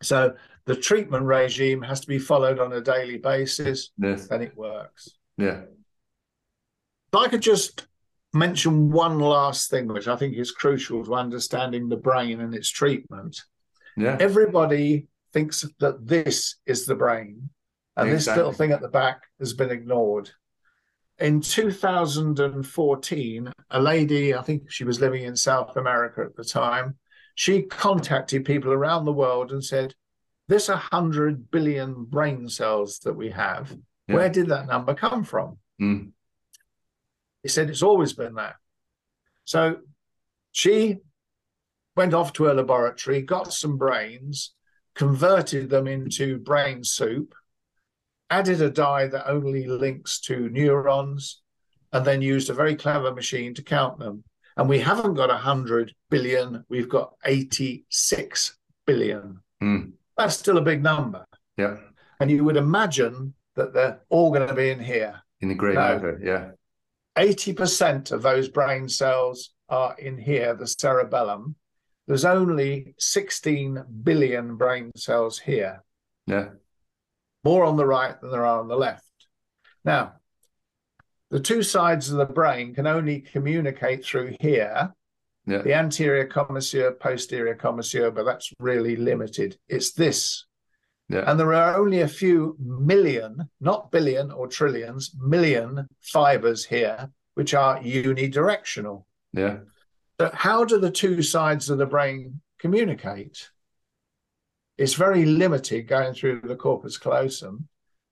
So 0.01 0.36
the 0.65 0.76
treatment 0.76 1.26
regime 1.26 1.82
has 1.82 1.99
to 2.01 2.07
be 2.07 2.20
followed 2.20 2.59
on 2.59 2.72
a 2.74 2.82
daily 2.82 3.17
basis, 3.17 3.89
Yes. 3.97 4.28
then 4.28 4.41
it 4.43 4.55
works. 4.55 5.09
Yeah. 5.38 5.61
If 7.11 7.15
I 7.15 7.28
could 7.28 7.41
just 7.41 7.88
mention 8.34 8.91
one 8.91 9.20
last 9.20 9.72
thing, 9.72 9.88
which 9.88 10.07
I 10.07 10.15
think 10.15 10.36
is 10.38 10.51
crucial 10.51 11.03
to 11.03 11.15
understanding 11.15 11.89
the 11.89 11.97
brain 11.97 12.41
and 12.41 12.53
its 12.53 12.70
treatment. 12.70 13.41
Yeah. 13.97 14.17
Everybody 14.20 15.07
thinks 15.34 15.65
that 15.80 16.05
this 16.07 16.57
is 16.67 16.86
the 16.86 16.95
brain, 16.95 17.49
and 17.97 18.11
this 18.11 18.28
little 18.28 18.51
thing 18.53 18.72
at 18.72 18.82
the 18.82 18.88
back 18.88 19.24
has 19.39 19.53
been 19.53 19.72
ignored. 19.72 20.30
In 21.20 21.41
2014, 21.41 23.51
a 23.72 23.82
lady, 23.82 24.34
I 24.34 24.41
think 24.41 24.72
she 24.72 24.86
was 24.86 25.01
living 25.01 25.24
in 25.24 25.36
South 25.36 25.76
America 25.76 26.22
at 26.22 26.36
the 26.36 26.45
time, 26.45 26.97
she 27.36 27.63
contacted 27.63 28.45
people 28.45 28.72
around 28.72 29.05
the 29.05 29.13
world 29.13 29.51
and 29.51 29.63
said, 29.63 29.93
This 30.47 30.70
100 30.70 31.51
billion 31.51 32.05
brain 32.05 32.47
cells 32.47 32.99
that 32.99 33.13
we 33.13 33.32
have, 33.32 33.76
Yeah. 34.07 34.15
where 34.15 34.30
did 34.30 34.47
that 34.47 34.67
number 34.67 34.93
come 34.93 35.24
from? 35.24 35.57
Mm. 35.82 36.11
He 37.43 37.49
said 37.49 37.70
it's 37.70 37.84
always 37.84 38.13
been 38.13 38.36
there. 38.36 38.59
So 39.45 39.78
she 40.51 40.97
went 41.95 42.13
off 42.13 42.34
to 42.34 42.49
a 42.49 42.53
laboratory, 42.53 43.22
got 43.22 43.53
some 43.53 43.78
brains, 43.78 44.53
converted 44.95 45.70
them 45.70 45.88
into 45.88 46.39
brain 46.39 46.84
soup, 46.84 47.34
added 48.30 48.61
a 48.61 48.69
dye 48.69 49.07
that 49.07 49.30
only 49.30 49.65
links 49.67 50.19
to 50.21 50.49
neurons, 50.49 51.41
and 51.91 52.05
then 52.05 52.21
used 52.21 52.49
a 52.49 52.53
very 52.53 52.75
clever 52.75 53.13
machine 53.13 53.53
to 53.55 53.63
count 53.63 53.99
them. 53.99 54.23
And 54.57 54.67
we 54.69 54.80
haven't 54.80 55.15
got 55.15 55.30
100 55.30 55.93
billion, 56.09 56.63
we've 56.69 56.89
got 56.89 57.13
86 57.25 58.57
billion. 58.86 59.39
Mm. 59.63 59.93
That's 60.17 60.36
still 60.38 60.57
a 60.57 60.61
big 60.61 60.84
number. 60.84 61.25
Yeah. 61.57 61.77
And 62.19 62.30
you 62.30 62.43
would 62.43 62.57
imagine 62.57 63.34
that 63.55 63.73
they're 63.73 64.01
all 64.09 64.32
going 64.32 64.47
to 64.47 64.53
be 64.53 64.69
in 64.69 64.80
here. 64.80 65.21
In 65.41 65.49
the 65.49 65.55
great 65.55 65.75
No. 65.75 65.82
matter. 65.82 66.19
Yeah. 66.21 66.51
80% 67.17 68.11
of 68.11 68.21
those 68.21 68.49
brain 68.49 68.88
cells 68.88 69.51
are 69.69 69.95
in 69.97 70.17
here, 70.17 70.53
the 70.55 70.67
cerebellum. 70.67 71.55
There's 72.07 72.25
only 72.25 72.95
16 72.97 73.84
billion 74.03 74.57
brain 74.57 74.91
cells 74.95 75.39
here, 75.39 75.84
Yeah. 76.27 76.49
More 77.44 77.64
on 77.66 77.78
the 77.78 77.86
right 77.86 78.20
than 78.20 78.32
there 78.32 78.46
are 78.46 78.60
on 78.60 78.68
the 78.68 78.76
left. 78.76 79.04
Now, 79.84 80.14
the 81.30 81.40
two 81.40 81.64
sides 81.64 82.10
of 82.10 82.18
the 82.18 82.26
brain 82.26 82.74
can 82.74 82.88
only 82.88 83.22
communicate 83.22 84.04
through 84.04 84.36
here 84.40 84.94
Yeah. 85.46 85.62
the 85.62 85.74
anterior 85.74 86.26
commissure, 86.26 86.92
posterior 86.92 87.56
commissure, 87.56 88.12
but 88.12 88.26
that's 88.26 88.52
really 88.60 88.96
limited. 88.96 89.58
It's 89.68 89.94
this. 89.94 90.46
Yeah. 91.08 91.24
And 91.30 91.40
there 91.40 91.54
are 91.54 91.76
only 91.78 92.02
a 92.02 92.08
few 92.08 92.56
million, 92.60 93.50
not 93.60 93.92
billion 93.92 94.32
or 94.32 94.48
trillions, 94.48 95.12
million 95.18 95.88
fibers 96.02 96.66
here, 96.66 97.10
which 97.34 97.54
are 97.56 97.80
unidirectional. 97.80 99.06
Yeah. 99.34 99.60
So, 100.20 100.30
how 100.34 100.66
do 100.66 100.78
the 100.78 100.92
two 100.92 101.24
sides 101.24 101.70
of 101.70 101.78
the 101.78 101.86
brain 101.88 102.42
communicate? 102.60 103.50
It's 104.80 104.93
very 104.93 105.25
limited 105.25 105.88
going 105.88 106.13
through 106.13 106.39
the 106.45 106.55
corpus 106.55 106.97
callosum. 106.97 107.67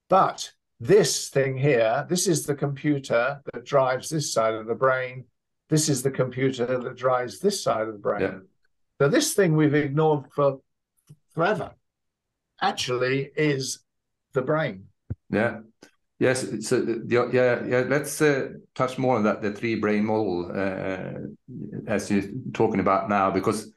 But 0.10 0.52
this 0.82 1.30
thing 1.30 1.58
here, 1.58 2.06
this 2.10 2.28
is 2.28 2.46
the 2.46 2.56
computer 2.56 3.42
that 3.54 3.64
drives 3.64 4.10
this 4.10 4.34
side 4.34 4.54
of 4.54 4.68
the 4.68 4.76
brain. 4.76 5.24
This 5.70 5.88
is 5.88 6.04
the 6.04 6.12
computer 6.12 6.66
that 6.66 6.98
drives 6.98 7.40
this 7.40 7.64
side 7.64 7.88
of 7.88 7.94
the 7.94 8.00
brain. 8.00 8.22
Yeah. 8.22 8.40
So, 9.00 9.08
this 9.08 9.34
thing 9.34 9.56
we've 9.56 9.74
ignored 9.74 10.26
for 10.36 10.60
forever 11.34 11.72
actually 12.62 13.32
is 13.38 13.80
the 14.34 14.42
brain. 14.42 14.88
Yeah. 15.30 15.60
Yes. 16.20 16.68
So 16.68 16.82
the- 16.82 17.30
yeah, 17.32 17.64
yeah. 17.66 17.86
Let's 17.88 18.22
uh, 18.22 18.50
touch 18.76 18.98
more 18.98 19.16
on 19.16 19.24
that, 19.24 19.42
the 19.42 19.54
three 19.54 19.76
brain 19.76 20.04
model, 20.04 20.52
uh, 20.54 21.14
as 21.88 22.12
you're 22.12 22.24
talking 22.54 22.82
about 22.82 23.08
now, 23.08 23.32
because 23.32 23.72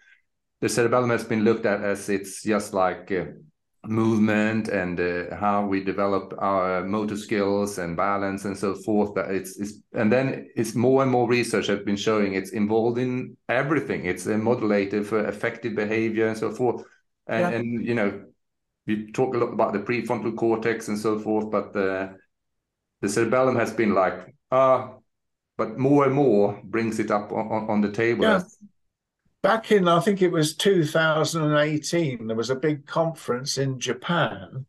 the 0.61 0.69
cerebellum 0.69 1.11
has 1.11 1.25
been 1.25 1.43
looked 1.45 1.67
at 1.67 1.83
as 1.83 2.09
it's 2.09 2.43
just 2.43 2.75
like 2.75 3.11
uh, 3.13 3.25
movement 3.85 4.69
and 4.69 5.01
uh, 5.01 5.35
how 5.37 5.65
we 5.67 5.83
develop 5.83 6.35
our 6.39 6.85
motor 6.85 7.17
skills 7.17 7.79
and 7.79 7.97
balance 7.97 8.45
and 8.45 8.57
so 8.57 8.75
forth. 8.75 9.15
But 9.15 9.31
it's, 9.31 9.59
it's 9.59 9.81
and 9.95 10.13
then 10.13 10.51
it's 10.55 10.75
more 10.75 11.03
and 11.03 11.11
more 11.11 11.27
research 11.29 11.67
has 11.69 11.81
been 11.81 11.97
showing 11.97 12.35
it's 12.35 12.51
involved 12.53 12.99
in 12.99 13.37
everything. 13.49 14.05
It's 14.05 14.27
a 14.27 14.37
modulator 14.37 15.03
for 15.03 15.27
effective 15.27 15.75
behavior 15.75 16.29
and 16.29 16.37
so 16.37 16.51
forth. 16.51 16.85
And, 17.27 17.41
Yeah. 17.41 17.51
and 17.59 17.87
you 17.87 17.95
know, 17.95 18.23
we 18.87 19.13
talk 19.13 19.35
a 19.35 19.39
lot 19.39 19.53
about 19.53 19.73
the 19.73 19.79
prefrontal 19.79 20.37
cortex 20.37 20.89
and 20.89 20.99
so 20.99 21.19
forth, 21.19 21.51
but 21.51 21.73
the 21.73 22.17
the 23.01 23.09
cerebellum 23.09 23.57
has 23.57 23.73
been 23.73 23.95
like 23.95 24.35
ah, 24.51 24.95
but 25.57 25.79
more 25.79 26.05
and 26.05 26.15
more 26.15 26.61
brings 26.65 26.99
it 26.99 27.11
up 27.11 27.33
on, 27.33 27.49
on, 27.51 27.71
on 27.71 27.81
the 27.81 27.91
table. 27.93 28.25
Yeah. 28.25 28.37
as- 28.37 28.59
Back 29.43 29.73
in, 29.73 29.89
I 29.89 30.01
think 30.01 30.21
it 30.21 30.31
was 30.31 30.55
2018, 30.55 32.27
there 32.27 32.37
was 32.37 32.51
a 32.51 32.55
big 32.55 32.87
conference 32.87 33.57
in 33.57 33.81
Japan. 33.81 34.67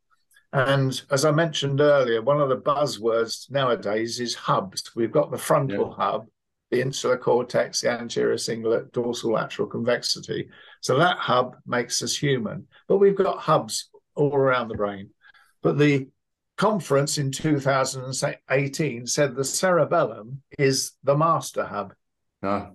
And 0.54 1.02
as 1.10 1.26
I 1.26 1.32
mentioned 1.32 1.82
earlier, 1.82 2.22
one 2.22 2.40
of 2.40 2.50
the 2.50 2.58
buzzwords 2.58 3.52
nowadays 3.52 4.20
is 4.20 4.36
hubs. 4.36 4.92
We've 4.96 5.12
got 5.12 5.32
the 5.32 5.38
frontal 5.38 5.92
hub, 5.92 6.28
the 6.72 6.82
insular 6.82 7.18
cortex, 7.18 7.82
the 7.82 7.92
anterior 7.92 8.36
cingulate, 8.36 8.92
dorsal 8.94 9.34
lateral 9.34 9.68
convexity. 9.68 10.50
So 10.80 10.98
that 10.98 11.18
hub 11.18 11.58
makes 11.66 12.02
us 12.02 12.16
human. 12.16 12.68
But 12.88 12.98
we've 12.98 13.16
got 13.16 13.40
hubs 13.40 13.90
all 14.16 14.36
around 14.36 14.70
the 14.70 14.76
brain. 14.76 15.10
But 15.62 15.78
the 15.78 16.08
conference 16.58 17.18
in 17.18 17.32
2018 17.32 19.08
said 19.08 19.36
the 19.36 19.44
cerebellum 19.44 20.42
is 20.58 20.94
the 21.04 21.18
master 21.18 21.66
hub. 21.66 21.94
ah, 22.44 22.72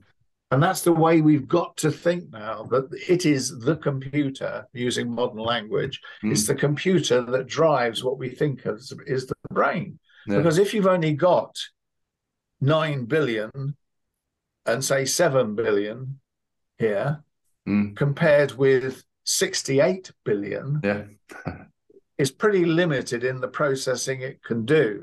And 0.53 0.62
that's 0.62 0.82
the 0.82 0.92
way 0.92 1.20
we've 1.22 1.49
got 1.49 1.76
to 1.78 1.90
think 1.90 2.30
now 2.32 2.62
that 2.70 2.88
it 3.09 3.26
is 3.26 3.59
the 3.59 3.76
computer, 3.76 4.66
using 4.72 5.11
modern 5.11 5.38
language, 5.38 6.01
Mm. 6.22 6.30
it's 6.32 6.47
the 6.47 6.55
computer 6.55 7.20
that 7.22 7.47
drives 7.49 8.05
what 8.05 8.18
we 8.18 8.28
think 8.28 8.64
of 8.64 8.76
as 8.76 8.92
is 9.07 9.26
the 9.26 9.34
brain. 9.51 9.99
yeah. 10.28 10.36
Because 10.38 10.59
if 10.59 10.72
you've 10.72 10.86
only 10.86 11.14
got 11.14 11.57
9 12.61 13.05
billion 13.07 13.76
and 14.66 14.84
say 14.84 15.05
7 15.05 15.55
billion 15.55 16.20
here, 16.78 17.22
Mm. 17.68 17.97
compared 17.97 18.53
with 18.53 19.03
68 19.24 20.12
billion, 20.24 20.80
yeah. 20.84 21.07
is 22.18 22.30
pretty 22.30 22.64
limited 22.64 23.24
in 23.24 23.40
the 23.40 23.49
processing 23.49 24.20
it 24.22 24.40
can 24.44 24.64
do. 24.64 25.03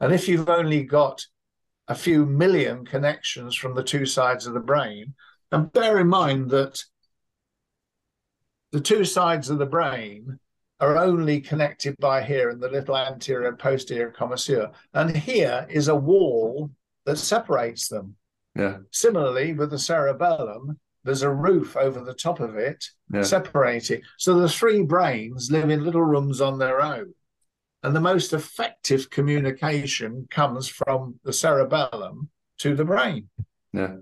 And 0.00 0.14
if 0.14 0.28
you've 0.28 0.48
only 0.48 0.84
got 0.84 1.26
a 1.88 1.94
few 1.94 2.26
million 2.26 2.84
connections 2.84 3.56
from 3.56 3.74
the 3.74 3.82
two 3.82 4.06
sides 4.06 4.46
of 4.46 4.54
the 4.54 4.60
brain, 4.60 5.14
and 5.50 5.72
bear 5.72 5.98
in 5.98 6.06
mind 6.08 6.50
that 6.50 6.84
the 8.72 8.80
two 8.80 9.04
sides 9.04 9.48
of 9.48 9.58
the 9.58 9.66
brain 9.66 10.38
are 10.80 10.96
only 10.96 11.40
connected 11.40 11.96
by 11.98 12.22
here 12.22 12.50
in 12.50 12.60
the 12.60 12.68
little 12.68 12.96
anterior 12.96 13.48
and 13.48 13.58
posterior 13.58 14.10
commissure. 14.10 14.70
And 14.94 15.16
here 15.16 15.66
is 15.68 15.88
a 15.88 15.96
wall 15.96 16.70
that 17.06 17.16
separates 17.16 17.88
them. 17.88 18.16
Yeah. 18.54 18.78
Similarly, 18.92 19.54
with 19.54 19.70
the 19.70 19.78
cerebellum, 19.78 20.78
there's 21.04 21.22
a 21.22 21.30
roof 21.30 21.76
over 21.76 22.00
the 22.00 22.14
top 22.14 22.40
of 22.40 22.56
it 22.56 22.84
Yeah. 23.12 23.22
separating. 23.22 24.02
So 24.18 24.38
the 24.38 24.48
three 24.48 24.82
brains 24.82 25.50
live 25.50 25.70
in 25.70 25.84
little 25.84 26.02
rooms 26.02 26.40
on 26.40 26.58
their 26.58 26.80
own. 26.80 27.14
And 27.82 27.94
the 27.94 28.00
most 28.00 28.32
effective 28.32 29.08
communication 29.10 30.26
comes 30.30 30.68
from 30.68 31.20
the 31.24 31.32
cerebellum 31.32 32.28
to 32.58 32.74
the 32.74 32.84
brain. 32.84 33.28
Yeah. 33.72 33.96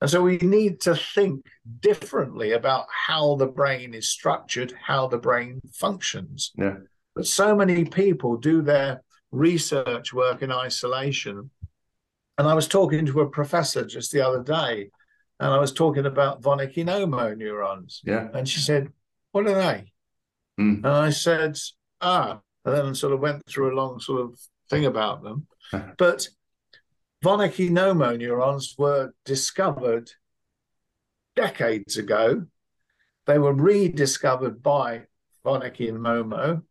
And 0.00 0.10
so 0.10 0.22
we 0.22 0.38
need 0.38 0.80
to 0.80 0.96
think 0.96 1.46
differently 1.80 2.52
about 2.52 2.86
how 2.90 3.36
the 3.36 3.46
brain 3.46 3.94
is 3.94 4.08
structured, 4.08 4.72
how 4.82 5.06
the 5.06 5.18
brain 5.18 5.60
functions. 5.72 6.52
Yeah. 6.56 6.78
But 7.14 7.26
so 7.26 7.54
many 7.54 7.84
people 7.84 8.36
do 8.36 8.62
their 8.62 9.02
research 9.30 10.12
work 10.12 10.42
in 10.42 10.50
isolation. 10.50 11.50
And 12.38 12.48
I 12.48 12.54
was 12.54 12.66
talking 12.66 13.06
to 13.06 13.20
a 13.20 13.30
professor 13.30 13.84
just 13.84 14.10
the 14.10 14.26
other 14.26 14.42
day, 14.42 14.90
and 15.38 15.50
I 15.50 15.58
was 15.58 15.72
talking 15.72 16.06
about 16.06 16.42
von 16.42 16.58
Economo 16.58 17.36
neurons. 17.36 18.00
Yeah. 18.04 18.28
And 18.34 18.48
she 18.48 18.60
said, 18.60 18.92
What 19.32 19.46
are 19.46 19.54
they? 19.54 19.92
Mm. 20.58 20.78
And 20.78 20.86
I 20.86 21.10
said, 21.10 21.58
Ah, 22.00 22.40
and 22.64 22.74
then 22.74 22.94
sort 22.94 23.12
of 23.12 23.20
went 23.20 23.44
through 23.46 23.72
a 23.72 23.76
long 23.76 24.00
sort 24.00 24.20
of 24.22 24.38
thing 24.70 24.86
about 24.86 25.22
them. 25.22 25.46
but 25.98 26.28
von 27.22 27.38
Economo 27.38 28.18
neurons 28.18 28.74
were 28.78 29.14
discovered 29.24 30.10
decades 31.36 31.96
ago. 31.96 32.46
They 33.26 33.38
were 33.38 33.54
rediscovered 33.54 34.62
by 34.62 35.02
von 35.44 35.62
Economo. 35.62 36.62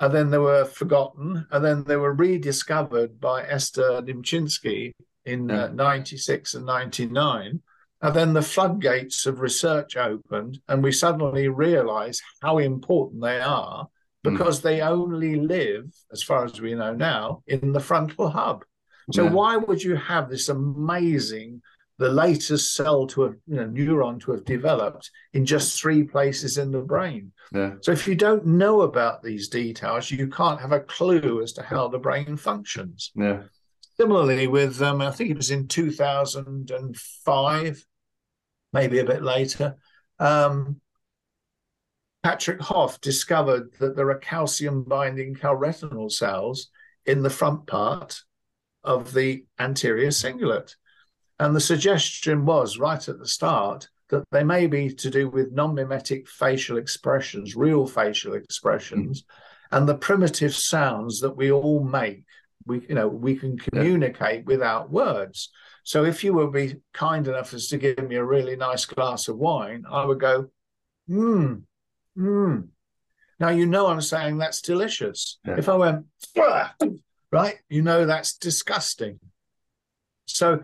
and 0.00 0.14
then 0.14 0.30
they 0.30 0.38
were 0.38 0.64
forgotten, 0.64 1.46
and 1.50 1.64
then 1.64 1.84
they 1.84 1.96
were 1.96 2.12
rediscovered 2.12 3.20
by 3.20 3.42
Esther 3.44 4.00
Nimchinsky 4.02 4.92
in 5.24 5.50
uh, 5.50 5.68
96 5.68 6.54
and 6.54 6.64
99. 6.66 7.60
And 8.00 8.14
then 8.14 8.32
the 8.32 8.42
floodgates 8.42 9.26
of 9.26 9.40
research 9.40 9.96
opened, 9.96 10.60
and 10.68 10.84
we 10.84 10.92
suddenly 10.92 11.48
realized 11.48 12.22
how 12.40 12.58
important 12.58 13.22
they 13.22 13.40
are. 13.40 13.88
Because 14.30 14.60
mm. 14.60 14.62
they 14.62 14.80
only 14.80 15.36
live, 15.36 15.92
as 16.12 16.22
far 16.22 16.44
as 16.44 16.60
we 16.60 16.74
know 16.74 16.94
now, 16.94 17.42
in 17.46 17.72
the 17.72 17.80
frontal 17.80 18.28
hub. 18.28 18.64
So, 19.12 19.24
yeah. 19.24 19.30
why 19.30 19.56
would 19.56 19.82
you 19.82 19.96
have 19.96 20.28
this 20.28 20.48
amazing 20.48 21.62
the 21.98 22.08
latest 22.08 22.74
cell 22.74 23.06
to 23.08 23.22
have 23.22 23.34
you 23.46 23.56
know 23.56 23.66
neuron 23.66 24.20
to 24.20 24.32
have 24.32 24.44
developed 24.44 25.10
in 25.32 25.44
just 25.44 25.80
three 25.80 26.04
places 26.04 26.56
in 26.56 26.70
the 26.70 26.80
brain 26.80 27.32
yeah. 27.52 27.72
so 27.80 27.92
if 27.92 28.06
you 28.06 28.14
don't 28.14 28.46
know 28.46 28.82
about 28.82 29.22
these 29.22 29.48
details 29.48 30.10
you 30.10 30.28
can't 30.28 30.60
have 30.60 30.72
a 30.72 30.80
clue 30.80 31.42
as 31.42 31.52
to 31.52 31.62
how 31.62 31.88
the 31.88 31.98
brain 31.98 32.36
functions 32.36 33.10
yeah 33.16 33.42
similarly 33.96 34.46
with 34.46 34.80
um, 34.80 35.02
i 35.02 35.10
think 35.10 35.30
it 35.30 35.36
was 35.36 35.50
in 35.50 35.66
2005 35.66 37.84
maybe 38.72 39.00
a 39.00 39.04
bit 39.04 39.22
later 39.22 39.76
um, 40.20 40.80
Patrick 42.28 42.60
Hof 42.60 43.00
discovered 43.00 43.72
that 43.80 43.96
there 43.96 44.10
are 44.10 44.18
calcium 44.18 44.84
binding 44.84 45.34
calretinin 45.34 46.12
cells 46.12 46.68
in 47.06 47.22
the 47.22 47.30
front 47.30 47.66
part 47.66 48.20
of 48.84 49.14
the 49.14 49.46
anterior 49.58 50.08
cingulate 50.08 50.74
and 51.38 51.56
the 51.56 51.60
suggestion 51.60 52.44
was 52.44 52.78
right 52.78 53.08
at 53.08 53.18
the 53.18 53.26
start 53.26 53.88
that 54.10 54.24
they 54.30 54.44
may 54.44 54.66
be 54.66 54.92
to 54.92 55.08
do 55.08 55.30
with 55.30 55.52
non 55.52 55.74
mimetic 55.74 56.28
facial 56.28 56.76
expressions, 56.76 57.56
real 57.56 57.86
facial 57.86 58.34
expressions, 58.34 59.22
mm. 59.22 59.26
and 59.70 59.88
the 59.88 59.96
primitive 59.96 60.54
sounds 60.54 61.20
that 61.20 61.34
we 61.34 61.50
all 61.50 61.82
make. 61.82 62.24
We, 62.66 62.86
you 62.88 62.94
know, 62.94 63.08
we 63.08 63.36
can 63.36 63.56
communicate 63.56 64.40
yeah. 64.40 64.46
without 64.46 64.90
words. 64.90 65.48
So 65.84 66.04
if 66.04 66.22
you 66.22 66.34
would 66.34 66.52
be 66.52 66.76
kind 66.92 67.26
enough 67.26 67.54
as 67.54 67.68
to 67.68 67.78
give 67.78 68.06
me 68.06 68.16
a 68.16 68.24
really 68.24 68.56
nice 68.56 68.84
glass 68.84 69.28
of 69.28 69.38
wine, 69.38 69.84
I 69.90 70.04
would 70.04 70.20
go, 70.20 70.48
hmm, 71.06 71.54
hmm. 72.18 72.60
Now 73.40 73.50
you 73.50 73.66
know 73.66 73.86
I'm 73.86 74.00
saying 74.00 74.38
that's 74.38 74.60
delicious. 74.60 75.38
Yeah. 75.46 75.56
If 75.58 75.68
I 75.68 75.76
went, 75.76 76.06
right, 77.30 77.54
you 77.68 77.82
know 77.82 78.04
that's 78.04 78.36
disgusting. 78.36 79.20
So 80.26 80.60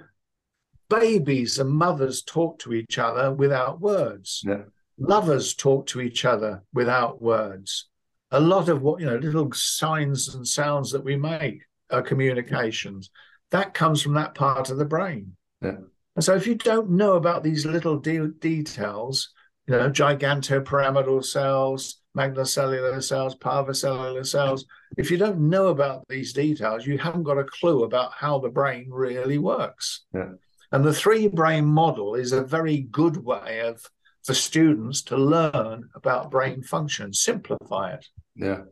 babies 0.88 1.58
and 1.58 1.70
mothers 1.70 2.22
talk 2.22 2.58
to 2.60 2.72
each 2.72 2.98
other 2.98 3.32
without 3.32 3.80
words. 3.80 4.42
Yeah. 4.44 4.64
Lovers 4.98 5.54
talk 5.54 5.86
to 5.88 6.00
each 6.00 6.24
other 6.24 6.62
without 6.72 7.20
words. 7.20 7.88
A 8.30 8.40
lot 8.40 8.68
of 8.68 8.82
what, 8.82 9.00
you 9.00 9.06
know, 9.06 9.16
little 9.16 9.50
signs 9.52 10.34
and 10.34 10.46
sounds 10.46 10.90
that 10.92 11.04
we 11.04 11.16
make 11.16 11.62
are 11.90 12.02
communications. 12.02 13.10
That 13.50 13.74
comes 13.74 14.02
from 14.02 14.14
that 14.14 14.34
part 14.34 14.70
of 14.70 14.78
the 14.78 14.84
brain. 14.84 15.36
Yeah. 15.62 15.76
And 16.16 16.24
so 16.24 16.34
if 16.34 16.46
you 16.46 16.54
don't 16.54 16.90
know 16.90 17.14
about 17.14 17.42
these 17.42 17.66
little 17.66 17.98
de- 17.98 18.28
details, 18.28 19.32
you 19.66 19.76
know, 19.76 19.90
gigantopyramidal 19.90 21.24
cells, 21.24 22.00
magnocellular 22.16 23.02
cells, 23.02 23.34
parvocellular 23.36 24.26
cells, 24.26 24.66
if 24.96 25.10
you 25.10 25.16
don't 25.16 25.40
know 25.40 25.68
about 25.68 26.06
these 26.08 26.32
details, 26.32 26.86
you 26.86 26.98
haven't 26.98 27.24
got 27.24 27.38
a 27.38 27.44
clue 27.44 27.84
about 27.84 28.12
how 28.12 28.38
the 28.38 28.48
brain 28.48 28.88
really 28.90 29.38
works. 29.38 30.04
Yeah. 30.14 30.32
And 30.70 30.84
the 30.84 30.94
three 30.94 31.28
brain 31.28 31.64
model 31.64 32.14
is 32.14 32.32
a 32.32 32.44
very 32.44 32.80
good 32.82 33.16
way 33.16 33.60
of 33.60 33.88
for 34.24 34.34
students 34.34 35.02
to 35.02 35.16
learn 35.16 35.88
about 35.94 36.30
brain 36.30 36.62
function, 36.62 37.12
simplify 37.12 37.92
it. 37.92 38.06
Yeah. 38.34 38.62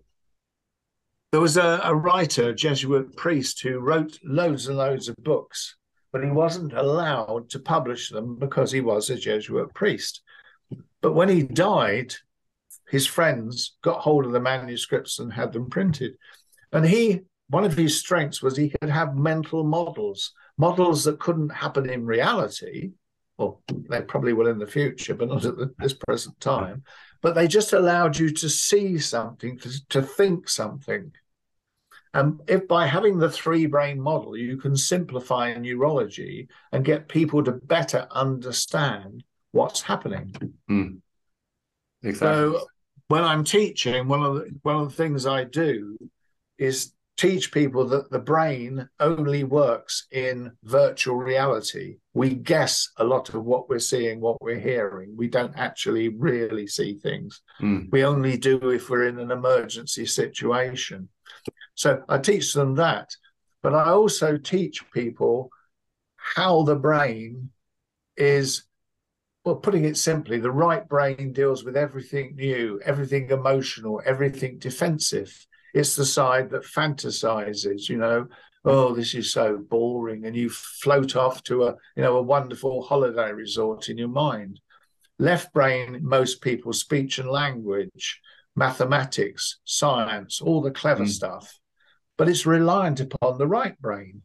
There 1.30 1.40
was 1.40 1.56
a, 1.56 1.80
a 1.84 1.94
writer, 1.94 2.50
a 2.50 2.54
Jesuit 2.54 3.16
priest, 3.16 3.62
who 3.62 3.78
wrote 3.78 4.18
loads 4.24 4.66
and 4.66 4.76
loads 4.76 5.08
of 5.08 5.16
books, 5.16 5.76
but 6.12 6.24
he 6.24 6.30
wasn't 6.30 6.72
allowed 6.72 7.50
to 7.50 7.58
publish 7.58 8.10
them 8.10 8.36
because 8.36 8.70
he 8.70 8.80
was 8.80 9.08
a 9.08 9.16
Jesuit 9.16 9.72
priest. 9.74 10.22
But 11.02 11.12
when 11.12 11.28
he 11.28 11.42
died, 11.42 12.14
his 12.88 13.06
friends 13.06 13.76
got 13.82 14.00
hold 14.00 14.24
of 14.24 14.32
the 14.32 14.40
manuscripts 14.40 15.18
and 15.18 15.32
had 15.32 15.52
them 15.52 15.68
printed. 15.68 16.14
And 16.72 16.86
he, 16.86 17.22
one 17.48 17.64
of 17.64 17.76
his 17.76 17.98
strengths 17.98 18.40
was 18.40 18.56
he 18.56 18.70
could 18.70 18.88
have 18.88 19.16
mental 19.16 19.64
models 19.64 20.32
models 20.58 21.04
that 21.04 21.18
couldn't 21.18 21.50
happen 21.50 21.88
in 21.88 22.06
reality. 22.06 22.92
Well, 23.38 23.62
they 23.88 24.02
probably 24.02 24.32
will 24.32 24.46
in 24.46 24.58
the 24.58 24.66
future, 24.66 25.14
but 25.14 25.28
not 25.28 25.44
at 25.44 25.56
the, 25.56 25.74
this 25.78 25.94
present 25.94 26.38
time. 26.40 26.84
But 27.22 27.34
they 27.34 27.48
just 27.48 27.72
allowed 27.72 28.18
you 28.18 28.30
to 28.30 28.48
see 28.48 28.98
something, 28.98 29.58
to, 29.58 29.88
to 29.88 30.02
think 30.02 30.48
something. 30.48 31.12
And 32.14 32.40
if 32.46 32.68
by 32.68 32.86
having 32.86 33.18
the 33.18 33.30
three 33.30 33.66
brain 33.66 33.98
model, 33.98 34.36
you 34.36 34.58
can 34.58 34.76
simplify 34.76 35.54
neurology 35.54 36.48
and 36.70 36.84
get 36.84 37.08
people 37.08 37.42
to 37.44 37.52
better 37.52 38.06
understand 38.10 39.24
what's 39.52 39.82
happening. 39.82 40.34
Mm. 40.70 41.00
Exactly. 42.02 42.58
So 42.58 42.66
when 43.08 43.22
I'm 43.22 43.44
teaching, 43.44 44.08
one 44.08 44.22
of 44.22 44.34
the 44.34 44.50
one 44.62 44.76
of 44.76 44.88
the 44.88 44.96
things 44.96 45.26
I 45.26 45.44
do 45.44 45.96
is 46.58 46.92
teach 47.16 47.52
people 47.52 47.86
that 47.86 48.10
the 48.10 48.18
brain 48.18 48.88
only 48.98 49.44
works 49.44 50.06
in 50.10 50.50
virtual 50.64 51.16
reality. 51.16 51.98
We 52.14 52.34
guess 52.34 52.88
a 52.96 53.04
lot 53.04 53.28
of 53.34 53.44
what 53.44 53.68
we're 53.68 53.78
seeing, 53.78 54.20
what 54.20 54.40
we're 54.42 54.58
hearing. 54.58 55.14
We 55.16 55.28
don't 55.28 55.56
actually 55.56 56.08
really 56.08 56.66
see 56.66 56.98
things. 56.98 57.42
Mm. 57.60 57.90
We 57.92 58.04
only 58.04 58.36
do 58.38 58.70
if 58.70 58.88
we're 58.88 59.06
in 59.06 59.18
an 59.18 59.30
emergency 59.30 60.06
situation. 60.06 61.08
So 61.74 62.02
I 62.08 62.18
teach 62.18 62.54
them 62.54 62.74
that. 62.76 63.10
But 63.62 63.74
I 63.74 63.90
also 63.90 64.36
teach 64.38 64.82
people 64.92 65.50
how 66.16 66.62
the 66.62 66.76
brain 66.76 67.50
is 68.16 68.64
well, 69.44 69.56
putting 69.56 69.84
it 69.84 69.96
simply, 69.96 70.38
the 70.38 70.50
right 70.50 70.88
brain 70.88 71.32
deals 71.32 71.64
with 71.64 71.76
everything 71.76 72.36
new, 72.36 72.80
everything 72.84 73.30
emotional, 73.30 74.00
everything 74.04 74.58
defensive. 74.58 75.46
It's 75.74 75.96
the 75.96 76.04
side 76.04 76.50
that 76.50 76.64
fantasizes, 76.64 77.88
you 77.88 77.96
know, 77.96 78.28
oh, 78.64 78.94
this 78.94 79.14
is 79.14 79.32
so 79.32 79.56
boring, 79.56 80.26
and 80.26 80.36
you 80.36 80.48
float 80.48 81.16
off 81.16 81.42
to 81.44 81.64
a, 81.64 81.74
you 81.96 82.02
know, 82.02 82.16
a 82.16 82.22
wonderful 82.22 82.82
holiday 82.82 83.32
resort 83.32 83.88
in 83.88 83.98
your 83.98 84.08
mind. 84.08 84.60
Left 85.18 85.52
brain, 85.52 85.98
most 86.02 86.40
people, 86.40 86.72
speech 86.72 87.18
and 87.18 87.28
language, 87.28 88.20
mathematics, 88.54 89.58
science, 89.64 90.40
all 90.40 90.60
the 90.60 90.70
clever 90.70 91.04
mm. 91.04 91.08
stuff, 91.08 91.58
but 92.16 92.28
it's 92.28 92.46
reliant 92.46 93.00
upon 93.00 93.38
the 93.38 93.46
right 93.48 93.80
brain. 93.80 94.22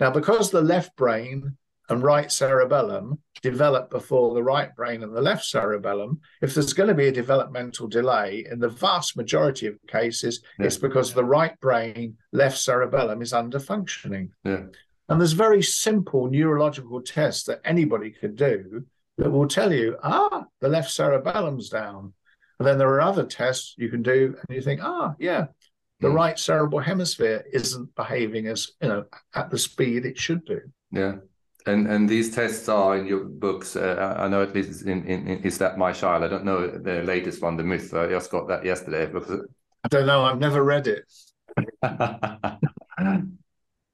Now, 0.00 0.10
because 0.10 0.50
the 0.50 0.62
left 0.62 0.96
brain 0.96 1.56
and 1.90 2.02
right 2.02 2.30
cerebellum 2.30 3.18
develop 3.42 3.90
before 3.90 4.34
the 4.34 4.42
right 4.42 4.74
brain 4.76 5.02
and 5.02 5.14
the 5.14 5.20
left 5.20 5.44
cerebellum, 5.44 6.20
if 6.40 6.54
there's 6.54 6.72
going 6.72 6.88
to 6.88 6.94
be 6.94 7.08
a 7.08 7.12
developmental 7.12 7.88
delay, 7.88 8.46
in 8.50 8.58
the 8.58 8.68
vast 8.68 9.16
majority 9.16 9.66
of 9.66 9.76
cases, 9.88 10.42
yeah. 10.58 10.66
it's 10.66 10.76
because 10.76 11.12
the 11.12 11.24
right 11.24 11.58
brain, 11.60 12.16
left 12.32 12.58
cerebellum 12.58 13.22
is 13.22 13.32
under 13.32 13.58
functioning. 13.58 14.30
Yeah. 14.44 14.64
And 15.08 15.20
there's 15.20 15.32
very 15.32 15.62
simple 15.62 16.30
neurological 16.30 17.02
tests 17.02 17.44
that 17.44 17.60
anybody 17.64 18.10
could 18.10 18.36
do 18.36 18.84
that 19.18 19.30
will 19.30 19.48
tell 19.48 19.72
you, 19.72 19.96
ah, 20.02 20.44
the 20.60 20.68
left 20.68 20.90
cerebellum's 20.90 21.68
down. 21.68 22.12
And 22.58 22.68
then 22.68 22.78
there 22.78 22.90
are 22.90 23.00
other 23.00 23.24
tests 23.24 23.74
you 23.76 23.88
can 23.88 24.02
do, 24.02 24.36
and 24.36 24.54
you 24.54 24.62
think, 24.62 24.80
ah, 24.82 25.14
yeah, 25.18 25.46
the 26.00 26.08
mm. 26.08 26.14
right 26.14 26.38
cerebral 26.38 26.80
hemisphere 26.80 27.44
isn't 27.52 27.94
behaving 27.94 28.46
as 28.46 28.70
you 28.80 28.88
know 28.88 29.04
at 29.34 29.50
the 29.50 29.58
speed 29.58 30.04
it 30.04 30.18
should 30.18 30.44
do. 30.44 30.60
Yeah. 30.90 31.16
And 31.66 31.86
and 31.86 32.08
these 32.08 32.34
tests 32.34 32.68
are 32.68 32.96
in 32.96 33.06
your 33.06 33.24
books. 33.24 33.76
Uh, 33.76 34.16
I 34.18 34.28
know 34.28 34.42
at 34.42 34.54
least 34.54 34.82
in, 34.82 35.04
in, 35.04 35.26
in, 35.26 35.42
is 35.42 35.58
that 35.58 35.78
my 35.78 35.92
child. 35.92 36.24
I 36.24 36.28
don't 36.28 36.44
know 36.44 36.66
the 36.66 37.02
latest 37.02 37.42
one, 37.42 37.56
the 37.56 37.64
myth. 37.64 37.92
I 37.94 38.08
just 38.08 38.30
got 38.30 38.48
that 38.48 38.64
yesterday 38.64 39.06
because 39.06 39.46
I 39.84 39.88
don't 39.88 40.06
know. 40.06 40.24
I've 40.24 40.38
never 40.38 40.64
read 40.64 40.86
it. 40.86 41.04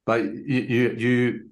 but 0.07 0.25
you, 0.25 0.61
you 0.61 0.91
you 0.97 1.51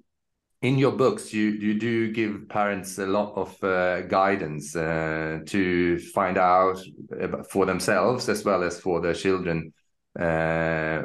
in 0.61 0.77
your 0.77 0.91
books 0.91 1.33
you 1.33 1.49
you 1.49 1.79
do 1.79 2.11
give 2.11 2.47
parents 2.49 2.97
a 2.97 3.05
lot 3.05 3.33
of 3.35 3.63
uh, 3.63 4.01
guidance 4.01 4.75
uh, 4.75 5.39
to 5.45 5.99
find 5.99 6.37
out 6.37 6.79
for 7.49 7.65
themselves 7.65 8.29
as 8.29 8.43
well 8.43 8.63
as 8.63 8.79
for 8.79 9.01
their 9.01 9.13
children 9.13 9.73
uh, 10.19 11.03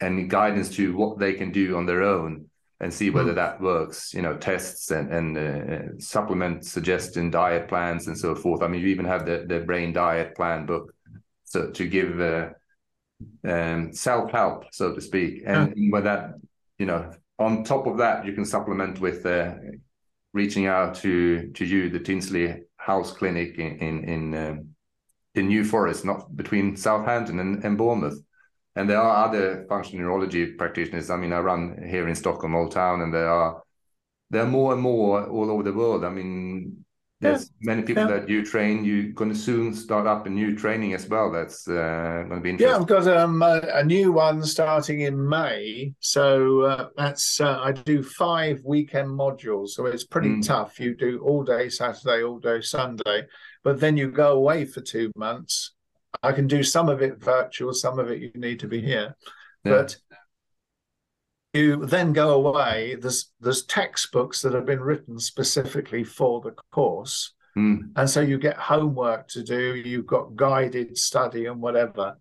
and 0.00 0.30
guidance 0.30 0.70
to 0.76 0.96
what 0.96 1.18
they 1.18 1.32
can 1.32 1.50
do 1.50 1.76
on 1.76 1.86
their 1.86 2.02
own 2.02 2.46
and 2.80 2.94
see 2.94 3.10
whether 3.10 3.32
mm. 3.32 3.36
that 3.36 3.60
works. 3.60 4.14
You 4.14 4.22
know, 4.22 4.36
tests 4.36 4.90
and 4.90 5.12
and 5.12 5.38
uh, 5.38 5.98
supplement 5.98 6.64
suggestion, 6.64 7.30
diet 7.30 7.68
plans, 7.68 8.06
and 8.06 8.16
so 8.16 8.34
forth. 8.34 8.62
I 8.62 8.68
mean, 8.68 8.80
you 8.80 8.88
even 8.88 9.06
have 9.06 9.26
the 9.26 9.44
the 9.46 9.60
brain 9.60 9.92
diet 9.92 10.34
plan 10.36 10.66
book, 10.66 10.92
so 11.44 11.70
to 11.70 11.86
give 11.86 12.20
uh, 12.20 12.50
um, 13.44 13.92
self 13.92 14.30
help, 14.30 14.72
so 14.72 14.94
to 14.94 15.00
speak, 15.00 15.42
and 15.46 15.72
yeah. 15.76 15.90
with 15.92 16.04
that, 16.04 16.34
you 16.78 16.86
know, 16.86 17.10
on 17.38 17.64
top 17.64 17.86
of 17.86 17.98
that, 17.98 18.24
you 18.24 18.32
can 18.32 18.44
supplement 18.44 19.00
with 19.00 19.24
uh, 19.26 19.54
reaching 20.32 20.66
out 20.66 20.94
to 20.96 21.50
to 21.52 21.64
you, 21.64 21.88
the 21.88 22.00
Tinsley 22.00 22.62
House 22.76 23.12
Clinic 23.12 23.58
in 23.58 23.78
in, 23.78 24.04
in 24.04 24.34
um, 24.34 24.68
the 25.34 25.42
New 25.42 25.64
Forest, 25.64 26.04
not 26.04 26.36
between 26.36 26.76
Southampton 26.76 27.38
and, 27.38 27.64
and 27.64 27.78
Bournemouth. 27.78 28.20
And 28.78 28.88
there 28.88 29.00
are 29.00 29.26
other 29.26 29.66
functional 29.68 30.06
neurology 30.06 30.46
practitioners. 30.52 31.10
I 31.10 31.16
mean, 31.16 31.32
I 31.32 31.40
run 31.40 31.82
here 31.84 32.06
in 32.06 32.14
Stockholm, 32.14 32.54
Old 32.54 32.70
Town, 32.70 33.00
and 33.00 33.12
there 33.12 33.28
are 33.28 33.60
there 34.30 34.42
are 34.42 34.46
more 34.46 34.72
and 34.72 34.80
more 34.80 35.26
all 35.26 35.50
over 35.50 35.64
the 35.64 35.72
world. 35.72 36.04
I 36.04 36.10
mean, 36.10 36.84
there's 37.20 37.50
yeah. 37.60 37.74
many 37.74 37.82
people 37.82 38.04
yeah. 38.04 38.20
that 38.20 38.28
you 38.28 38.44
train. 38.44 38.84
You're 38.84 39.10
going 39.14 39.32
to 39.32 39.36
soon 39.36 39.74
start 39.74 40.06
up 40.06 40.26
a 40.26 40.30
new 40.30 40.54
training 40.54 40.94
as 40.94 41.08
well. 41.08 41.32
That's 41.32 41.66
uh, 41.66 42.22
going 42.28 42.36
to 42.36 42.40
be 42.40 42.50
interesting. 42.50 42.72
Yeah, 42.72 42.80
I've 42.80 42.86
got 42.86 43.08
um, 43.08 43.42
a, 43.42 43.62
a, 43.74 43.82
new 43.82 44.12
one 44.12 44.44
starting 44.44 45.00
in 45.00 45.28
May. 45.28 45.92
So 45.98 46.60
uh, 46.60 46.88
that's 46.96 47.40
uh, 47.40 47.58
I 47.58 47.72
do 47.72 48.04
five 48.04 48.60
weekend 48.64 49.08
modules. 49.08 49.70
So 49.70 49.86
it's 49.86 50.04
pretty 50.04 50.36
mm. 50.36 50.46
tough. 50.46 50.78
You 50.78 50.94
do 50.94 51.18
all 51.24 51.42
day 51.42 51.68
Saturday, 51.68 52.22
all 52.22 52.38
day 52.38 52.60
Sunday, 52.60 53.26
but 53.64 53.80
then 53.80 53.96
you 53.96 54.12
go 54.12 54.34
away 54.34 54.66
for 54.66 54.82
two 54.82 55.10
months. 55.16 55.74
I 56.22 56.32
can 56.32 56.46
do 56.46 56.62
some 56.62 56.88
of 56.88 57.02
it 57.02 57.18
virtual, 57.22 57.72
some 57.72 57.98
of 57.98 58.10
it 58.10 58.20
you 58.20 58.30
need 58.34 58.60
to 58.60 58.68
be 58.68 58.80
here, 58.80 59.16
yeah. 59.64 59.72
but 59.72 59.96
you 61.52 61.86
then 61.86 62.12
go 62.12 62.34
away. 62.34 62.96
There's 63.00 63.32
there's 63.40 63.64
textbooks 63.64 64.42
that 64.42 64.54
have 64.54 64.66
been 64.66 64.80
written 64.80 65.18
specifically 65.18 66.04
for 66.04 66.40
the 66.40 66.52
course, 66.72 67.32
mm. 67.56 67.90
and 67.96 68.08
so 68.10 68.20
you 68.20 68.38
get 68.38 68.56
homework 68.56 69.28
to 69.28 69.42
do. 69.42 69.74
You've 69.74 70.06
got 70.06 70.36
guided 70.36 70.98
study 70.98 71.46
and 71.46 71.60
whatever, 71.60 72.16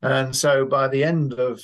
and 0.00 0.34
so 0.34 0.64
by 0.64 0.88
the 0.88 1.04
end 1.04 1.34
of 1.34 1.62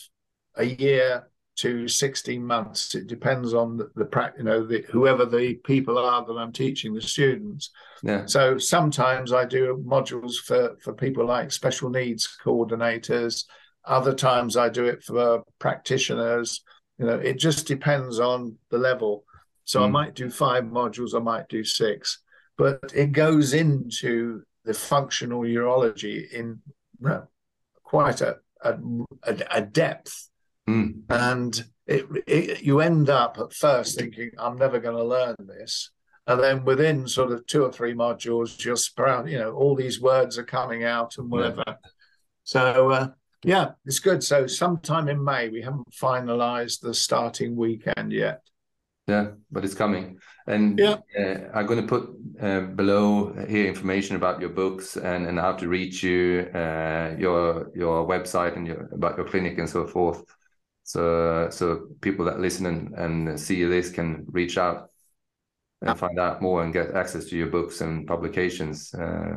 a 0.57 0.65
year 0.65 1.29
to 1.59 1.89
16 1.89 2.45
months, 2.45 2.95
it 2.95 3.07
depends 3.07 3.55
on 3.55 3.77
the, 3.77 3.91
the 3.95 4.33
you 4.37 4.45
know 4.45 4.65
the, 4.65 4.85
whoever 4.91 5.25
the 5.25 5.55
people 5.65 5.99
are 5.99 6.25
that 6.25 6.33
I'm 6.33 6.53
teaching 6.53 6.95
the 6.95 7.01
students. 7.01 7.71
Yeah. 8.03 8.27
So 8.27 8.59
sometimes 8.59 9.33
I 9.33 9.45
do 9.45 9.83
modules 9.87 10.37
for 10.37 10.77
for 10.83 10.93
people 10.93 11.27
like 11.27 11.51
special 11.51 11.91
needs 11.91 12.29
coordinators. 12.45 13.45
Other 13.85 14.15
times 14.15 14.57
I 14.57 14.69
do 14.69 14.85
it 14.85 15.03
for 15.03 15.43
practitioners 15.59 16.63
you 16.99 17.07
know, 17.07 17.17
it 17.17 17.39
just 17.39 17.67
depends 17.67 18.19
on 18.19 18.57
the 18.71 18.79
level. 18.79 19.25
So 19.65 19.81
mm. 19.81 19.85
I 19.85 19.89
might 19.89 20.15
do 20.15 20.31
five 20.31 20.65
modules, 20.65 21.15
I 21.15 21.21
might 21.21 21.49
do 21.49 21.65
six, 21.65 22.21
but 22.57 22.93
it 22.95 23.13
goes 23.13 23.55
into 23.55 24.43
the 24.65 24.75
functional 24.75 25.43
neurology 25.43 26.29
in 26.33 26.61
know, 27.01 27.27
quite 27.85 28.21
a, 28.21 28.39
a, 28.63 28.77
a 29.51 29.63
depth. 29.63 30.29
Mm. 30.69 31.03
And 31.09 31.65
it, 31.87 32.07
it, 32.27 32.63
you 32.63 32.81
end 32.81 33.09
up 33.09 33.39
at 33.39 33.55
first 33.55 33.99
thinking, 33.99 34.31
I'm 34.39 34.59
never 34.59 34.79
going 34.79 34.97
to 34.97 35.05
learn 35.05 35.37
this. 35.41 35.91
And 36.27 36.43
then 36.43 36.65
within 36.65 37.09
sort 37.09 37.33
of 37.33 37.47
two 37.47 37.65
or 37.65 37.73
three 37.73 37.95
modules, 37.95 38.63
you're 38.63 38.77
sprout, 38.77 39.29
you 39.29 39.39
know, 39.39 39.53
all 39.53 39.75
these 39.75 39.99
words 39.99 40.37
are 40.37 40.45
coming 40.45 40.85
out 40.85 41.17
and 41.17 41.31
whatever. 41.31 41.65
Yeah. 41.67 41.75
So 42.45 42.91
uh, 42.91 43.09
yeah, 43.43 43.71
it's 43.87 43.99
good. 43.99 44.23
So 44.23 44.47
sometime 44.47 45.09
in 45.09 45.25
May, 45.25 45.49
we 45.49 45.63
haven't 45.63 45.91
finalized 45.91 46.81
the 46.81 46.93
starting 46.93 47.57
weekend 47.57 48.13
yet. 48.13 48.43
Yeah, 49.07 49.29
but 49.51 49.65
it's 49.65 49.75
coming. 49.75 50.19
And 50.47 50.79
yeah. 50.79 50.97
Uh, 51.19 51.49
I'm 51.55 51.65
going 51.65 51.81
to 51.81 51.87
put 51.87 52.11
uh, 52.43 52.61
below 52.61 53.33
here 53.49 53.67
information 53.67 54.17
about 54.17 54.39
your 54.39 54.51
books 54.51 54.99
and, 54.99 55.27
and 55.27 55.39
how 55.39 55.53
to 55.53 55.67
reach 55.67 56.03
you, 56.03 56.51
uh, 56.55 57.15
your 57.19 57.71
your 57.75 58.07
website 58.07 58.57
and 58.57 58.67
your 58.67 58.91
about 58.93 59.17
your 59.17 59.27
clinic 59.27 59.57
and 59.57 59.69
so 59.69 59.87
forth. 59.87 60.23
So 60.89 61.49
so 61.51 61.89
people 62.01 62.25
that 62.25 62.41
listen 62.41 62.65
and, 62.65 62.95
and 62.95 63.39
see 63.39 63.63
this 63.65 63.91
can 63.91 64.25
reach 64.29 64.57
out 64.57 64.89
and 65.83 65.99
find 65.99 66.19
out 66.19 66.41
more 66.41 66.65
and 66.65 66.73
get 66.73 66.95
access 66.95 67.27
to 67.27 67.37
your 67.37 67.49
books 67.49 67.83
and 67.83 68.07
publications. 68.07 68.95
Uh, 68.95 69.37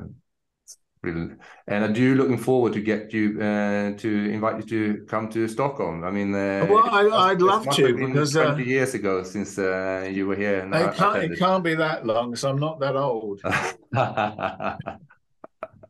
Brilliant. 1.01 1.39
And 1.67 1.83
I 1.83 1.87
do 1.87 2.13
looking 2.13 2.37
forward 2.37 2.73
to 2.73 2.79
get 2.79 3.11
you 3.11 3.41
uh, 3.41 3.97
to 3.97 4.29
invite 4.31 4.57
you 4.57 4.63
to 4.69 5.05
come 5.05 5.29
to 5.29 5.47
Stockholm. 5.47 6.03
I 6.03 6.11
mean, 6.11 6.33
uh, 6.33 6.67
well, 6.69 6.87
I, 6.91 7.31
would 7.31 7.41
love 7.41 7.67
to 7.75 7.95
because 7.95 8.37
uh, 8.37 8.53
twenty 8.53 8.69
years 8.69 8.93
ago 8.93 9.23
since 9.23 9.57
uh, 9.57 10.07
you 10.13 10.27
were 10.27 10.35
here. 10.35 10.59
It 10.71 10.95
can't, 10.95 11.23
it 11.23 11.39
can't 11.39 11.63
be 11.63 11.73
that 11.73 12.05
long, 12.05 12.35
so 12.35 12.51
I'm 12.51 12.59
not 12.59 12.79
that 12.81 12.95
old. 12.95 13.41
yeah, 13.93 14.77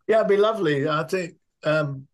it'd 0.08 0.30
be 0.30 0.38
lovely. 0.38 0.88
I 0.88 1.04
think 1.04 1.36
um, 1.66 2.08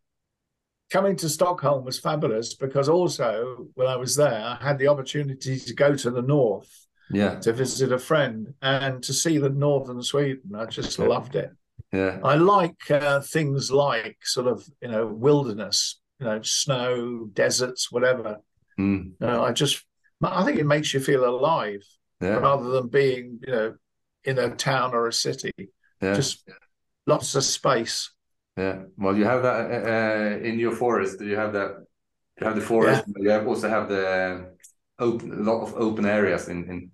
coming 0.89 1.15
to 1.17 1.29
Stockholm 1.29 1.83
was 1.85 1.99
fabulous 1.99 2.55
because 2.55 2.89
also 2.89 3.67
when 3.75 3.87
I 3.87 3.95
was 3.95 4.15
there, 4.15 4.43
I 4.43 4.57
had 4.61 4.77
the 4.77 4.87
opportunity 4.87 5.59
to 5.59 5.73
go 5.73 5.95
to 5.95 6.11
the 6.11 6.21
north. 6.21 6.71
Yeah. 7.09 7.39
To 7.39 7.53
visit 7.53 7.93
a 7.93 7.99
friend 7.99 8.53
and 8.61 9.01
to 9.03 9.13
see 9.13 9.37
the 9.37 9.49
northern 9.49 10.03
Sweden. 10.03 10.53
I 10.53 10.65
just 10.65 10.99
loved 10.99 11.37
it. 11.37 11.51
Yeah. 11.93 12.19
I 12.21 12.35
like 12.35 12.91
uh, 12.91 13.21
things 13.21 13.71
like 13.71 14.17
sort 14.23 14.47
of, 14.47 14.67
you 14.81 14.89
know, 14.89 15.07
wilderness, 15.07 16.01
you 16.19 16.25
know, 16.25 16.41
snow, 16.41 17.29
deserts, 17.31 17.89
whatever. 17.93 18.39
Mm. 18.77 19.11
You 19.21 19.27
know, 19.27 19.41
I 19.41 19.53
just, 19.53 19.85
I 20.21 20.43
think 20.43 20.59
it 20.59 20.65
makes 20.65 20.93
you 20.93 20.99
feel 20.99 21.23
alive 21.23 21.81
yeah. 22.19 22.39
rather 22.39 22.69
than 22.71 22.89
being, 22.89 23.39
you 23.47 23.53
know, 23.53 23.75
in 24.25 24.37
a 24.37 24.49
town 24.49 24.93
or 24.93 25.07
a 25.07 25.13
city. 25.13 25.53
Yeah. 26.01 26.13
Just 26.13 26.49
lots 27.05 27.35
of 27.35 27.45
space. 27.45 28.11
Yeah. 28.57 28.83
Well, 28.97 29.15
you 29.15 29.25
have 29.25 29.43
that 29.43 29.71
uh, 29.71 29.89
uh 29.89 30.37
in 30.47 30.59
your 30.59 30.75
forest. 30.75 31.21
You 31.21 31.35
have 31.35 31.53
that. 31.53 31.85
You 32.39 32.47
have 32.47 32.55
the 32.55 32.61
forest. 32.61 33.03
Yeah. 33.07 33.23
you 33.23 33.29
have 33.29 33.47
also 33.47 33.69
have 33.69 33.87
the 33.87 34.55
open, 34.99 35.31
a 35.31 35.43
lot 35.43 35.61
of 35.61 35.73
open 35.75 36.05
areas 36.05 36.47
in. 36.47 36.69
in... 36.69 36.91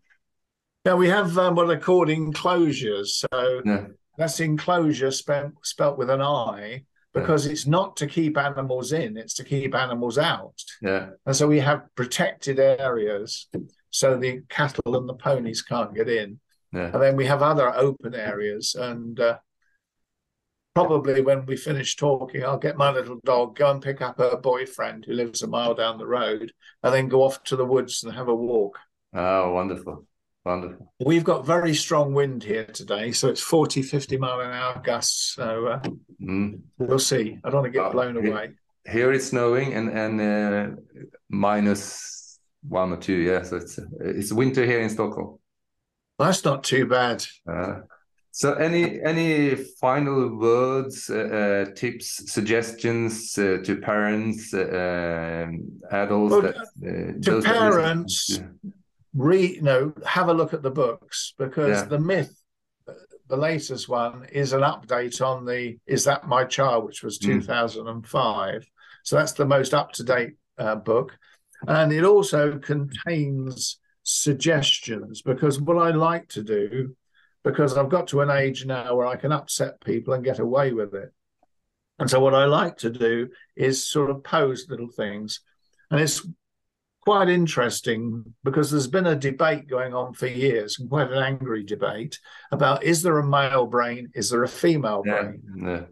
Yeah, 0.85 0.95
we 0.95 1.07
have 1.07 1.37
um, 1.37 1.55
what 1.55 1.69
are 1.69 1.79
called 1.79 2.09
enclosures. 2.09 3.15
So 3.15 3.61
yeah. 3.65 3.85
That's 4.17 4.39
enclosure 4.39 5.11
spent, 5.11 5.53
spelt 5.63 5.97
with 5.97 6.09
an 6.09 6.21
I 6.21 6.83
because 7.13 7.45
yeah. 7.45 7.51
it's 7.51 7.67
not 7.67 7.95
to 7.97 8.07
keep 8.07 8.37
animals 8.37 8.91
in, 8.91 9.17
it's 9.17 9.33
to 9.35 9.43
keep 9.43 9.75
animals 9.75 10.17
out. 10.17 10.55
Yeah. 10.81 11.09
And 11.25 11.35
so 11.35 11.47
we 11.47 11.59
have 11.59 11.83
protected 11.95 12.59
areas 12.59 13.47
so 13.89 14.17
the 14.17 14.41
cattle 14.49 14.97
and 14.97 15.07
the 15.07 15.13
ponies 15.13 15.61
can't 15.61 15.93
get 15.93 16.09
in. 16.09 16.39
Yeah. 16.71 16.91
And 16.93 17.01
then 17.01 17.15
we 17.15 17.25
have 17.27 17.43
other 17.43 17.73
open 17.75 18.15
areas. 18.15 18.75
And 18.75 19.19
uh, 19.19 19.37
probably 20.73 21.21
when 21.21 21.45
we 21.45 21.55
finish 21.55 21.95
talking, 21.95 22.43
I'll 22.43 22.57
get 22.57 22.77
my 22.77 22.91
little 22.91 23.19
dog, 23.23 23.55
go 23.55 23.71
and 23.71 23.81
pick 23.81 24.01
up 24.01 24.17
her 24.17 24.37
boyfriend 24.37 25.05
who 25.05 25.13
lives 25.13 25.41
a 25.41 25.47
mile 25.47 25.73
down 25.73 25.97
the 25.97 26.07
road, 26.07 26.51
and 26.81 26.93
then 26.93 27.07
go 27.07 27.23
off 27.23 27.43
to 27.45 27.55
the 27.55 27.65
woods 27.65 28.03
and 28.03 28.13
have 28.13 28.27
a 28.27 28.35
walk. 28.35 28.79
Oh, 29.13 29.53
wonderful. 29.53 30.05
Wonderful. 30.45 30.93
We've 30.99 31.23
got 31.23 31.45
very 31.45 31.73
strong 31.73 32.13
wind 32.13 32.43
here 32.43 32.65
today, 32.65 33.11
so 33.13 33.29
it's 33.29 33.39
40, 33.39 33.81
50 33.81 34.17
mile 34.17 34.41
an 34.41 34.51
hour 34.51 34.81
gusts. 34.83 35.35
So 35.35 35.67
uh, 35.67 35.81
mm. 36.21 36.59
we'll 36.77 36.99
see. 36.99 37.37
I 37.43 37.49
don't 37.49 37.61
want 37.61 37.73
to 37.73 37.79
get 37.79 37.91
blown 37.91 38.17
away. 38.17 38.51
Here 38.85 39.13
it's 39.13 39.27
snowing 39.27 39.73
and 39.73 39.89
and 39.89 40.19
uh, 40.19 40.75
minus 41.29 42.39
one 42.67 42.91
or 42.91 42.97
two. 42.97 43.13
Yeah, 43.13 43.43
so 43.43 43.55
it's 43.55 43.79
it's 44.01 44.33
winter 44.33 44.65
here 44.65 44.81
in 44.81 44.89
Stockholm. 44.89 45.39
That's 46.19 46.43
not 46.43 46.65
too 46.65 46.87
bad. 46.87 47.25
Uh, 47.49 47.81
so, 48.35 48.55
any 48.55 48.99
any 49.03 49.53
final 49.53 50.35
words, 50.35 51.07
uh, 51.07 51.67
uh, 51.69 51.73
tips, 51.75 52.31
suggestions 52.31 53.37
uh, 53.37 53.59
to 53.63 53.77
parents, 53.79 54.51
uh, 54.55 55.45
um, 55.47 55.79
adults? 55.91 56.31
Well, 56.31 56.41
that, 56.41 57.21
to 57.21 57.41
parents, 57.43 58.39
read, 59.13 59.57
you 59.57 59.61
know, 59.61 59.93
have 60.03 60.29
a 60.29 60.33
look 60.33 60.51
at 60.51 60.63
the 60.63 60.71
books 60.71 61.35
because 61.37 61.81
yeah. 61.81 61.83
the 61.83 61.99
myth, 61.99 62.35
the 63.27 63.37
latest 63.37 63.87
one, 63.87 64.25
is 64.31 64.51
an 64.51 64.61
update 64.61 65.21
on 65.21 65.45
the 65.45 65.77
"Is 65.85 66.03
That 66.05 66.27
My 66.27 66.43
Child," 66.43 66.85
which 66.85 67.03
was 67.03 67.19
hmm. 67.19 67.39
2005. 67.39 68.55
Mm. 68.55 68.65
So 69.03 69.15
that's 69.15 69.33
the 69.33 69.45
most 69.45 69.75
up 69.75 69.91
to 69.91 70.03
date 70.03 70.37
uh, 70.57 70.77
book, 70.77 71.15
and 71.67 71.93
it 71.93 72.03
also 72.03 72.57
contains 72.57 73.79
suggestions 74.01 75.21
because 75.21 75.61
what 75.61 75.77
I 75.77 75.91
like 75.91 76.29
to 76.29 76.41
do, 76.41 76.95
because 77.43 77.77
I've 77.77 77.89
got 77.89 78.07
to 78.09 78.21
an 78.21 78.29
age 78.29 78.65
now 78.65 78.95
where 78.95 79.07
I 79.07 79.15
can 79.15 79.31
upset 79.31 79.81
people 79.83 80.13
and 80.13 80.23
get 80.23 80.39
away 80.39 80.71
with 80.71 80.93
it. 80.93 81.11
And 81.99 82.09
so 82.09 82.19
what 82.19 82.33
I 82.33 82.45
like 82.45 82.77
to 82.77 82.89
do 82.89 83.29
is 83.55 83.87
sort 83.87 84.09
of 84.09 84.23
pose 84.23 84.67
little 84.69 84.89
things. 84.89 85.41
And 85.91 85.99
it's 85.99 86.25
quite 87.01 87.29
interesting 87.29 88.33
because 88.43 88.71
there's 88.71 88.87
been 88.87 89.07
a 89.07 89.15
debate 89.15 89.67
going 89.67 89.93
on 89.93 90.13
for 90.13 90.27
years, 90.27 90.77
quite 90.89 91.11
an 91.11 91.21
angry 91.21 91.63
debate 91.63 92.19
about 92.51 92.83
is 92.83 93.01
there 93.01 93.19
a 93.19 93.27
male 93.27 93.65
brain, 93.65 94.09
is 94.15 94.29
there 94.29 94.43
a 94.43 94.47
female 94.47 95.03
yeah, 95.05 95.21
brain? 95.21 95.41
Yeah. 95.57 95.83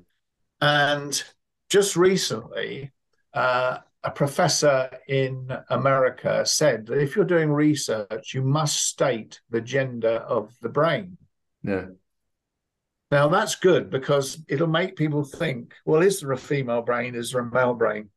And 0.61 1.23
just 1.69 1.95
recently, 1.95 2.91
uh, 3.33 3.79
a 4.03 4.11
professor 4.11 4.89
in 5.07 5.51
America 5.69 6.45
said 6.45 6.87
that 6.87 6.99
if 6.99 7.15
you're 7.15 7.25
doing 7.25 7.51
research, 7.51 8.33
you 8.33 8.41
must 8.41 8.87
state 8.87 9.39
the 9.49 9.61
gender 9.61 10.17
of 10.27 10.53
the 10.61 10.69
brain. 10.69 11.17
Yeah. 11.63 11.85
Now 13.11 13.27
that's 13.27 13.55
good 13.55 13.89
because 13.89 14.41
it'll 14.47 14.67
make 14.67 14.95
people 14.95 15.23
think, 15.23 15.73
well, 15.85 16.01
is 16.01 16.21
there 16.21 16.31
a 16.31 16.37
female 16.37 16.81
brain? 16.81 17.13
Is 17.13 17.31
there 17.31 17.41
a 17.41 17.51
male 17.51 17.73
brain? 17.73 18.09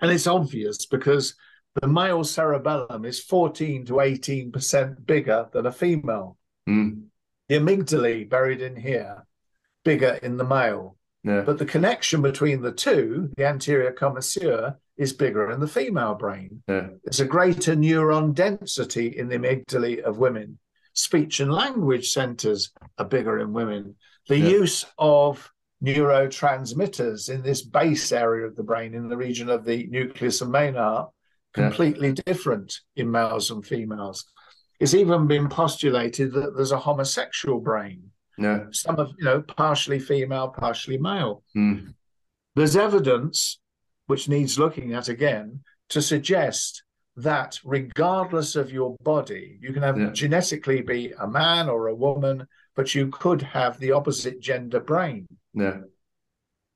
And 0.00 0.10
it's 0.10 0.26
obvious 0.26 0.86
because 0.86 1.34
the 1.80 1.88
male 1.88 2.24
cerebellum 2.24 3.04
is 3.04 3.20
14 3.22 3.86
to 3.86 3.94
18% 3.94 5.06
bigger 5.06 5.48
than 5.52 5.66
a 5.66 5.72
female. 5.72 6.36
Mm. 6.68 7.04
The 7.48 7.56
amygdala 7.56 8.28
buried 8.28 8.62
in 8.62 8.76
here, 8.76 9.26
bigger 9.84 10.18
in 10.22 10.36
the 10.36 10.44
male. 10.44 10.96
Yeah. 11.22 11.42
But 11.42 11.58
the 11.58 11.66
connection 11.66 12.22
between 12.22 12.62
the 12.62 12.72
two, 12.72 13.30
the 13.36 13.46
anterior 13.46 13.92
commissure, 13.92 14.78
is 14.96 15.12
bigger 15.12 15.50
in 15.50 15.60
the 15.60 15.68
female 15.68 16.14
brain. 16.14 16.62
Yeah. 16.68 16.88
There's 17.04 17.20
a 17.20 17.24
greater 17.24 17.74
neuron 17.74 18.34
density 18.34 19.08
in 19.18 19.28
the 19.28 19.36
amygdala 19.36 20.00
of 20.00 20.18
women. 20.18 20.58
Speech 20.92 21.40
and 21.40 21.52
language 21.52 22.10
centers 22.10 22.72
are 22.98 23.04
bigger 23.04 23.38
in 23.38 23.52
women. 23.52 23.96
The 24.28 24.38
Yeah. 24.38 24.48
use 24.48 24.84
of 24.98 25.50
neurotransmitters 25.82 27.30
in 27.32 27.42
this 27.42 27.62
base 27.62 28.12
area 28.12 28.46
of 28.46 28.56
the 28.56 28.62
brain, 28.62 28.94
in 28.94 29.08
the 29.08 29.16
region 29.16 29.48
of 29.48 29.64
the 29.64 29.86
nucleus 29.86 30.40
and 30.40 30.52
main 30.52 30.76
arc, 30.76 31.10
Yeah. 31.56 31.64
completely 31.68 32.12
different 32.12 32.80
in 32.96 33.10
males 33.10 33.50
and 33.50 33.66
females. 33.66 34.24
It's 34.78 34.94
even 34.94 35.26
been 35.26 35.48
postulated 35.48 36.32
that 36.32 36.54
there's 36.56 36.72
a 36.72 36.78
homosexual 36.78 37.60
brain, 37.60 38.12
Yeah. 38.38 38.66
some 38.72 38.96
of 38.98 39.12
you 39.18 39.24
know, 39.24 39.42
partially 39.42 39.98
female, 39.98 40.48
partially 40.48 40.98
male. 40.98 41.42
Mm. 41.56 41.94
There's 42.56 42.76
evidence 42.76 43.58
which 44.06 44.28
needs 44.28 44.58
looking 44.58 44.92
at 44.92 45.08
again 45.08 45.62
to 45.90 46.02
suggest 46.02 46.82
that 47.16 47.58
regardless 47.64 48.56
of 48.56 48.72
your 48.72 48.96
body, 49.02 49.58
you 49.60 49.72
can 49.72 49.82
have 49.82 49.98
Yeah. 49.98 50.10
genetically 50.10 50.80
be 50.82 51.12
a 51.12 51.26
man 51.26 51.68
or 51.68 51.88
a 51.88 51.94
woman, 51.94 52.46
but 52.74 52.94
you 52.94 53.08
could 53.08 53.42
have 53.42 53.78
the 53.78 53.92
opposite 53.92 54.40
gender 54.40 54.80
brain. 54.80 55.26
Yeah. 55.52 55.80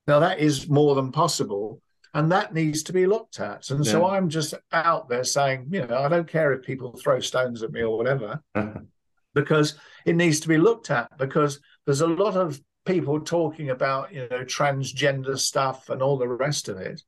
Now 0.07 0.19
that 0.19 0.39
is 0.39 0.69
more 0.69 0.95
than 0.95 1.13
possible, 1.13 1.81
and 2.13 2.31
that 2.31 2.53
needs 2.53 2.83
to 2.85 2.93
be 2.93 3.07
looked 3.07 3.41
at. 3.41 3.71
And 3.71 3.85
so 3.87 4.07
I'm 4.07 4.29
just 4.29 4.55
out 4.73 5.09
there 5.09 5.25
saying, 5.25 5.69
you 5.71 5.87
know, 5.87 5.99
I 5.99 6.09
don't 6.09 6.29
care 6.29 6.53
if 6.53 6.63
people 6.63 6.93
throw 6.93 7.21
stones 7.21 7.63
at 7.63 7.73
me 7.73 7.83
or 7.83 7.97
whatever, 7.97 8.43
because 9.35 9.77
it 10.05 10.15
needs 10.15 10.41
to 10.41 10.49
be 10.49 10.59
looked 10.59 10.91
at. 10.91 11.17
Because 11.19 11.61
there's 11.87 12.03
a 12.03 12.07
lot 12.07 12.37
of 12.37 12.61
people 12.85 13.19
talking 13.21 13.71
about, 13.71 14.13
you 14.13 14.29
know, 14.31 14.45
transgender 14.45 15.39
stuff 15.39 15.89
and 15.89 16.03
all 16.03 16.19
the 16.19 16.29
rest 16.29 16.69
of 16.69 16.77
it, 16.77 17.03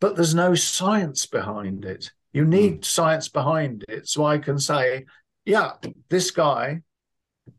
but 0.00 0.14
there's 0.14 0.34
no 0.34 0.54
science 0.54 1.26
behind 1.26 1.84
it. 1.84 2.12
You 2.32 2.44
need 2.44 2.84
science 2.84 3.28
behind 3.28 3.84
it, 3.88 4.08
so 4.08 4.24
I 4.24 4.38
can 4.38 4.58
say, 4.58 5.06
yeah, 5.44 5.72
this 6.08 6.30
guy, 6.30 6.82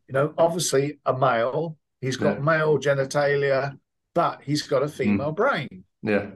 you 0.07 0.13
know, 0.13 0.33
obviously 0.37 0.99
a 1.05 1.17
male, 1.17 1.77
he's 1.99 2.17
got 2.17 2.37
Yeah. 2.37 2.43
male 2.43 2.77
genitalia, 2.79 3.77
but 4.15 4.41
he's 4.43 4.61
got 4.63 4.83
a 4.83 4.87
female 4.87 5.31
brain. 5.31 5.83
yeah. 6.01 6.31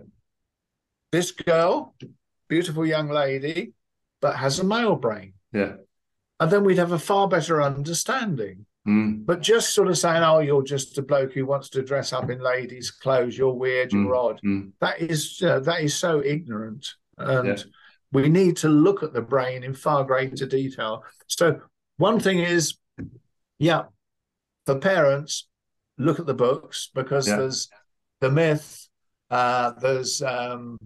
This 1.12 1.32
girl, 1.32 1.96
beautiful 2.50 2.86
young 2.86 3.10
lady, 3.10 3.72
but 4.22 4.36
has 4.36 4.60
a 4.60 4.66
male 4.66 4.96
brain. 4.98 5.34
Yeah. 5.54 5.76
And 6.42 6.52
then 6.52 6.66
we'd 6.66 6.78
have 6.78 6.92
a 6.92 7.00
far 7.00 7.30
better 7.30 7.62
understanding. 7.62 8.66
Mm. 8.86 9.26
But 9.26 9.42
just 9.42 9.74
sort 9.74 9.88
of 9.88 9.98
saying, 9.98 10.24
oh, 10.24 10.40
you're 10.40 10.62
just 10.64 10.98
a 10.98 11.02
bloke 11.02 11.32
who 11.34 11.46
wants 11.46 11.70
to 11.70 11.82
dress 11.84 12.12
up 12.12 12.30
in 12.30 12.40
ladies' 12.40 12.92
clothes, 12.92 13.38
you're 13.38 13.54
weird, 13.54 13.94
you're 13.94 14.16
odd. 14.16 14.42
Mm. 14.46 14.74
That 14.82 15.00
is 15.00 15.42
uh, 15.42 15.60
that 15.62 15.82
is 15.82 15.96
so 15.96 16.22
ignorant. 16.24 16.86
And 17.18 17.48
Yeah. 17.48 17.64
We 18.16 18.30
need 18.30 18.58
to 18.58 18.70
look 18.70 19.04
at 19.04 19.14
the 19.14 19.22
brain 19.22 19.64
in 19.64 19.74
far 19.74 20.04
greater 20.04 20.46
detail. 20.46 21.04
So 21.28 21.60
one 21.98 22.20
thing 22.20 22.40
is, 22.40 22.78
yeah, 23.60 23.84
for 24.66 24.80
parents, 24.80 25.48
look 25.98 26.20
at 26.20 26.26
the 26.26 26.34
books 26.34 26.90
because 26.96 27.28
Yeah. 27.28 27.38
there's 27.38 27.70
the 28.22 28.32
myth, 28.32 28.88
uh, 29.30 29.72
there's 29.80 30.22
um, 30.22 30.78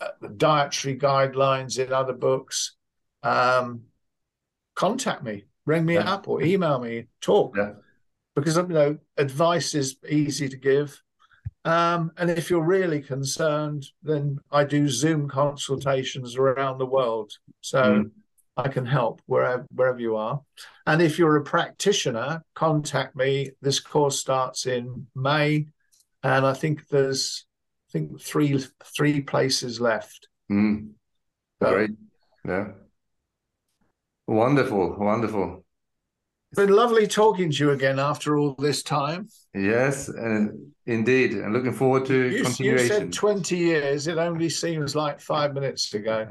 uh, 0.00 0.08
the 0.20 0.28
dietary 0.28 0.98
guidelines 0.98 1.78
in 1.78 1.92
other 1.92 2.12
books. 2.12 2.76
Um, 3.22 3.82
contact 4.74 5.24
me, 5.24 5.44
ring 5.64 5.84
me 5.84 5.94
Yeah. 5.94 6.12
up, 6.12 6.28
or 6.28 6.42
email 6.42 6.78
me, 6.78 7.06
talk. 7.20 7.56
Yeah. 7.56 7.72
Because 8.34 8.56
you 8.56 8.62
know, 8.68 8.98
advice 9.16 9.74
is 9.74 9.96
easy 10.08 10.48
to 10.48 10.56
give. 10.56 11.02
Um, 11.66 12.12
and 12.16 12.30
if 12.30 12.48
you're 12.48 12.62
really 12.62 13.02
concerned, 13.02 13.86
then 14.00 14.38
I 14.52 14.62
do 14.62 14.88
Zoom 14.88 15.28
consultations 15.28 16.36
around 16.36 16.78
the 16.78 16.86
world. 16.86 17.32
So 17.60 17.82
Mm. 17.82 18.10
I 18.56 18.68
can 18.68 18.86
help 18.86 19.20
wherever 19.26 19.66
wherever 19.74 19.98
you 19.98 20.16
are. 20.16 20.40
And 20.86 21.02
if 21.02 21.18
you're 21.18 21.36
a 21.36 21.42
practitioner, 21.42 22.42
contact 22.54 23.16
me. 23.16 23.50
This 23.60 23.80
course 23.80 24.18
starts 24.18 24.66
in 24.66 25.08
May, 25.14 25.66
and 26.22 26.46
I 26.46 26.54
think 26.54 26.86
there's 26.88 27.44
I 27.88 27.92
think 27.92 28.20
three 28.20 28.64
three 28.96 29.20
places 29.20 29.80
left. 29.80 30.28
Mm. 30.50 30.92
So 31.60 31.72
Great. 31.72 31.90
Yeah. 32.44 32.68
Wonderful. 34.28 34.96
Wonderful. 34.98 35.65
It's 36.56 36.64
been 36.64 36.74
lovely 36.74 37.06
talking 37.06 37.50
to 37.50 37.64
you 37.64 37.70
again 37.72 37.98
after 37.98 38.38
all 38.38 38.54
this 38.54 38.82
time. 38.82 39.28
Yes, 39.52 40.08
uh, 40.08 40.46
indeed. 40.86 41.32
And 41.32 41.52
looking 41.52 41.74
forward 41.74 42.06
to 42.06 42.30
You, 42.30 42.46
you 42.58 42.78
said 42.78 43.12
20 43.12 43.58
years. 43.58 44.06
It 44.06 44.16
only 44.16 44.48
seems 44.48 44.96
like 44.96 45.20
five 45.20 45.52
minutes 45.52 45.92
ago. 45.92 46.26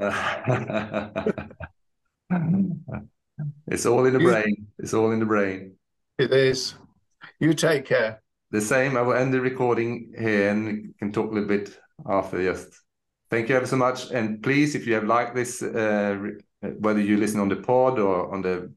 it's 3.68 3.86
all 3.86 4.04
in 4.04 4.14
the 4.14 4.20
You- 4.20 4.28
brain. 4.28 4.66
It's 4.80 4.94
all 4.94 5.12
in 5.12 5.20
the 5.20 5.26
brain. 5.26 5.76
It 6.18 6.32
is. 6.32 6.74
You 7.38 7.54
take 7.54 7.84
care. 7.84 8.20
The 8.50 8.60
same. 8.60 8.96
I 8.96 9.02
will 9.02 9.14
end 9.14 9.32
the 9.32 9.40
recording 9.40 10.12
here 10.18 10.50
and 10.50 10.92
can 10.98 11.12
talk 11.12 11.30
a 11.30 11.34
little 11.34 11.48
bit 11.48 11.78
after. 12.04 12.42
Yes. 12.42 12.66
thank 13.30 13.48
you 13.48 13.54
ever 13.54 13.66
so 13.66 13.76
much. 13.76 14.10
And 14.10 14.42
please, 14.42 14.74
if 14.74 14.88
you 14.88 14.94
have 14.94 15.04
liked 15.04 15.36
this, 15.36 15.62
uh, 15.62 16.16
whether 16.80 17.00
you 17.00 17.16
listen 17.16 17.38
on 17.38 17.48
the 17.48 17.62
pod 17.62 18.00
or 18.00 18.34
on 18.34 18.42
the 18.42 18.72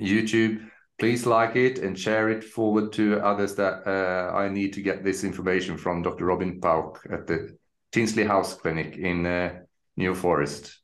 YouTube, 0.00 0.62
please 0.98 1.26
like 1.26 1.54
it 1.56 1.78
and 1.78 1.98
share 1.98 2.28
it 2.28 2.42
forward 2.42 2.92
to 2.92 3.20
others 3.20 3.54
that 3.54 3.86
uh, 3.86 4.34
I 4.34 4.48
need 4.48 4.72
to 4.74 4.82
get 4.82 5.04
this 5.04 5.24
information 5.24 5.76
from 5.78 6.02
Dr. 6.02 6.24
Robin 6.24 6.60
Pauc 6.60 6.98
at 7.12 7.26
the 7.26 7.56
Tinsley 7.92 8.24
House 8.24 8.54
Clinic 8.54 8.96
in 8.96 9.24
uh, 9.24 9.60
New 9.96 10.14
Forest. 10.14 10.80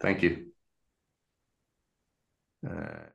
Thank 0.00 0.22
you. 0.22 0.46
Uh, 2.66 3.09